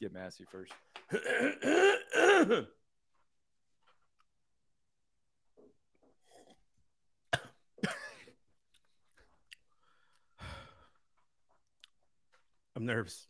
[0.00, 0.72] Get Massey first.
[12.76, 13.26] I'm nervous.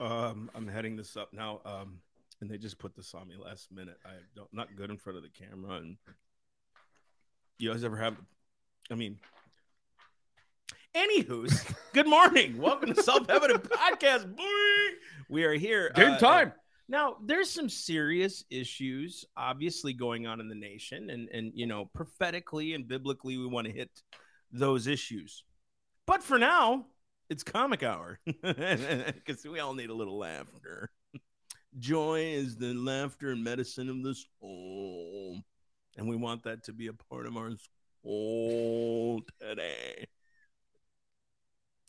[0.00, 1.60] Um, I'm heading this up now.
[1.64, 2.00] Um,
[2.40, 3.98] and they just put this on me last minute.
[4.04, 5.76] I don't not good in front of the camera.
[5.76, 5.96] And
[7.58, 8.16] you guys ever have?
[8.90, 9.20] I mean,
[10.94, 11.64] anywho's.
[11.92, 12.58] good morning.
[12.58, 14.34] Welcome to Self Evident Podcast.
[14.34, 14.44] Boy,
[15.28, 15.90] we are here.
[15.94, 16.52] Game uh, time.
[16.88, 21.86] Now, there's some serious issues obviously going on in the nation, and and you know,
[21.86, 23.90] prophetically and biblically, we want to hit
[24.52, 25.44] those issues.
[26.06, 26.86] But for now,
[27.28, 30.90] it's comic hour because we all need a little laughter.
[31.78, 35.40] Joy is the laughter and medicine of the soul,
[35.96, 37.50] and we want that to be a part of our
[38.02, 40.06] soul today.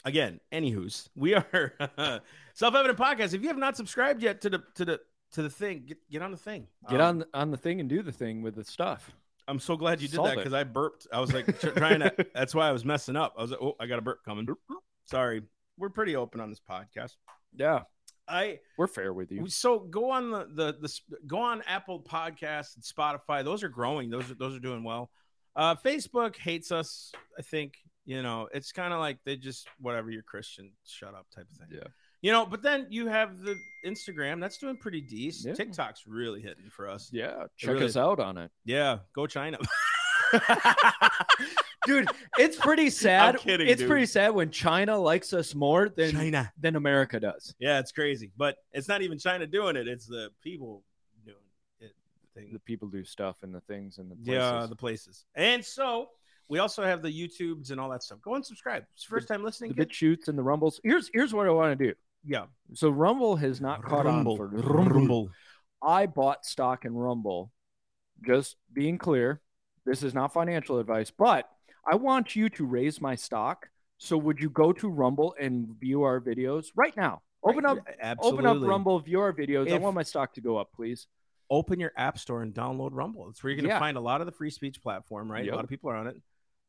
[0.06, 1.73] Again, anywho's, we are
[2.53, 3.34] self-evident podcast.
[3.34, 5.00] If you have not subscribed yet to the to the
[5.34, 6.67] to the thing, get, get on the thing.
[6.89, 9.12] Get Um, on the, on the thing and do the thing with the stuff.
[9.47, 11.08] I'm so glad you did Solve that because I burped.
[11.12, 12.14] I was like trying to.
[12.36, 13.34] That's why I was messing up.
[13.38, 14.47] I was like, oh, I got a burp coming.
[15.06, 15.42] Sorry.
[15.78, 17.16] We're pretty open on this podcast.
[17.56, 17.81] Yeah,
[18.28, 19.47] I we're fair with you.
[19.50, 23.44] so go on the the the go on Apple Podcasts and Spotify.
[23.44, 24.09] Those are growing.
[24.09, 25.09] Those are those are doing well.
[25.56, 27.12] Uh, Facebook hates us.
[27.38, 27.75] I think
[28.06, 31.58] you know it's kind of like they just whatever you're Christian, shut up type of
[31.58, 31.67] thing.
[31.72, 31.88] Yeah.
[32.22, 34.39] You know, but then you have the Instagram.
[34.42, 35.58] That's doing pretty decent.
[35.59, 35.66] Yeah.
[35.66, 37.09] TikTok's really hitting for us.
[37.14, 39.59] Yeah, check really- us out on it, Yeah, go China.
[41.86, 42.08] dude.
[42.38, 43.38] It's pretty sad.
[43.38, 43.89] kidding, it's dude.
[43.89, 46.52] pretty sad when China likes us more than China.
[46.59, 47.53] than America does.
[47.59, 49.88] Yeah, it's crazy, but it's not even China doing it.
[49.88, 50.84] It's the people
[51.25, 51.38] doing
[51.80, 51.94] it.
[52.34, 52.50] Thing.
[52.53, 54.34] The people do stuff and the things and the places.
[54.34, 55.25] Yeah, the places.
[55.36, 56.09] And so
[56.50, 58.20] we also have the YouTubes and all that stuff.
[58.22, 58.84] Go and subscribe.
[58.94, 59.70] It's first time listening.
[59.72, 59.88] the kid?
[59.88, 60.80] bit shoots and the rumbles.
[60.84, 61.94] Here's here's what I want to do.
[62.24, 64.34] yeah, So Rumble has not caught Rumble.
[64.34, 65.30] on for Rumble.
[65.81, 67.52] I bought stock in Rumble.
[68.25, 69.42] Just being clear,
[69.86, 71.50] this is not financial advice, but
[71.88, 73.69] I want you to raise my stock.
[73.98, 77.22] So would you go to Rumble and view our videos right now?
[77.44, 78.46] Open up Absolutely.
[78.48, 79.72] open up Rumble, view our videos.
[79.72, 81.08] I want my stock to go up, please.
[81.52, 83.30] Open your app store and download Rumble.
[83.30, 83.80] It's where you're going to Yeah.
[83.80, 85.46] find a lot of the free speech platform, right?
[85.46, 85.53] Yep.
[85.53, 86.16] A lot of people are on it.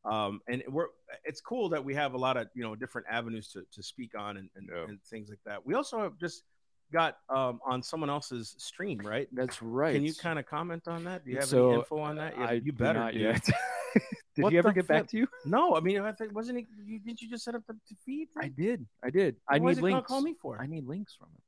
[0.08, 0.86] Um, and we're
[1.24, 4.12] it's cool that we have a lot of you know different avenues to, to speak
[4.16, 4.84] on and, and, Yeah.
[4.88, 5.66] and things like that.
[5.66, 6.44] We also have just
[6.92, 9.28] got um, on someone else's stream, right?
[9.32, 9.94] That's right.
[9.94, 11.24] Can you kind of comment on that?
[11.24, 12.34] Do you have So, any info on that?
[12.38, 13.00] Yeah, I you better.
[13.00, 13.44] not yet.
[14.36, 15.26] Did What he ever get back to you?
[15.46, 16.66] No, I mean, I think wasn't he?
[16.84, 18.28] You, didn't you just set up the, the feed?
[18.38, 18.84] I did.
[19.02, 19.36] I did.
[19.48, 20.06] I need links.
[20.06, 20.60] Call me for.
[20.60, 21.40] I need links from him.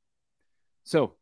[0.83, 1.13] So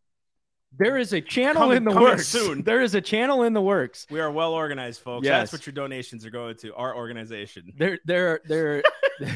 [0.76, 2.28] there is a channel Coming- in the coming works.
[2.28, 2.64] soon.
[2.64, 4.06] There is a channel in the works.
[4.10, 5.26] we are well organized, folks.
[5.26, 5.52] Yes.
[5.52, 6.74] That's what your donations are going to.
[6.76, 7.72] Our organization.
[7.78, 8.84] There, there, there.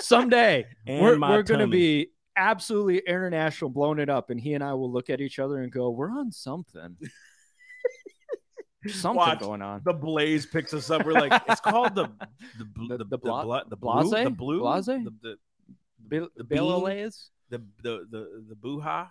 [0.00, 4.62] someday And we're, we're going to be absolutely international, blowing it up, and he and
[4.64, 6.96] I will look at each other and go, "We're on something."
[8.86, 9.38] Something Watch.
[9.40, 9.80] going on.
[9.86, 11.06] The Blaze picks us up.
[11.06, 12.06] We're like, it's called the
[12.58, 14.10] the bl- The- the the the bla- bla- the blase?
[14.10, 14.84] blue the blue Blase?
[14.84, 15.36] the the
[16.06, 16.74] Bill, the Bill bean?
[16.82, 17.30] Elias?
[17.48, 19.08] the the the, the booha.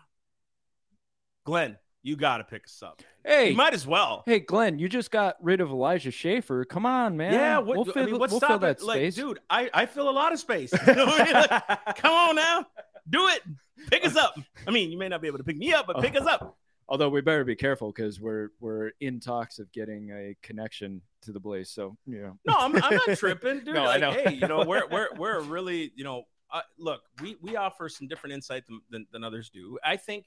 [1.45, 3.01] Glenn, you got to pick us up.
[3.25, 4.23] Hey, You might as well.
[4.25, 6.65] hey, Glenn, you just got rid of Elijah Schaffer.
[6.65, 7.33] Come on, man.
[7.33, 9.15] Yeah, what, we'll I fill, mean, what's we'll fill that Like, space.
[9.15, 10.71] dude, I I fill a lot of space.
[10.87, 11.33] You know I mean?
[11.33, 12.65] Like, Come on now,
[13.09, 13.41] do it.
[13.89, 14.35] Pick us up.
[14.67, 16.57] I mean, you may not be able to pick me up, but pick us up.
[16.89, 21.31] Although we better be careful because we're we're in talks of getting a connection to
[21.31, 21.69] the Blaze.
[21.69, 23.67] So you know, No, I'm, I'm not tripping, dude.
[23.75, 24.11] No, I know.
[24.11, 28.07] hey, you know, we're we're we're really, you know, uh, look, we we offer some
[28.09, 29.79] different insight than, than than others do.
[29.83, 30.25] I think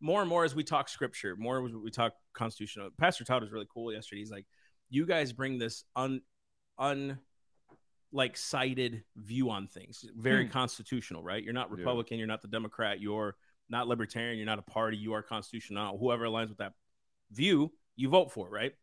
[0.00, 2.90] more and more as we talk scripture, more as we talk constitutional.
[2.98, 4.20] Pastor Todd was really cool yesterday.
[4.20, 4.46] He's like,
[4.88, 6.22] you guys bring this un
[6.78, 7.18] un
[8.12, 10.50] like cited view on things, very Hmm.
[10.50, 11.44] constitutional, right?
[11.44, 11.76] You're not Yeah.
[11.76, 13.36] Republican, you're not the Democrat, you're
[13.68, 15.96] not libertarian, you're not a party, you are constitutional.
[15.96, 16.72] Whoever aligns with that
[17.30, 18.74] view, you vote for, right?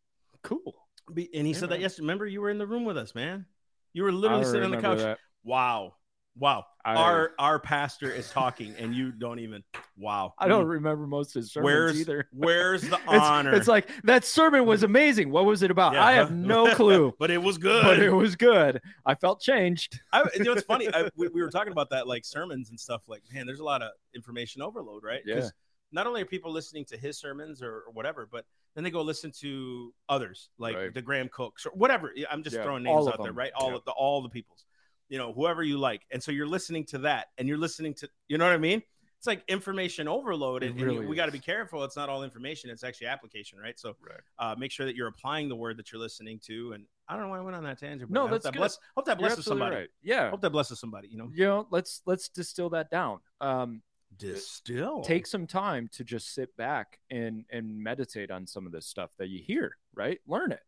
[0.44, 0.88] cool.
[1.10, 1.82] And he Yeah, said that man.
[1.82, 2.00] yes.
[2.00, 3.46] Remember, you were in the room with us, man.
[3.92, 5.18] You were literally sitting on the couch.
[5.44, 5.98] Wow,
[6.40, 6.66] wow.
[6.86, 9.64] I, Our our pastor is talking, and you don't even.
[9.98, 10.34] Wow.
[10.40, 12.30] I don't remember most of his sermons Where's either.
[12.34, 13.54] Where's the honor?
[13.54, 15.30] it's like that sermon was amazing.
[15.32, 15.94] What was it about?
[15.94, 16.06] Yeah.
[16.06, 17.84] I have no clue, but it was good.
[17.84, 18.82] but it was good.
[19.06, 20.00] I felt changed.
[20.14, 20.88] I, you know, it's funny.
[20.94, 23.02] I, we, we were talking about that, like sermons and stuff.
[23.08, 25.22] Like, man, there's a lot of information overload, right?
[25.26, 25.50] Yeah.
[25.92, 28.46] Not only are people listening to his sermons or, or whatever, but
[28.76, 30.94] then they go listen to others, like Right.
[30.94, 32.14] the Graham Cookes or whatever.
[32.30, 33.52] I'm just Yeah, throwing names out there, right?
[33.56, 33.78] All Yeah.
[33.78, 34.66] of the all the peoples,
[35.10, 36.02] you know, whoever you like.
[36.12, 38.82] And so you're listening to that, and you're listening to, you know what I mean?
[39.18, 41.84] It's like information overload, and, and really we got to be careful.
[41.84, 43.80] It's not all information; it's actually application, right?
[43.80, 44.20] So Right.
[44.38, 46.74] uh, make sure that you're applying the word that you're listening to.
[46.74, 48.12] And I don't know why I went on that tangent.
[48.12, 48.60] but No, I hope that's that good.
[48.60, 48.78] bless.
[48.96, 49.76] Hope that blesses somebody.
[49.76, 49.90] right.
[50.04, 50.30] Yeah.
[50.30, 51.08] Hope that blesses somebody.
[51.08, 53.20] You know, You know, let's let's distill that down.
[53.42, 53.82] Um,
[54.18, 55.02] Distill.
[55.02, 59.12] take some time to just sit back and and meditate on some of this stuff
[59.18, 60.62] that you hear right learn it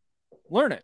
[0.49, 0.83] learn it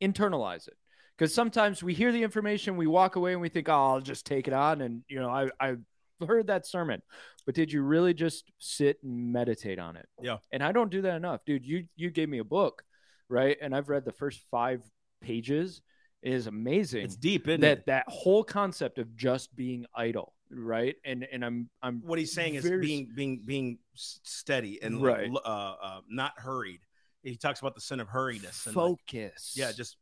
[0.00, 0.76] internalize it
[1.16, 4.26] because sometimes we hear the information we walk away and we think oh i'll just
[4.26, 5.74] take it on and you know i i
[6.26, 7.02] heard that sermon
[7.44, 10.38] but did you really just sit and meditate on it Yeah.
[10.52, 12.82] and i don't do that enough dude you you gave me a book
[13.28, 14.82] right and i've read the first five
[15.20, 15.82] pages
[16.22, 17.86] it is amazing It's deep, isn't that it?
[17.86, 22.54] that whole concept of just being idle right and and i'm i'm What he's saying
[22.54, 25.30] is being being being steady and Right.
[25.30, 25.48] like, uh,
[25.82, 26.80] uh, not hurried.
[27.26, 28.66] He talks about the sin of hurriedness.
[28.66, 29.96] And like, focus yeah, just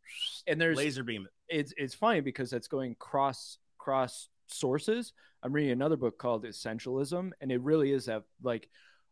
[0.46, 1.56] and there's laser beam it.
[1.56, 5.12] it's it's funny because it's going cross cross sources.
[5.42, 8.68] I'm reading another book called Essentialism, and it really is that like,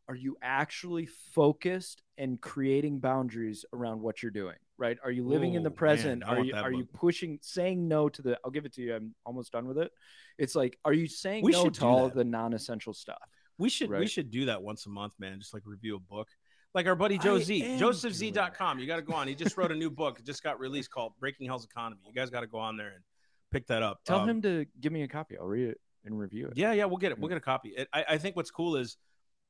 [0.08, 4.56] are you actually focused and creating boundaries around what you're doing?
[4.78, 4.98] Right?
[5.02, 6.24] Are you living in the Ooh, man, present?
[6.24, 8.38] Are you that are you pushing saying no to the?
[8.44, 8.94] I'll give it to you.
[8.94, 9.90] I'm almost done with it.
[10.38, 12.14] It's like, are you saying We no should to do all that.
[12.14, 13.22] the non-essential stuff?
[13.58, 15.38] We should we should do that once a month, man.
[15.38, 16.28] Just like review a book.
[16.74, 18.78] Like our buddy I Joe Z, am josephz.com.
[18.78, 19.28] You got to go on.
[19.28, 20.18] He just wrote a new book.
[20.18, 22.00] It just got released called Breaking Hell's Economy.
[22.06, 23.04] You guys got to go on there and
[23.50, 24.00] pick that up.
[24.04, 25.36] Tell Um, him to give me a copy.
[25.36, 26.54] I'll read it and review it.
[26.56, 27.18] Yeah, yeah, we'll get it.
[27.18, 27.70] We'll get a copy.
[27.76, 28.96] It, I, I think what's cool is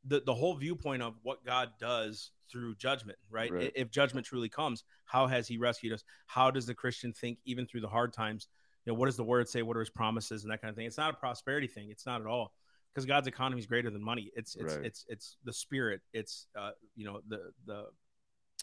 [0.05, 3.53] the the whole viewpoint of what God does through judgment, right?
[3.53, 3.73] Right.
[3.75, 6.03] If judgment truly comes, how has He rescued us?
[6.27, 8.49] How does the Christian think even through the hard times?
[8.85, 9.63] You know, what does the Word say?
[9.63, 10.87] What are His promises and that kind of thing?
[10.87, 11.91] It's not a prosperity thing.
[11.91, 12.53] It's not at all
[12.93, 14.31] because God's economy is greater than money.
[14.35, 14.85] It's it's Right.
[14.87, 16.01] it's it's the Spirit.
[16.13, 17.87] It's uh, you know the the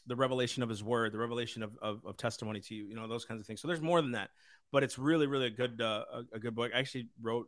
[0.07, 2.85] the revelation of His Word, the revelation of, of of testimony to you.
[2.85, 3.61] You know those kinds of things.
[3.61, 4.29] So there's more than that,
[4.71, 6.71] but it's really really a good uh, a, a good book.
[6.73, 7.47] I actually wrote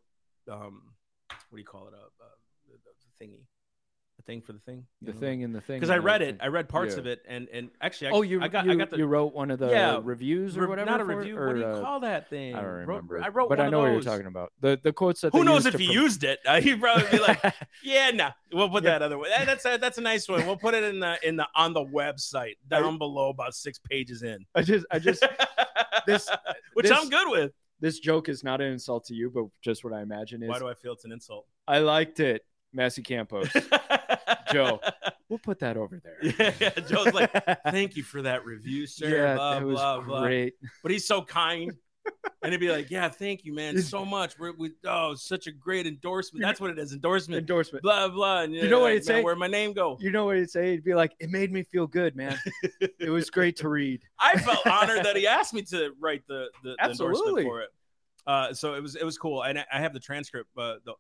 [0.50, 0.82] um
[1.30, 1.94] what do you call it?
[1.94, 2.28] A, uh
[2.68, 3.46] the, the thingy,
[4.22, 4.86] a thing for the thing.
[5.02, 5.78] The thing and the thing.
[5.80, 6.38] Because I read it, thing.
[6.42, 7.00] I read parts Yeah.
[7.00, 9.06] of it, and and actually, I, oh, you I got you, I got the you
[9.06, 10.90] wrote one of the Yeah, reviews or whatever.
[10.90, 11.38] not a review.
[11.38, 12.56] Or, what do you uh, call that thing?
[12.56, 13.22] I don't Wrote- remember.
[13.24, 14.54] I wrote, but I know what you're talking about.
[14.62, 16.40] The the quotes that Who knows if he prom- used it?
[16.46, 17.42] Uh, he'd probably be like,
[17.84, 18.92] "Yeah, nah, we'll put Yeah.
[18.92, 20.46] that other way." That- That's a, that's a nice one.
[20.46, 24.24] We'll put it in the in the on the website down below, about six pages
[24.24, 24.46] in.
[24.56, 25.24] I just I just
[26.06, 26.30] this
[26.74, 27.52] which this- I'm good with.
[27.80, 30.60] this joke is not an insult to you, but just what I imagine is Why
[30.60, 31.48] do I feel it's an insult?
[31.68, 33.50] I liked it, Massey Campos.
[34.52, 34.80] Joe.
[35.30, 36.18] We'll put that over there.
[36.40, 37.32] Yeah, yeah, Joe's like,
[37.68, 39.08] Thank you for that review, sir.
[39.08, 40.22] yeah, blah, that was blah, blah.
[40.22, 40.56] great.
[40.84, 41.74] But he's so kind.
[42.44, 44.38] And he'd be like, Yeah, thank you, man, so much.
[44.38, 46.42] We're, we oh, such a great endorsement.
[46.44, 47.40] That's what it is, endorsement.
[47.40, 47.84] Endorsement.
[47.84, 48.42] Blah blah.
[48.42, 49.24] And You know what like, he'd "Man, say?
[49.24, 49.98] Where'd my name go?
[50.02, 50.72] You know what he'd say?
[50.72, 52.38] He'd be like, "It made me feel good, man.
[53.00, 56.48] it was great to read." I felt honored that he asked me to write the
[56.64, 57.70] the, the endorsement for it.
[58.28, 60.50] Uh, so it was it was cool, and I, I have the transcript.
[60.56, 60.94] But the,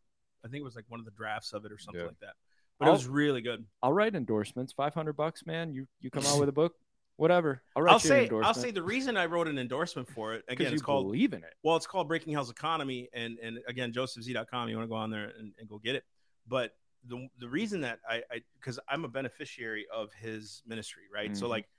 [0.45, 2.07] I think it was like one of the drafts of it or something Yeah.
[2.07, 2.35] like that.
[2.79, 3.65] But it I'll- was really good.
[3.83, 4.73] I'll write endorsements.
[4.73, 5.73] Five hundred bucks, man.
[5.73, 6.75] You you come out with a book,
[7.17, 7.61] whatever.
[7.75, 10.73] I'll write I'll say I'll say the reason I wrote an endorsement for it again.
[10.73, 11.53] It's called believe in it.
[11.63, 14.69] well, it's called Breaking Hell's Economy, and and again, josephz.com.
[14.69, 16.03] You want to go on there and, and go get it.
[16.47, 16.75] But
[17.07, 21.35] the the reason that I I because I'm a beneficiary of his ministry, right?
[21.37, 21.49] So Mhm.
[21.49, 21.69] like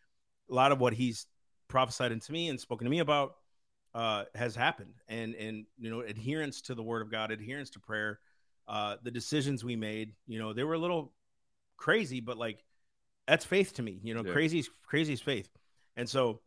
[0.51, 1.27] a lot of what he's
[1.69, 3.37] prophesied into me and spoken to me about
[3.95, 7.81] uh, has happened, and and you know adherence to the Word of God, adherence to
[7.81, 8.21] prayer,
[8.69, 11.13] uh, the decisions we made, you know, they were a little
[11.77, 12.65] crazy, but like
[13.27, 14.01] that's faith to me.
[14.03, 14.33] You know, Yeah.
[14.33, 15.49] crazy is crazy is faith,
[15.97, 16.41] and so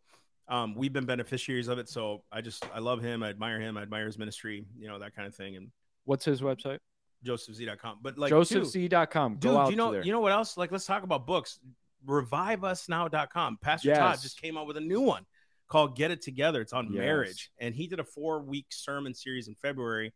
[0.47, 1.89] um, we've been beneficiaries of it.
[1.89, 5.00] So I just I love him, I admire him, I admire his ministry, you know,
[5.00, 5.72] that kind of thing, and
[6.05, 6.79] What's his website?
[7.25, 8.00] josephz.com.
[8.03, 9.38] But like dude, JosephZ.com.
[9.39, 10.55] Go dude, you know, you know what else?
[10.57, 11.60] Like, let's talk about books.
[12.05, 13.57] ReviveUsNow.com.
[13.62, 15.25] Pastor Todd just came out with a new one
[15.67, 16.62] called Get It Together.
[16.62, 17.00] It's on Yes.
[17.00, 20.13] marriage, and he did a four week sermon series in February.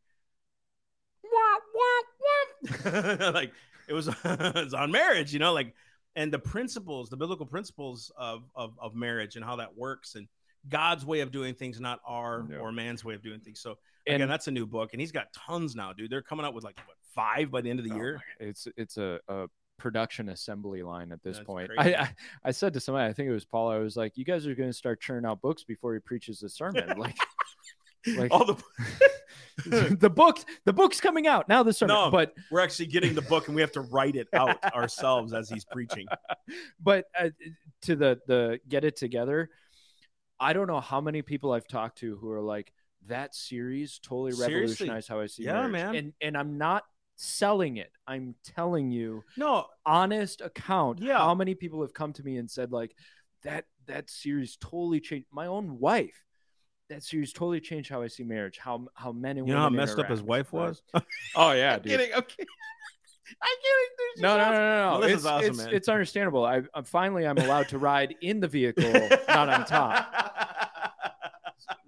[3.33, 3.51] like
[3.87, 5.73] it was, it was on marriage, you know, like
[6.15, 10.27] and the principles, the biblical principles of of, of marriage and how that works, and
[10.67, 12.57] God's way of doing things, not our Yeah.
[12.57, 13.59] or man's way of doing things.
[13.61, 16.09] So And- again, that's a new book, and he's got tons now, dude.
[16.11, 18.21] They're coming out with like what five by the end of the Oh year.
[18.39, 21.71] it's it's a, a production assembly line at this That's point.
[21.77, 22.09] I, I
[22.45, 23.69] I said to somebody, I think it was Paul.
[23.71, 26.39] I was like, "You guys are going to start churning out books before he preaches
[26.39, 27.15] the sermon." Like,
[28.17, 28.55] like All the
[29.99, 31.63] the book, the book's coming out now.
[31.63, 32.11] The sermon, No.
[32.11, 35.49] but we're actually getting the book, and we have to write it out ourselves as
[35.49, 36.07] he's preaching.
[36.81, 37.29] but uh,
[37.83, 39.49] to the the get it together.
[40.39, 42.71] I don't know how many people I've talked to who are like
[43.07, 44.87] that series totally Seriously?
[44.87, 45.71] revolutionized how I see Yeah, marriage.
[45.73, 45.95] man.
[45.95, 46.83] And and I'm not
[47.17, 47.91] selling it.
[48.07, 51.17] I'm telling you No, honest account Yeah.
[51.17, 52.95] how many people have come to me and said like
[53.43, 56.23] that that series totally changed my own wife
[56.89, 59.59] that series totally changed how i see marriage how how men and women you know
[59.59, 60.81] how women messed up his wife was.
[61.35, 62.13] oh yeah I'm dude kidding.
[62.15, 62.45] I'm kidding.
[63.41, 64.15] I'm kidding.
[64.15, 64.23] dude.
[64.23, 64.99] No, no, no, no, no.
[64.99, 65.73] Melissa's It's, awesome, it's, man.
[65.75, 66.45] it's understandable.
[66.45, 68.91] I, I'm finally I'm allowed to ride in the vehicle,
[69.27, 70.47] not on top.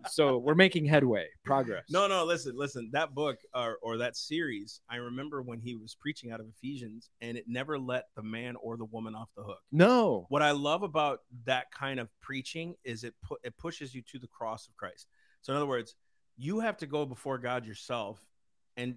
[0.10, 1.86] so we're making headway, progress.
[1.90, 2.90] No, no, listen, listen.
[2.94, 7.10] That book or, or that series, I remember when he was preaching out of Ephesians,
[7.22, 9.60] and it never let the man or the woman off the hook.
[9.72, 10.26] no.
[10.30, 14.20] What I love about that kind of preaching is it pu- it pushes you to
[14.20, 15.08] the cross of Christ.
[15.42, 15.96] So in other words,
[16.38, 18.20] you have to go before God yourself
[18.78, 18.96] and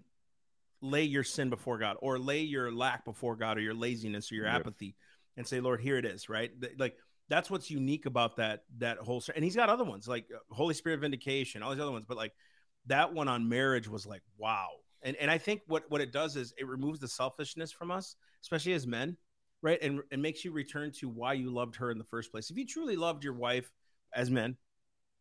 [0.81, 4.35] lay your sin before God, or lay your lack before God, or your laziness, or
[4.35, 4.95] your apathy,
[5.37, 6.53] and say, "Lord, here it is." Right?
[6.79, 6.97] Like
[7.29, 9.23] that's what's unique about that that whole.
[9.35, 12.17] And he's got other ones like uh, Holy Spirit vindication, all these other ones, but
[12.17, 12.33] like
[12.87, 14.69] that one on marriage was like wow.
[15.03, 18.17] And and I think what what it does is it removes the selfishness from us,
[18.43, 19.17] especially as men,
[19.63, 19.79] right?
[19.83, 22.51] And it makes you return to why you loved her in the first place.
[22.51, 23.71] If you truly loved your wife
[24.15, 24.57] as men,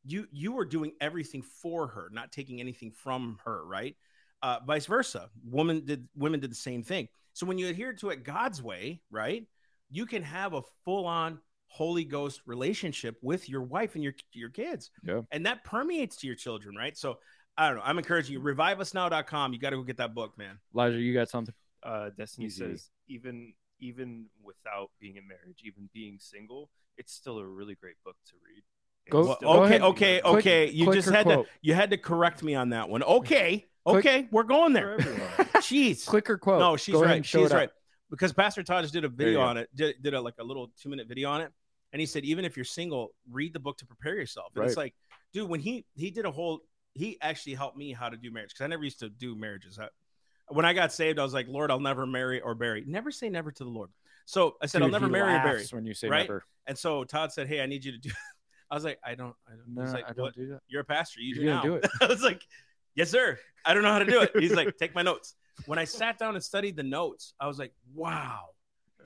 [0.06, 3.96] you you were doing everything for her, not taking anything from her, right?
[4.42, 5.30] Uh, vice versa.
[5.46, 7.08] Woman did women did the same thing.
[7.32, 9.46] So when you adhere to it God's way, right,
[9.90, 11.40] you can have a full on
[11.74, 15.22] Holy Ghost relationship with your wife and your your kids, Yeah.
[15.32, 16.96] and that permeates to your children, right?
[16.96, 17.18] So
[17.58, 17.84] I don't know.
[17.84, 18.40] I'm encouraging you.
[18.42, 19.54] Reviveusnow.com.
[19.54, 20.60] You got to go get that book, man.
[20.76, 21.54] Elijah, you got something?
[21.82, 22.60] uh, Destiny Easy.
[22.64, 27.96] says even even without being in marriage, even being single, it's still a really great
[28.06, 28.64] book to read.
[29.10, 29.82] Go- Well, still go okay, ahead.
[29.82, 30.70] okay, Quick- okay.
[30.70, 33.02] You just or had to you had to correct me on that one.
[33.04, 34.94] Okay, Quick- okay, we're going there.
[35.00, 35.30] everyone.
[35.56, 36.06] Jeez.
[36.06, 36.60] Clicker quote.
[36.60, 37.26] No, she's Go right.
[37.26, 37.58] She's it up.
[37.58, 37.70] right.
[38.12, 40.72] Because Pastor Todd just did a video on it, did, did a like a little
[40.80, 41.52] two minute video on it,
[41.94, 44.52] and he said even if you're single, read the book to prepare yourself.
[44.56, 44.96] And it's like,
[45.32, 46.60] dude, when he he did a whole,
[46.94, 49.80] he actually helped me how to do marriage because I never used to do marriages.
[49.80, 49.88] I,
[50.50, 52.84] when I got saved, I was like, Lord, I'll never marry or bury.
[52.86, 53.90] Never say never to the Lord.
[54.26, 55.66] So I said, Dude, I'll never marry or bury.
[55.72, 56.28] when you say right?
[56.28, 56.44] never.
[56.68, 58.10] And so Todd said, Hey, I need you to do.
[58.72, 59.36] I was like, I don't.
[59.48, 59.86] I don't.
[59.86, 60.62] No, like, I don't do that.
[60.68, 61.20] You're a pastor.
[61.20, 61.62] You You're do now.
[61.62, 61.88] do it.
[62.02, 62.42] I was like,
[62.96, 63.38] Yes, sir.
[63.66, 64.32] I don't know how to do it.
[64.40, 65.36] He's like, Take my notes.
[65.68, 68.50] When I sat down and studied the notes, I was like, Wow,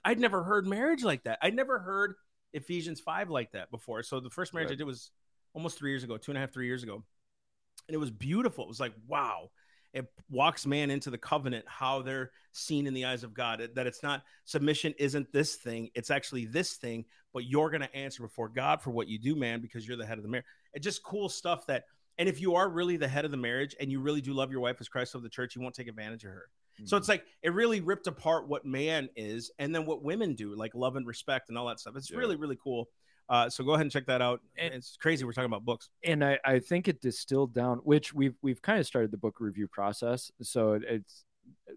[0.06, 1.40] I'd never heard marriage like that.
[1.42, 2.16] I'd never heard
[2.54, 4.04] Ephesians five like that before.
[4.04, 5.12] So the first marriage I did was
[5.54, 7.04] almost three years ago, two and a half, three years ago,
[7.88, 8.64] and it was beautiful.
[8.64, 9.50] It was like, wow.
[9.94, 13.68] It walks man into the covenant, how they're seen in the eyes of God.
[13.74, 17.96] That it's not submission isn't this thing, it's actually this thing, but you're going to
[17.96, 20.46] answer before God for what you do, man, because you're the head of the marriage.
[20.74, 21.86] It's just cool stuff that,
[22.20, 24.52] and if you are really the head of the marriage and you really do love
[24.52, 26.50] your wife as Christ of the church, you won't take advantage of her.
[26.84, 26.96] So Mm-hmm.
[26.98, 30.76] it's like it really ripped apart what man is and then what women do, like
[30.76, 31.96] love and respect and all that stuff.
[31.96, 32.18] It's Yeah.
[32.18, 32.90] really, really cool.
[33.30, 34.42] Uh, so go ahead and check that out.
[34.58, 35.26] And- it's crazy.
[35.26, 35.90] We're talking about books.
[36.04, 39.40] and I, I think it distilled down which we've we've kind of started the book
[39.40, 41.26] review process so it, it's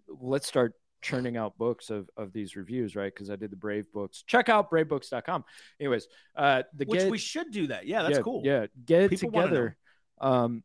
[0.07, 3.91] let's start churning out books of of these reviews right because i did the brave
[3.91, 5.43] books check out bravebooks.com
[5.79, 7.87] anyways uh the Which get, we should do that.
[7.87, 8.41] Yeah, that's yeah, cool.
[8.45, 9.77] yeah get People together
[10.19, 10.63] um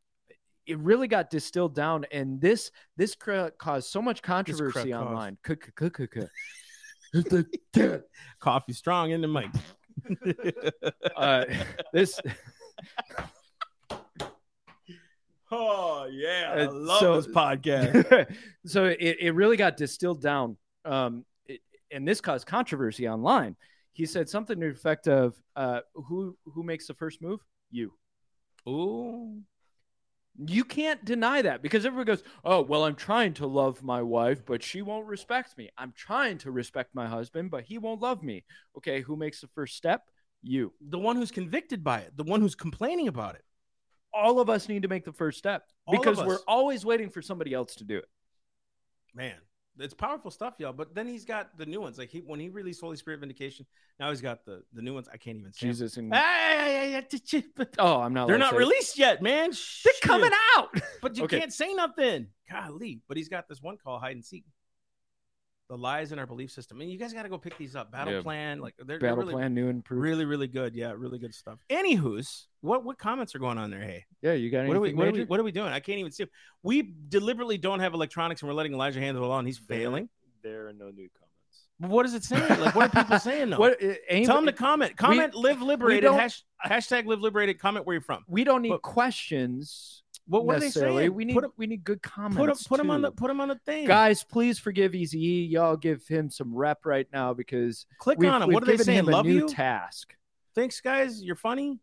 [0.66, 5.36] it really got distilled down and this this cra- caused so much controversy online.
[8.40, 9.50] Coffee strong in the mic.
[11.16, 11.44] uh
[11.92, 12.20] this
[15.50, 18.34] oh yeah, I Uh, love so- this podcast.
[18.66, 23.56] so it, it really got distilled down um it, and this caused controversy online.
[23.92, 27.40] He said something to the effect of uh who who makes the first move?
[27.70, 27.92] You.
[28.68, 29.40] Ooh,
[30.46, 34.44] you can't deny that because everyone goes oh well i'm trying to love my wife
[34.44, 35.70] but she won't respect me.
[35.78, 38.44] I'm trying to respect my husband but he won't love me.
[38.76, 40.02] Okay who makes the first step?
[40.42, 40.72] You.
[40.80, 43.44] The one who's convicted by it, the one who's complaining about it.
[44.12, 47.22] all of us need to make the first step All because we're always waiting for
[47.22, 48.08] somebody else to do it.
[49.14, 49.34] Man,
[49.78, 50.72] it's powerful stuff, y'all.
[50.72, 51.98] But then he's got the new ones.
[51.98, 53.66] Like he when he released Holy Spirit vindication,
[54.00, 55.08] now he's got the the new ones.
[55.12, 55.66] I can't even say.
[55.66, 57.02] jesus and Hey,
[57.78, 59.50] oh i'm not They're not released yet, man.
[59.50, 60.00] they're Shit.
[60.02, 60.68] coming out
[61.02, 61.40] But you Okay.
[61.40, 62.28] can't say nothing.
[62.50, 63.00] Golly.
[63.08, 64.44] But he's got this one called hide and seek.
[65.68, 66.80] The lies in our belief system.
[66.80, 67.90] And you guys got to go pick these up.
[67.90, 68.22] Battle Yeah.
[68.22, 68.60] plan.
[68.60, 70.00] Like they're, they're battle really, plan new and improved.
[70.00, 70.76] really, really good.
[70.76, 71.58] Yeah, really good stuff.
[71.68, 73.80] Anywho's, what what comments are going on there?
[73.80, 75.72] Hey, Yeah, you got what are we anything what are we what are we doing?
[75.72, 76.22] I can't even see.
[76.22, 76.28] 'em.
[76.62, 80.08] We deliberately don't have electronics and we're letting Elijah handle it all, and he's failing.
[80.44, 81.66] There are no new comments.
[81.80, 82.60] But what is it saying?
[82.60, 83.58] Like, what are people saying though?
[83.58, 84.96] What, Tell them to comment.
[84.96, 85.34] Comment.
[85.34, 86.12] live liberated.
[86.12, 87.58] Hash, hashtag live liberated.
[87.58, 88.24] Comment where you're from.
[88.28, 91.14] we don't need But- questions What, what are they saying?
[91.14, 93.14] We need put 'em- we need good put 'em- put put 'em on the too.
[93.16, 93.86] put 'em on the thing.
[93.86, 94.24] guys.
[94.24, 95.44] Please forgive Easy E.
[95.46, 98.48] Y'all give him some rep right now because click we've, on them.
[98.48, 98.98] we've What are they saying?
[99.00, 99.48] him a Love new you.
[99.48, 100.14] task.
[100.54, 101.22] Thanks, guys.
[101.22, 101.78] You're funny.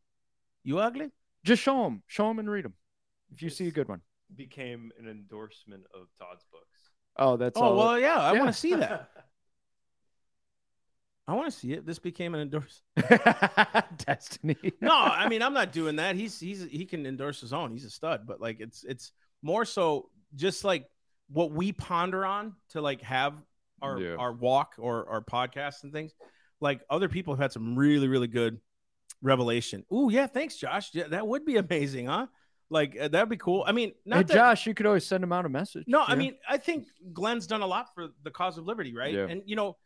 [0.63, 1.11] You ugly.
[1.43, 2.73] Just show him, show him, and read them.
[3.31, 4.01] If you see a good one.
[4.35, 6.65] Became an endorsement of Todd's books.
[7.17, 7.77] Oh, that's oh all.
[7.77, 8.17] well, yeah.
[8.17, 8.39] I Yeah.
[8.39, 9.09] want to see that.
[11.27, 11.85] I want to see it.
[11.85, 12.81] This became an endorse.
[14.05, 14.57] Destiny.
[14.81, 16.15] No, I mean I'm not doing that.
[16.15, 17.71] He's he's he can endorse his own.
[17.71, 18.21] He's a stud.
[18.27, 19.11] But like it's it's
[19.41, 20.85] more so just like
[21.29, 23.33] what we ponder on to like have
[23.81, 24.15] our Yeah.
[24.15, 26.13] our walk or our podcasts and things.
[26.59, 28.59] Like other people have had some really really good
[29.21, 29.85] revelation.
[29.93, 30.89] Ooh yeah, thanks Josh.
[30.93, 32.27] Yeah, that would be amazing, huh?
[32.69, 33.63] Like uh, that'd be cool.
[33.67, 35.83] I mean, not Hey, that, Josh, you could always send him out a message.
[35.87, 38.95] No, you I mean, I think Glenn's done a lot for the cause of liberty,
[38.95, 39.13] right?
[39.13, 39.27] Yeah.
[39.29, 39.77] And you know,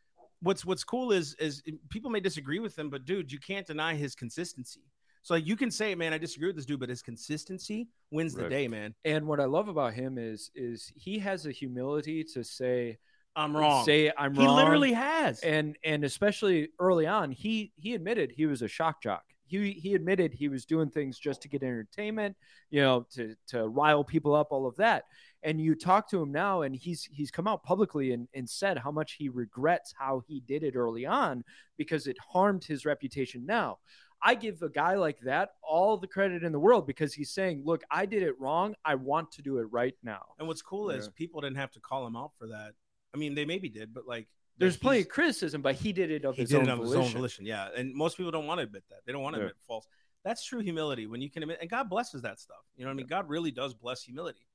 [0.42, 3.66] what's what's cool is is eh, people may disagree with him, but dude, you can't
[3.66, 4.82] deny his consistency.
[5.24, 8.34] So like, you can say, man, I disagree with this dude, but his consistency wins
[8.34, 8.96] the day, man.
[9.04, 12.98] and what I love about him is is he has a humility to say
[13.36, 13.86] I'm wrong.
[13.86, 14.58] say I'm he wrong.
[14.58, 15.40] He literally has.
[15.42, 19.24] and and especially early on, he he admitted he was a shock jock.
[19.46, 22.36] He he admitted he was doing things just to get entertainment,
[22.70, 25.04] you know, to to rile people up, all of that.
[25.44, 28.78] And you talk to him now, and he's he's come out publicly and, and said
[28.80, 31.44] how much he regrets how he did it early on
[31.78, 33.78] because it harmed his reputation now.
[34.20, 37.62] I give a guy like that all the credit in the world because he's saying,
[37.64, 38.74] Look, I did it wrong.
[38.84, 40.24] I want to do it right now.
[40.40, 42.74] and what's cool is people didn't have to call him out for that.
[43.14, 44.28] I mean, they maybe did, but like,
[44.58, 46.72] There's he's- plenty of criticism, but he did it of he his did own it
[46.72, 47.04] of his volition.
[47.10, 47.46] own volition.
[47.46, 49.02] Yeah, and most people don't want to admit that.
[49.06, 49.48] They don't want to Yeah.
[49.50, 49.86] admit false.
[50.26, 52.58] That's true humility when you can admit, and God blesses that stuff.
[52.76, 53.08] You know what I mean?
[53.08, 54.48] God really does bless humility.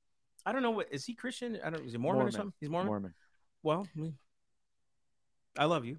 [0.45, 1.59] I don't know what is he Christian?
[1.63, 1.85] I don't.
[1.85, 2.53] Is he Mormon, or something?
[2.59, 2.87] He's Mormon.
[2.87, 3.13] Mormon.
[3.61, 4.17] Well, I, mean,
[5.57, 5.97] I love you.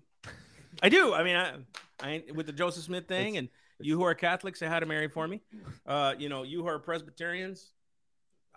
[0.82, 1.14] I do.
[1.14, 1.54] I mean, I,
[2.00, 3.48] I with the Joseph Smith thing, and
[3.80, 5.40] you who are Catholics, say hi to Mary for me.
[5.86, 7.70] Uh, you know, you who are Presbyterians,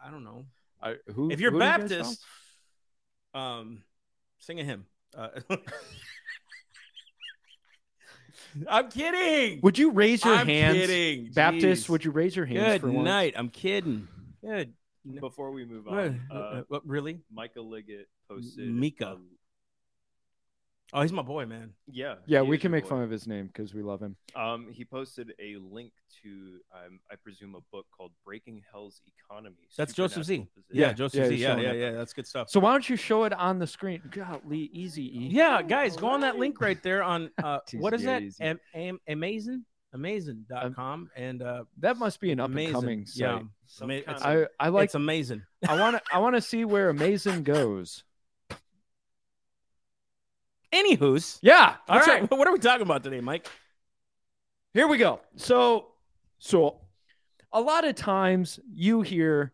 [0.04, 0.46] I don't know.
[0.82, 2.24] I, who, If you're do you Baptist,
[3.34, 3.84] um,
[4.40, 4.86] sing a hymn.
[5.16, 5.30] Uh,
[8.70, 9.60] I'm kidding.
[9.62, 11.32] Would you raise your I'm hands, kidding.
[11.34, 11.86] Baptist?
[11.86, 11.90] Jeez.
[11.90, 13.06] Would you raise your hands Good for once?
[13.06, 13.34] night.
[13.36, 14.08] I'm kidding.
[14.44, 14.74] Good.
[15.20, 17.22] Before we move on, Uh, uh, what, really?
[17.32, 19.12] Micah Liggett posted Mika.
[19.12, 19.30] um,
[20.94, 21.74] Oh, he's my boy, man.
[21.88, 22.92] yeah, Yeah, we can make boy.
[22.92, 24.16] fun of his name because we love him.
[24.38, 25.92] Um, he posted a link
[26.24, 30.48] to, um, I presume, a book called "Breaking Hell's Economy." That's Joseph Z.
[30.56, 31.32] Supernatural Yeah, Joseph yeah, Z.
[31.34, 31.92] he's Yeah, yeah, yeah.
[31.92, 32.50] That's good stuff.
[32.50, 34.02] So why don't you show it on the screen?
[34.12, 35.04] Golly, easy.
[35.04, 38.22] Yeah, guys, go on that link right there on uh, what is that?
[38.22, 38.42] easy.
[38.46, 39.66] Am, am, amazing,
[39.98, 41.10] amazing.com.
[41.16, 42.74] and uh, That must be an up and amazing.
[42.74, 43.46] coming Yeah, site.
[43.68, 44.86] Some Ama- kind it's, I, I like.
[44.86, 45.44] it's amazing.
[45.68, 46.02] I want to.
[46.14, 48.04] I want to see where Amazing goes.
[50.74, 51.76] Anywho's, Yeah.
[51.88, 52.22] All that's right.
[52.22, 52.32] right.
[52.32, 53.48] What are we talking about today, Mike?
[54.74, 55.22] Here we go.
[55.38, 55.88] So,
[56.40, 56.82] so
[57.54, 59.54] a lot of times you hear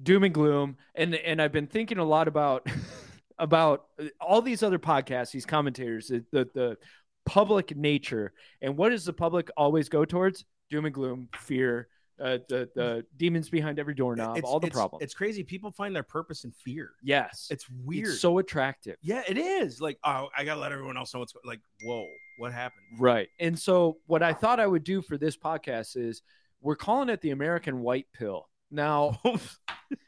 [0.00, 2.66] doom and gloom, and and I've been thinking a lot about
[3.38, 3.86] about
[4.20, 6.78] all these other podcasts, these commentators, the the, the
[7.26, 8.32] public nature,
[8.62, 10.44] and what does the public always go towards?
[10.70, 11.88] Doom and gloom, fear,
[12.20, 15.02] uh, the the demons behind every doorknob, It's- all the it's- problems.
[15.02, 15.42] It's crazy.
[15.42, 16.92] People find their purpose in fear.
[17.02, 18.08] yes, It's weird.
[18.08, 18.96] It's so attractive.
[19.02, 19.80] yeah, it is.
[19.80, 21.60] Like, oh, I gotta let everyone else know what's like.
[21.84, 22.06] Whoa,
[22.38, 22.86] what happened?
[22.98, 23.28] Right.
[23.40, 26.22] And so what I thought I would do for this podcast is
[26.60, 28.48] we're calling it the American white pill.
[28.70, 29.20] Now,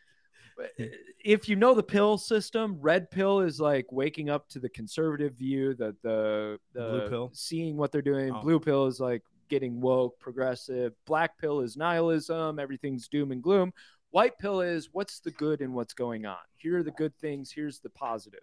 [1.25, 5.35] if you know the pill system, red pill is like waking up to the conservative
[5.35, 7.31] view, that the, the Blue pill?
[7.35, 8.33] seeing what they're doing.
[8.35, 8.41] Oh.
[8.41, 10.93] Blue pill is like getting woke, progressive.
[11.07, 13.73] Black pill is nihilism, everything's doom and gloom.
[14.11, 16.39] White pill is what's the good and what's going on.
[16.57, 18.41] Here are the good things, here's the positive.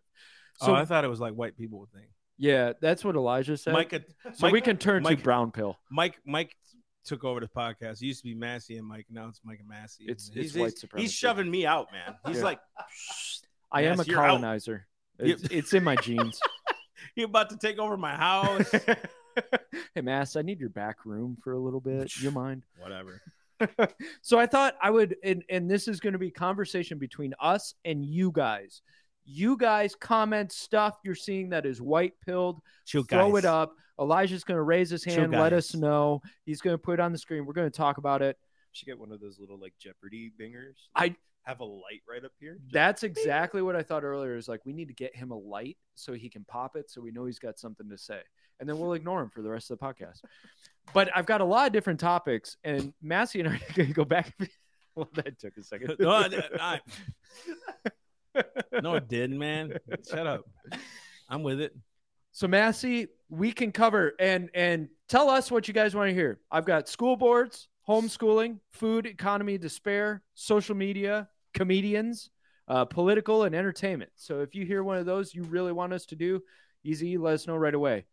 [0.61, 2.09] So oh, I thought it was like white people would think.
[2.37, 3.73] yeah, that's what Elijah said.
[3.73, 5.79] Mike, so Mike- we can turn Mike- to brown pill.
[5.89, 6.55] Mike, Mike
[7.03, 8.01] took over the podcast.
[8.01, 9.05] It used to be Massey and Mike.
[9.09, 10.03] Now it's Mike and Massey.
[10.05, 11.03] It's- he's, it's white supremacy.
[11.03, 12.15] he's shoving me out, man.
[12.25, 12.43] He's Yeah.
[12.43, 12.59] like,
[13.71, 14.27] I am a Yes, you're out.
[14.27, 14.87] colonizer.
[15.19, 16.39] It's, it's in my genes.
[17.15, 18.71] you about to take over my house.
[19.95, 22.15] hey, Mass, I need your back room for a little bit.
[22.21, 22.63] You mind?
[22.79, 23.21] Whatever.
[24.21, 27.75] so I thought I would, and, and this is going to be conversation between us
[27.85, 28.81] and you guys.
[29.25, 32.61] You guys comment stuff you're seeing that is white pilled.
[32.85, 33.43] Chill, Throw guys.
[33.43, 33.75] it up.
[33.99, 35.31] Elijah's going to raise his Chill, hand.
[35.31, 36.21] Let us know.
[36.45, 37.45] He's going to put it on the screen.
[37.45, 38.37] We're going to talk about it.
[38.71, 40.75] should get one of those little like Jeopardy bingers.
[40.95, 42.57] I- have a light right up here.
[42.61, 44.35] Just- That's exactly what I thought earlier.
[44.35, 47.01] Is like we need to get him a light so he can pop it, so
[47.01, 48.21] we know he's got something to say,
[48.59, 50.21] and then we'll ignore him for the rest of the podcast.
[50.93, 53.93] But I've got a lot of different topics, and Massey and I are going to
[53.93, 54.33] go back.
[54.95, 55.95] well, that took a second.
[55.99, 56.79] no, I,
[58.35, 58.41] I-
[58.81, 59.77] no, it didn't, man.
[60.09, 60.45] Shut up.
[61.29, 61.75] I'm with it.
[62.33, 66.39] So Massey, we can cover and and tell us what you guys want to hear.
[66.51, 72.31] I've got school boards, homeschooling, food economy, despair, social media, comedians,
[72.67, 74.11] uh, political, and entertainment.
[74.15, 76.41] So if you hear one of those you really want us to do,
[76.83, 78.05] easy, let us know right away.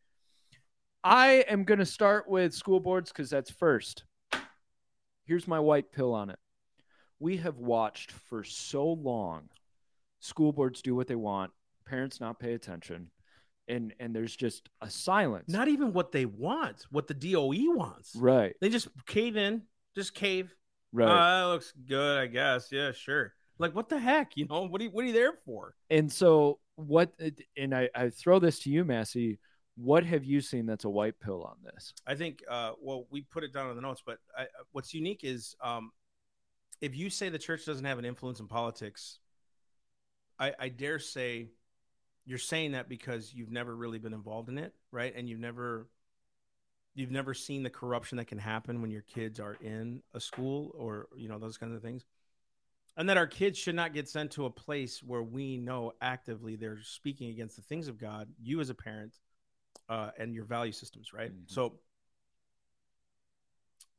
[1.02, 4.04] I am going to start with school boards because that's first.
[5.24, 6.38] Here's my white pill on it.
[7.18, 9.48] We have watched for so long
[10.18, 11.52] school boards do what they want,
[11.86, 13.10] parents not pay attention,
[13.70, 15.48] and and there's just a silence.
[15.48, 18.14] Not even what they want, what the DOE wants.
[18.16, 19.62] right, They just cave in,
[19.94, 20.54] just cave.
[20.92, 21.08] right.
[21.08, 22.70] Uh, that looks good, I guess.
[22.70, 23.32] Yeah, sure.
[23.58, 24.36] Like, what the heck?
[24.36, 25.74] You know, what are you, what are you there for?
[25.88, 27.12] and so what?
[27.56, 29.38] And I I throw this to you, Massey.
[29.76, 31.94] What have you seen that's a white pill on this?
[32.06, 35.20] I think, uh, well, we put it down in the notes, but I, what's unique
[35.22, 35.90] is um,
[36.82, 39.20] if you say the church doesn't have an influence in politics,
[40.38, 41.48] I, I dare say
[42.26, 45.12] you're saying that because you've never really been involved in it, right?
[45.16, 45.88] And you've never
[46.94, 50.72] you've never seen the corruption that can happen when your kids are in a school
[50.76, 52.04] or you know those kinds of things
[52.96, 56.56] and that our kids should not get sent to a place where we know actively
[56.56, 59.20] they're speaking against the things of god you as a parent
[59.88, 61.44] uh, and your value systems right Mhm.
[61.46, 61.74] so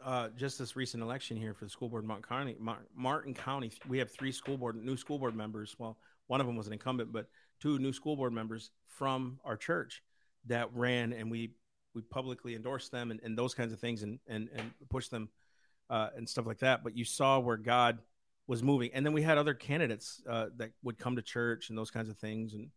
[0.04, 3.36] uh, just this recent election here for the school board in Martin County, Mar- Martin
[3.36, 5.76] County, we have three school board new school board members.
[5.78, 7.28] Well, one of them was an incumbent, but
[7.62, 10.02] two new school board members from our church
[10.48, 11.52] that ran, and we
[11.94, 15.30] we publicly endorsed them and, and those kinds of things, and and and pushed them
[15.90, 16.84] uh, and stuff like that.
[16.84, 18.00] But you saw where God
[18.48, 21.78] was moving, and then we had other candidates uh, that would come to church and
[21.78, 22.70] those kinds of things, and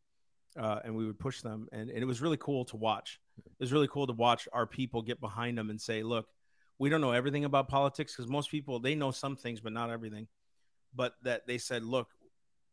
[0.56, 3.20] uh, and we would push them, and, and it was really cool to watch.
[3.38, 6.28] It was really cool to watch our people get behind them and say, "Look,
[6.78, 9.90] we don't know everything about politics because most people they know some things but not
[9.90, 10.26] everything
[10.94, 12.08] but that they said look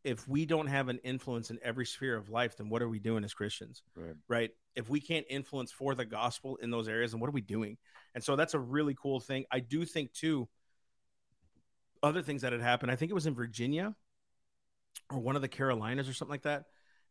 [0.04, 2.98] if we don't have an influence in every sphere of life then what are we
[2.98, 4.14] doing as christians Right.
[4.28, 4.50] right?
[4.74, 7.76] If we can't influence for the gospel in those areas then what are we doing?
[8.14, 9.44] And so that's a really cool thing.
[9.50, 10.48] I do think too
[12.02, 13.94] other things that had happened i think it was in virginia
[15.10, 16.64] or one of the carolinas or something like that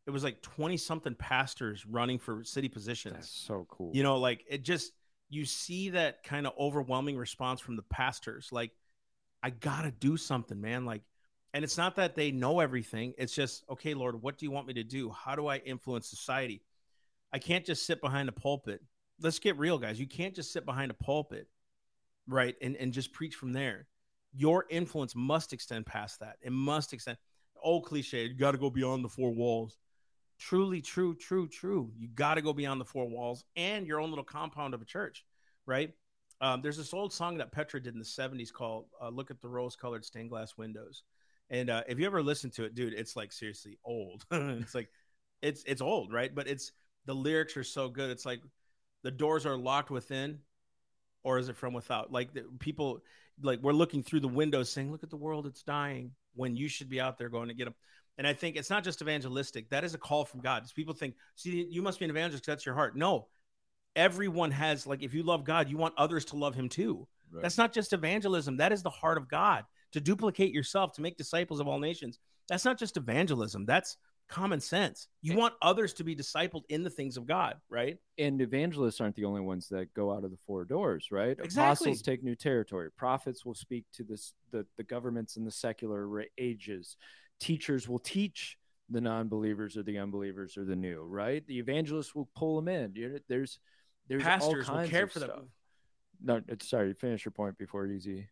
[0.06, 3.14] it was like 20 something pastors running for city positions.
[3.16, 3.92] That's so cool.
[3.94, 4.92] you know like it just
[5.30, 8.72] you see that kind of overwhelming response from the pastors like
[9.44, 10.86] i gotta do something man.
[10.86, 11.04] Like
[11.54, 14.68] and it's not that they know everything it's just okay lord what do you want
[14.68, 15.10] me to do?
[15.10, 16.62] How do i influence society?
[17.34, 18.82] I can't just sit behind a pulpit.
[19.22, 21.48] Let's get real guys you can't just sit behind a pulpit
[22.28, 23.88] right and, and just preach from there.
[24.34, 27.18] Your influence must extend past that it must extend
[27.62, 29.78] old cliche you got to go beyond the four walls.
[30.40, 34.10] Truly true true true you got to go beyond the four walls and your own
[34.10, 35.26] little compound of a church
[35.66, 35.94] right?
[36.40, 39.42] Um, there's this old song that petra did in the 70s called uh, look at
[39.42, 41.04] the rose colored stained glass windows
[41.52, 44.90] and uh, if you ever listen to it dude it's like seriously old it's like
[45.44, 46.72] it's it's old right but it's
[47.06, 48.42] the lyrics are so good it's like
[49.04, 50.40] the doors are locked within
[51.24, 53.04] or is it from without like the, people
[53.44, 56.68] like we're looking through the windows saying look at the world it's dying when you
[56.68, 57.76] should be out there going to get them
[58.18, 59.70] and I think it's not just evangelistic.
[59.70, 60.60] That is a call from God.
[60.60, 62.96] Because people think, see, you must be an evangelist because that's your heart.
[62.96, 63.28] No,
[63.96, 67.08] everyone has, like, if you love God, you want others to love him too.
[67.32, 67.42] Right.
[67.42, 68.58] That's not just evangelism.
[68.58, 72.20] That is the heart of God to duplicate yourself, to make disciples of all nations.
[72.50, 73.66] That's not just evangelism.
[73.66, 73.98] That's
[74.32, 75.08] common sense.
[75.22, 75.36] You eh.
[75.36, 77.98] want others to be discipled in the things of God, right?
[78.18, 81.38] and evangelists aren't the only ones that go out of the four doors, right?
[81.40, 81.64] Exactly.
[81.64, 82.90] Apostles take new territory.
[82.92, 86.98] Prophets will speak to this the, the governments in the secular ra- ages.
[87.40, 88.58] Teachers will teach
[88.90, 91.46] the non-believers or the unbelievers or the new, right?
[91.48, 92.94] The evangelists will pull them in.
[93.28, 93.60] There's
[94.08, 95.30] there's Pastors all will kinds care of for them.
[95.30, 95.44] stuff.
[96.24, 96.94] No, sorry.
[96.94, 98.28] Finish your point before easy.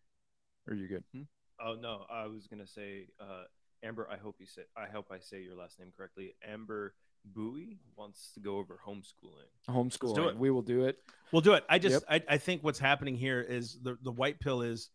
[0.67, 1.04] Are you good?
[1.13, 1.24] Hmm?
[1.63, 3.43] Oh no, I was gonna say, uh,
[3.84, 4.08] Amber.
[4.12, 4.63] I hope you say.
[4.78, 6.36] I hope I say your last name correctly.
[6.48, 6.93] Amber
[7.26, 9.50] Bowie wants to go over homeschooling.
[9.69, 10.15] Homeschooling.
[10.15, 10.38] Do it.
[10.38, 10.98] We will do it.
[11.32, 11.63] We'll do it.
[11.69, 14.89] I just I, I think what's happening here is the the white pill is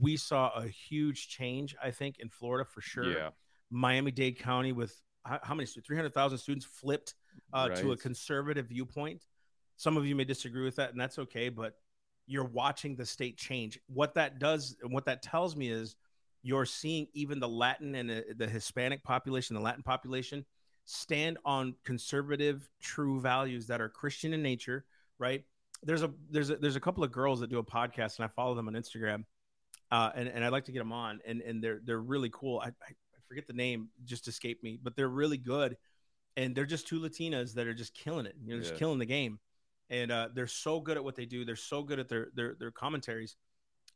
[0.00, 1.76] we saw a huge change.
[1.82, 3.12] I think in Florida for sure.
[3.12, 3.30] Yeah.
[3.70, 7.14] Miami Dade County with how, how many three hundred thousand students flipped
[7.52, 9.24] uh, to a conservative viewpoint.
[9.76, 11.48] Some of you may disagree with that, and that's okay.
[11.48, 11.74] But
[12.26, 13.78] you're watching the state change.
[13.86, 15.96] What that does, and what that tells me is,
[16.42, 20.44] you're seeing even the Latin and the, the Hispanic population, the Latin population,
[20.84, 24.84] stand on conservative, true values that are Christian in nature.
[25.18, 25.44] Right?
[25.84, 28.28] There's a there's a, there's a couple of girls that do a podcast, and I
[28.28, 29.24] follow them on Instagram,
[29.90, 32.58] uh, and and I'd like to get them on, and and they're they're really cool.
[32.60, 35.76] I, I I forget the name, just escaped me, but they're really good,
[36.36, 38.34] and they're just two Latinas that are just killing it.
[38.44, 39.38] You know, just killing the game,
[39.92, 41.44] and uh, they're so good at what they do.
[41.44, 43.36] They're so good at their their their commentaries,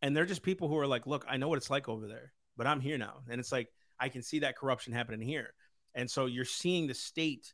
[0.02, 2.32] and they're just people who are like, look, I know what it's like over there,
[2.56, 5.54] but I'm here now, and it's like I can see that corruption happening here,
[5.94, 7.52] and so you're seeing the state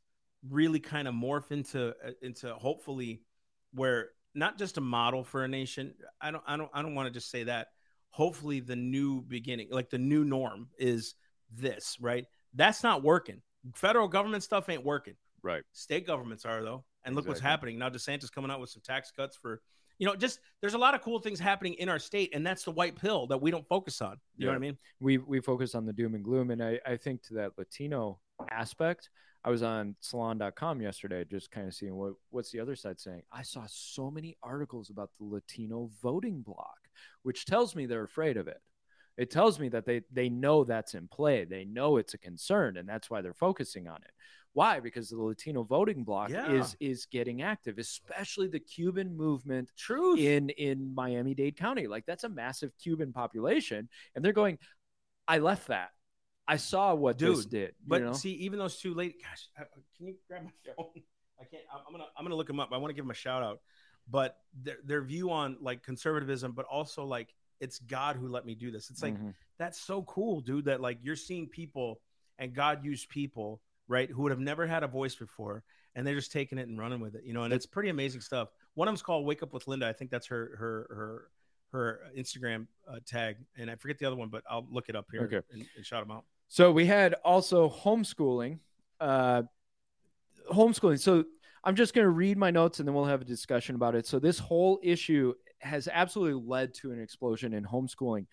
[0.51, 3.23] really kind of morph into uh, into hopefully
[3.73, 5.95] where not just a model for a nation.
[6.21, 7.69] I don't I don't I don't want to just say that.
[8.11, 11.15] Hopefully the new beginning, like the new norm is
[11.55, 12.27] this, right?
[12.55, 13.41] That's not working.
[13.75, 15.15] Federal government stuff ain't working.
[15.43, 15.63] Right.
[15.73, 16.85] State governments are though.
[17.05, 17.79] And look what's happening.
[17.79, 19.61] Now DeSantis coming out with some tax cuts for
[19.99, 22.65] you know, just there's a lot of cool things happening in our state, and that's
[22.65, 24.17] the white pill that we don't focus on.
[24.37, 24.79] You know what I mean?
[25.03, 28.19] we we focus on the doom and gloom and i i think to that latino
[28.51, 29.11] aspect
[29.45, 33.23] i was on salon.com yesterday just kind of seeing what what's the other side saying
[33.33, 36.79] i saw so many articles about the latino voting bloc
[37.23, 38.61] which tells me they're afraid of it
[39.17, 41.45] It tells me that they they know that's in play.
[41.45, 44.11] They know it's a concern, and that's why they're focusing on it.
[44.55, 44.81] Why?
[44.81, 46.51] Because the Latino voting bloc Yeah.
[46.53, 50.19] is is getting active, especially the Cuban movement Truth.
[50.19, 51.87] in in Miami Dade County.
[51.87, 54.59] Like that's a massive Cuban population, and they're going.
[55.29, 55.91] I left that.
[56.49, 57.75] I saw what this did.
[57.87, 58.13] But you know?
[58.13, 59.65] see, even those two late, gosh, uh,
[59.97, 60.87] can you grab my phone?
[61.41, 61.63] I can't.
[61.73, 62.71] I'm I'm gonna I'm gonna look them up.
[62.73, 63.61] I want to give them a shout out.
[64.11, 68.55] But their their view on like conservatism, but also like it's God who let me
[68.55, 68.91] do this.
[68.91, 69.35] It's like Mhm.
[69.57, 70.65] that's so cool, dude.
[70.67, 72.01] That like you're seeing people
[72.39, 75.63] and God used people, right, who would have never had a voice before,
[75.95, 77.45] and they're just taking it and running with it, you know.
[77.45, 78.49] And it's pretty amazing stuff.
[78.75, 81.31] One of them's called "Wake Up with Linda." I think that's her her her
[81.73, 85.07] her Instagram uh, tag, and I forget the other one, but I'll look it up
[85.11, 85.41] here Okay.
[85.53, 86.25] and, and shout them out.
[86.49, 88.59] So we had also homeschooling.
[89.01, 89.45] Uh,
[90.51, 91.01] homeschooling.
[91.01, 91.25] So
[91.65, 94.07] I'm just going to read my notes and then we'll have a discussion about it.
[94.07, 98.27] So this whole issue has absolutely led to an explosion in homeschooling.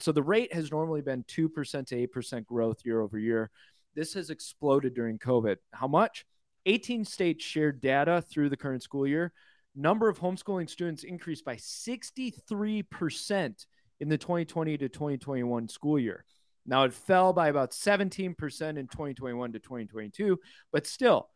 [0.00, 3.50] So the rate has normally been 2% to 8% growth year over year.
[3.94, 5.56] This has exploded during COVID.
[5.72, 6.26] How much?
[6.66, 9.32] 18 states shared data through the current school year.
[9.74, 13.66] Number of homeschooling students increased by 63%
[14.00, 16.24] in the 2020 to 2021 school year.
[16.66, 20.38] Now it fell by about 17% in 2021 to 2022,
[20.72, 21.30] but still,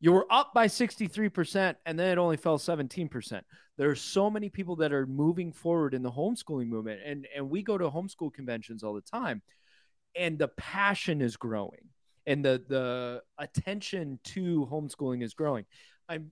[0.00, 3.40] you were up by 63% and then it only fell 17%.
[3.78, 7.50] There are so many people that are moving forward in the homeschooling movement and and
[7.50, 9.42] we go to homeschool conventions all the time
[10.14, 11.88] and the passion is growing
[12.26, 15.64] and the the attention to homeschooling is growing.
[16.08, 16.30] I'm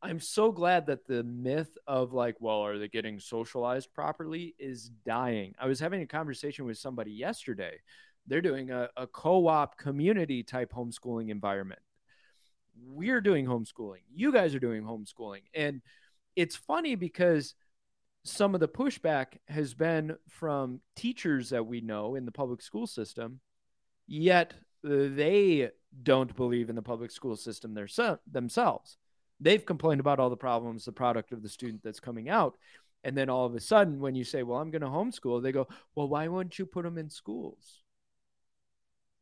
[0.00, 4.90] I'm so glad that the myth of like, well, are they getting socialized properly is
[5.04, 5.54] dying.
[5.58, 7.80] I was having a conversation with somebody yesterday.
[8.26, 11.80] They're doing a, a co op community type homeschooling environment.
[12.86, 14.02] We're doing homeschooling.
[14.12, 15.42] You guys are doing homeschooling.
[15.54, 15.82] And
[16.36, 17.54] it's funny because
[18.24, 22.86] some of the pushback has been from teachers that we know in the public school
[22.86, 23.40] system,
[24.06, 25.70] yet they
[26.02, 28.98] don't believe in the public school system themselves
[29.40, 32.56] they've complained about all the problems, the product of the student that's coming out.
[33.04, 35.52] And then all of a sudden, when you say, Well, I'm going to homeschool, they
[35.52, 37.82] go, Well, why wouldn't you put them in schools?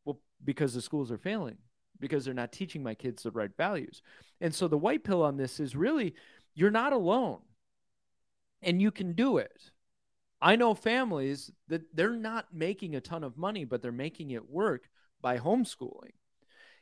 [0.03, 1.57] Well, because the schools are failing,
[1.99, 4.01] because they're not teaching my kids the right values.
[4.41, 6.13] And so the white pill on this is really
[6.55, 7.39] you're not alone
[8.61, 9.71] and you can do it.
[10.41, 14.49] I know families that they're not making a ton of money, but they're making it
[14.49, 14.87] work
[15.21, 16.11] by homeschooling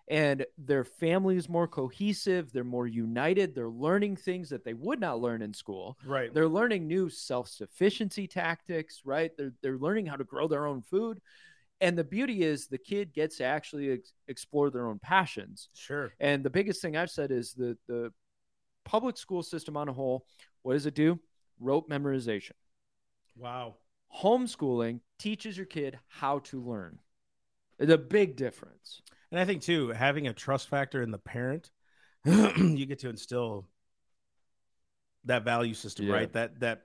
[0.08, 5.00] and their family is more cohesive they're more united they're learning things that they would
[5.00, 6.32] not learn in school Right.
[6.34, 11.22] they're learning new self-sufficiency tactics right they're, they're learning how to grow their own food
[11.82, 16.14] and the beauty is the kid gets to actually ex- explore their own passions Sure.
[16.20, 18.12] and the biggest thing i've said is the the
[18.86, 20.26] public school system on a whole
[20.62, 21.20] what does it do
[21.60, 22.52] rote memorization
[23.38, 23.76] Wow.
[24.24, 27.00] homeschooling teaches your kid how to learn
[27.78, 31.72] the big difference And I think too, having a trust factor in the parent,
[32.26, 33.68] you get to instill
[35.26, 36.14] that value system, Yeah.
[36.14, 36.32] right?
[36.34, 36.84] That that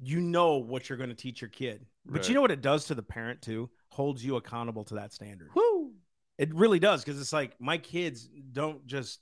[0.00, 1.86] you know what you're going to teach your kid.
[2.04, 2.28] But Right.
[2.28, 3.70] you know what it does to the parent too?
[3.98, 5.50] Holds you accountable to that standard.
[5.56, 5.90] Woo!
[6.38, 9.18] It really does because it's like my kids don't just.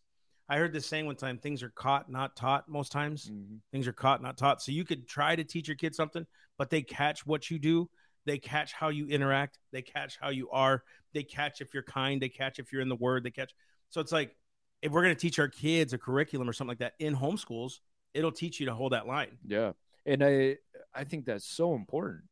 [0.50, 2.68] I heard this saying one time: things are caught, not taught.
[2.68, 3.60] Most times, Mhm.
[3.72, 4.60] things are caught, not taught.
[4.60, 6.26] So you could try to teach your kids something,
[6.58, 7.88] but they catch what you do.
[8.26, 9.58] They catch how you interact.
[9.72, 10.84] They catch how you are.
[11.14, 12.20] They catch if you're kind.
[12.20, 13.24] They catch if you're in the word.
[13.24, 13.54] They catch.
[13.88, 14.36] So it's like
[14.82, 17.80] if we're going to teach our kids a curriculum or something like that in homeschools,
[18.12, 19.38] it'll teach you to hold that line.
[19.46, 19.72] Yeah,
[20.04, 20.58] and I
[20.92, 22.24] I think that's so important.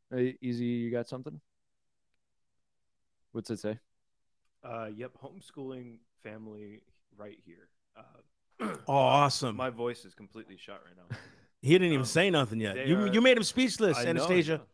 [0.42, 1.40] Easy, you got something?
[3.34, 3.80] What's it say?
[4.64, 6.82] Uh, yep, homeschooling family
[7.16, 7.68] right here.
[7.96, 9.56] Uh, Oh, awesome!
[9.56, 11.16] my voice is completely shot right now.
[11.60, 12.86] he didn't even um, say nothing yet.
[12.86, 14.58] You are- you made him speechless, I Anastasia.
[14.58, 14.64] know.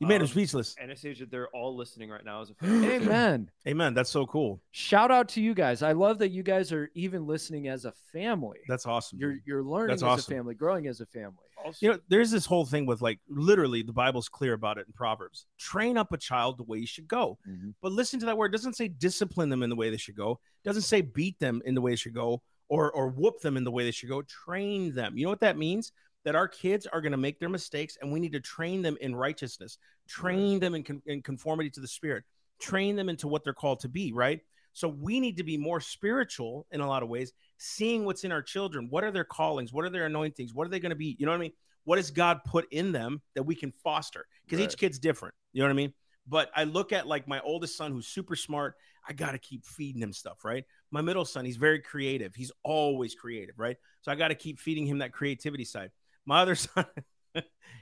[0.00, 0.74] You made him Um, speechless.
[0.82, 2.88] Anastasia, they're all listening right now as a family.
[2.94, 3.50] Amen.
[3.68, 3.94] Amen.
[3.94, 4.60] That's so cool.
[4.72, 5.82] Shout out to you guys.
[5.82, 8.58] I love that you guys are even listening as a family.
[8.66, 9.18] That's awesome.
[9.20, 10.34] You're you're learning That's as awesome.
[10.34, 11.46] a family, growing as a family.
[11.64, 14.86] Also, You know, there's this whole thing with like literally the Bible's clear about it
[14.86, 15.46] in Proverbs.
[15.58, 17.38] Train up a child the way you should go.
[17.48, 17.74] Mhm.
[17.82, 18.52] But listen to that word.
[18.52, 20.40] It doesn't say discipline them in the way they should go.
[20.64, 23.56] It doesn't say beat them in the way they should go or or whoop them
[23.56, 24.22] in the way they should go.
[24.22, 25.16] Train them.
[25.16, 25.92] You know what that means?
[26.24, 28.96] That our kids are going to make their mistakes and we need to train them
[29.00, 29.78] in righteousness.
[30.06, 32.24] Train them in, con- in conformity to the spirit.
[32.58, 34.40] Train them into what they're called to be, right?
[34.72, 38.32] So we need to be more spiritual in a lot of ways, seeing what's in
[38.32, 38.88] our children.
[38.90, 39.72] What are their callings?
[39.72, 40.54] What are their anointings?
[40.54, 41.14] What are they going to be?
[41.18, 41.52] You know what I mean?
[41.84, 44.26] What has God put in them that we can foster?
[44.44, 44.70] Because Right.
[44.72, 45.34] each kid's different.
[45.52, 45.92] You know what I mean?
[46.26, 48.76] But I look at like my oldest son who's super smart.
[49.06, 50.64] I got to keep feeding him stuff, right?
[50.90, 52.34] My middle son, he's very creative.
[52.34, 53.76] He's always creative, right?
[54.02, 55.90] So I got to keep feeding him that creativity side.
[56.26, 56.84] My other son,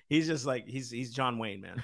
[0.09, 1.83] he's just like he's he's John Wayne, man.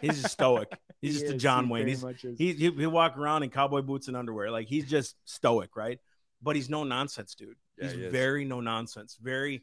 [0.00, 0.68] He's just stoic.
[1.02, 1.86] He's He just a John he Wayne.
[1.88, 2.38] He's is.
[2.38, 4.50] he he he'll walk around in cowboy boots and underwear.
[4.50, 5.98] Like he's just stoic, right?
[6.42, 7.56] But he's no nonsense, dude.
[7.78, 9.62] Yeah, he's he very no nonsense, very,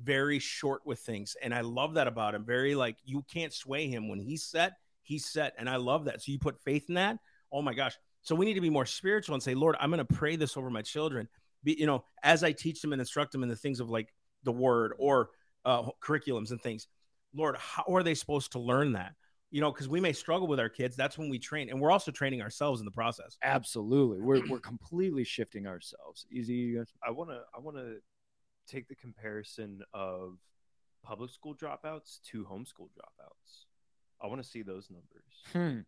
[0.00, 1.36] very short with things.
[1.42, 2.44] And I love that about him.
[2.44, 4.08] Very like you can't sway him.
[4.08, 5.54] When he's set, he's set.
[5.58, 6.22] And I love that.
[6.22, 7.18] So you put faith in that.
[7.52, 7.96] Oh my gosh.
[8.22, 10.70] So we need to be more spiritual and say, Lord, I'm gonna pray this over
[10.70, 11.28] my children.
[11.62, 14.12] Be, you know, as I teach them and instruct them in the things of like
[14.44, 15.30] the word or
[15.64, 16.86] uh, curriculums and things.
[17.34, 19.14] Lord, how are they supposed to learn that?
[19.54, 20.96] You know, because we may struggle with our kids.
[20.96, 23.38] That's when we train, and we're also training ourselves in the process.
[23.40, 24.20] Absolutely.
[24.20, 26.26] We're we're completely shifting ourselves.
[26.32, 26.92] Easy, you guys?
[27.06, 27.98] I want to I want to
[28.66, 30.38] take the comparison of
[31.04, 33.66] public school dropouts to homeschool dropouts.
[34.20, 35.86] I want to see those numbers.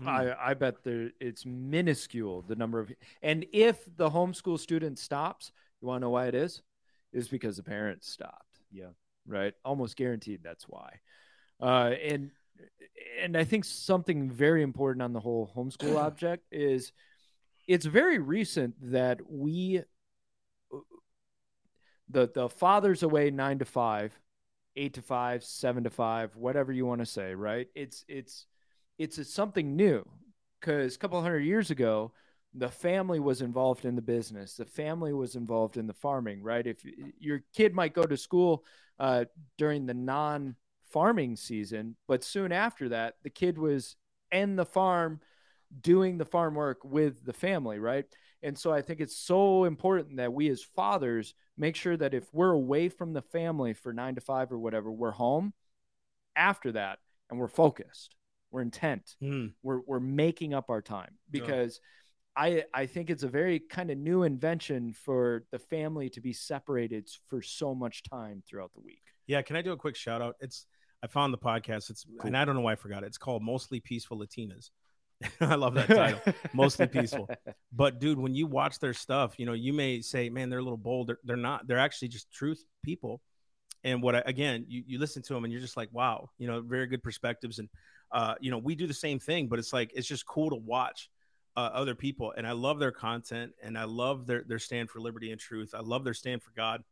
[0.00, 0.08] Hmm.
[0.08, 2.92] I, I bet there it's minuscule the number of
[3.22, 6.60] and if the homeschool student stops, you want to know why it is?
[7.12, 8.58] Is because the parents stopped.
[8.72, 8.90] Yeah.
[9.28, 9.54] Right.
[9.64, 10.94] Almost guaranteed that's why.
[11.60, 12.32] Uh, and
[13.22, 16.92] and I think something very important on the whole homeschool object is
[17.66, 19.82] it's very recent that we
[22.08, 24.18] the the father's away nine to five,
[24.76, 27.68] eight to five, seven to five, whatever you want to say, right?
[27.74, 28.46] It's it's
[28.98, 30.06] it's something new
[30.60, 32.12] because a couple hundred years ago,
[32.54, 34.54] the family was involved in the business.
[34.54, 36.66] The family was involved in the farming, right?
[36.66, 36.78] If
[37.18, 38.64] your kid might go to school
[38.98, 39.26] uh,
[39.58, 39.94] during the
[40.86, 43.96] non-farming season, but soon after that, the kid was
[44.32, 45.20] in the farm
[45.80, 48.04] doing the farm work with the family, right?
[48.42, 52.32] And so I think it's so important that we as fathers make sure that if
[52.32, 55.52] we're away from the family for nine to five or whatever, we're home
[56.36, 56.98] after that
[57.30, 58.14] and we're focused,
[58.50, 59.46] we're intent, Hmm.
[59.62, 61.80] we're, we're making up our time because
[62.36, 66.34] I, I think it's a very kind of new invention for the family to be
[66.34, 69.02] separated for so much time throughout the week.
[69.26, 70.36] Yeah, can I do a quick shout out?
[70.40, 70.66] It's
[71.06, 71.88] I found the podcast.
[71.88, 73.06] It's and I don't know why I forgot it.
[73.06, 74.70] It's called Mostly Peaceful Latinas.
[75.40, 76.20] I love that title.
[76.52, 77.30] Mostly peaceful.
[77.72, 80.64] But dude, when you watch their stuff, you know, you may say, "Man, they're a
[80.64, 81.68] little bold." They're, they're not.
[81.68, 83.20] They're actually just truth people.
[83.84, 86.48] And what I, again, you you listen to them and you're just like, "Wow," you
[86.48, 87.60] know, very good perspectives.
[87.60, 87.68] And
[88.10, 90.56] uh, you know, we do the same thing, but it's like it's just cool to
[90.56, 91.08] watch
[91.56, 92.34] uh, other people.
[92.36, 95.72] And I love their content, and I love their their stand for liberty and truth.
[95.72, 96.82] I love their stand for God.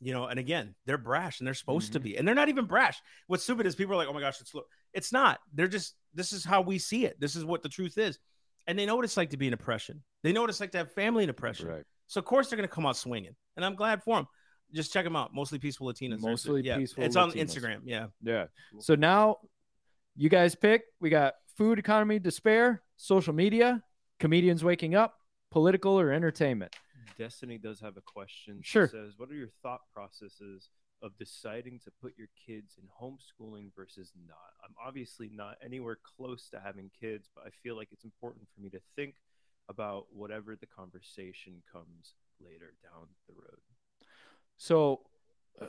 [0.00, 2.02] You know, and again, they're brash and they're supposed to Mhm.
[2.02, 3.00] be, and they're not even brash.
[3.28, 5.40] What's stupid is people are like, "Oh my gosh, it's look." It's not.
[5.52, 5.94] They're just.
[6.14, 7.18] This is how we see it.
[7.20, 8.18] This is what the truth is
[8.66, 10.02] and they know what it's like to be in oppression.
[10.22, 11.68] They know what it's like to have family in oppression.
[11.68, 11.84] right.
[12.06, 14.26] So of course they're going to come out swinging, and I'm glad for them.
[14.72, 15.34] Just check them out.
[15.34, 16.20] Mostly peaceful Latinas.
[16.20, 17.54] Mostly yeah, Peaceful It's on Latinas.
[17.54, 17.80] Instagram.
[17.84, 18.06] Yeah.
[18.22, 18.46] Yeah.
[18.80, 19.36] So now
[20.16, 20.84] you guys pick.
[21.00, 23.82] We got food economy, despair, social media,
[24.18, 25.14] comedians waking up,
[25.50, 26.74] political or entertainment.
[27.18, 28.60] Destiny does have a question.
[28.62, 28.88] Sure.
[28.88, 30.70] says, "What are your thought processes
[31.02, 36.48] of deciding to put your kids in homeschooling versus not?" I'm obviously not anywhere close
[36.50, 39.16] to having kids, but I feel like it's important for me to think
[39.68, 43.60] about whatever the conversation comes later down the road.
[44.56, 45.00] So
[45.60, 45.66] uh,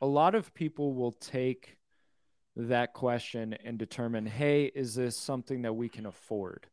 [0.00, 1.78] a lot of people will take
[2.56, 6.66] that question and determine, hey, is this something that we can afford?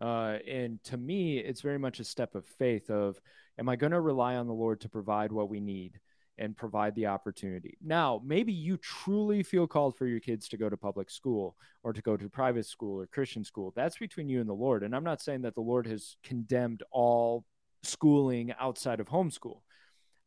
[0.00, 3.20] Uh, and to me, it's very much a step of faith of,
[3.58, 5.98] am I going to rely on the Lord to provide what we need
[6.38, 7.76] and provide the opportunity?
[7.82, 11.92] Now, maybe you truly feel called for your kids to go to public school or
[11.92, 13.72] to go to private school or Christian school.
[13.74, 14.84] That's between you and the Lord.
[14.84, 17.44] And I'm not saying that the Lord has condemned all
[17.82, 19.62] schooling outside of homeschool.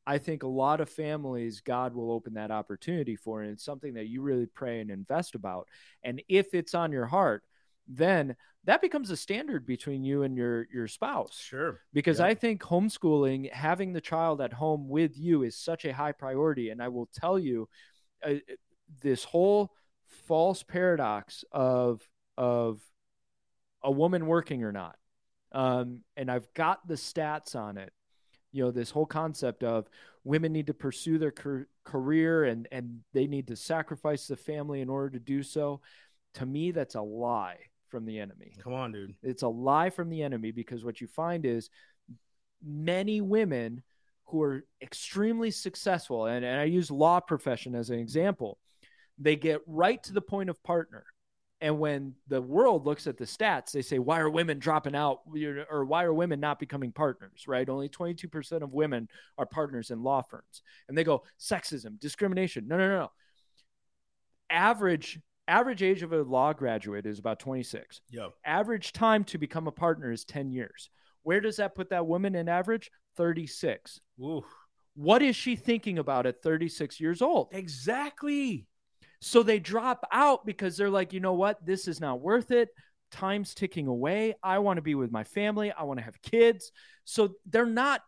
[0.05, 3.93] I think a lot of families, God will open that opportunity for, and it's something
[3.93, 5.67] that you really pray and invest about.
[6.03, 7.43] And if it's on your heart,
[7.87, 11.79] then that becomes a standard between you and your your spouse Sure.
[11.93, 12.27] because Yeah.
[12.27, 16.69] I think homeschooling, having the child at home with you, is such a high priority.
[16.69, 17.67] And I will tell you,
[18.23, 18.35] uh,
[19.01, 19.73] this whole
[20.27, 22.81] false paradox of of
[23.83, 24.95] a woman working or not,
[25.51, 27.91] um, and I've got the stats on it.
[28.51, 29.89] You know, this whole concept of
[30.23, 34.81] women need to pursue their car- career and and they need to sacrifice the family
[34.81, 35.81] in order to do so.
[36.35, 37.57] To me, that's a lie
[37.91, 38.53] from the enemy.
[38.63, 39.13] Come on, dude.
[39.21, 41.69] It's a lie from the enemy because what you find is
[42.63, 43.83] many women
[44.25, 48.57] who are extremely successful, and, and I use law profession as an example,
[49.17, 51.05] they get right to the point of partner.
[51.59, 55.19] And when the world looks at the stats, they say, why are women dropping out
[55.69, 57.69] or why are women not becoming partners, right?
[57.69, 59.07] Only 22% of women
[59.37, 60.63] are partners in law firms.
[60.89, 62.67] And they go, sexism, discrimination.
[62.67, 63.11] No, no, no, no.
[64.49, 68.31] Average average age of a law graduate is about 26 Yo.
[68.45, 70.89] average time to become a partner is 10 years.
[71.23, 72.89] Where does that put that woman in average?
[73.17, 73.99] 36.
[74.21, 74.43] Ooh.
[74.95, 77.49] What is she thinking about at 36 years old?
[77.51, 78.65] Exactly.
[79.21, 81.63] So they drop out because they're like, you know what?
[81.65, 82.69] This is not worth it.
[83.11, 84.35] Time's ticking away.
[84.41, 85.71] I want to be with my family.
[85.71, 86.71] I want to have kids.
[87.05, 88.01] So they're not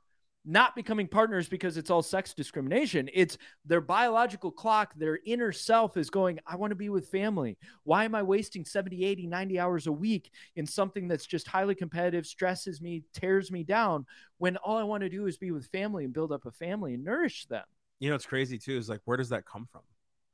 [0.45, 3.09] not becoming partners because it's all sex discrimination.
[3.13, 7.57] It's their biological clock, their inner self is going, I want to be with family.
[7.83, 11.75] Why am I wasting 70, 80, 90 hours a week in something that's just highly
[11.75, 14.05] competitive, stresses me, tears me down,
[14.37, 16.93] when all I want to do is be with family and build up a family
[16.93, 17.63] and nourish them?
[17.99, 18.77] You know, it's crazy too.
[18.77, 19.81] Is like, where does that come from?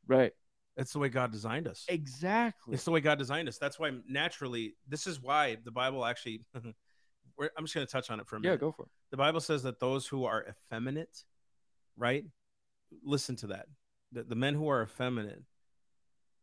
[0.08, 0.32] Right.
[0.76, 1.86] That's the way God designed us.
[1.88, 2.74] Exactly.
[2.74, 3.58] It's the way God designed us.
[3.58, 6.42] That's why naturally, this is why the Bible actually.
[7.40, 8.54] we're- I'm just going to touch on it for a minute.
[8.54, 8.90] Yeah, go for it.
[9.12, 11.24] the Bible says that those who are effeminate,
[11.98, 12.26] right?
[13.04, 13.66] Listen to that.
[14.12, 15.42] The, the men who are effeminate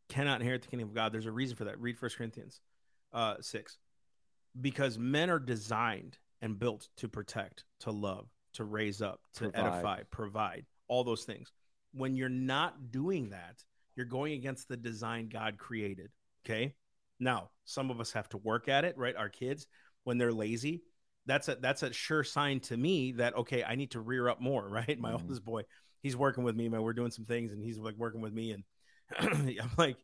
[0.08, 1.12] cannot inherit the kingdom of God.
[1.12, 1.78] There's a reason for that.
[1.80, 2.60] Read First Corinthians
[3.12, 3.78] uh, 6.
[4.60, 9.72] Because men are designed and built to protect, to love, to raise up, to Provide.
[9.72, 11.52] edify, provide, all those things.
[11.92, 13.64] When you're not doing that,
[13.96, 16.10] you're going against the design God created.
[16.44, 16.74] Okay.
[17.18, 19.16] Now, some of us have to work at it, right?
[19.16, 19.66] Our kids,
[20.06, 20.84] when they're lazy,
[21.26, 24.40] that's a that's a sure sign to me that okay, I need to rear up
[24.40, 24.96] more, right?
[25.00, 25.20] My Mhm.
[25.20, 25.62] oldest boy,
[26.00, 26.82] he's working with me, man.
[26.82, 28.62] We're doing some things, and he's like working with me, and
[29.18, 29.96] I'm like,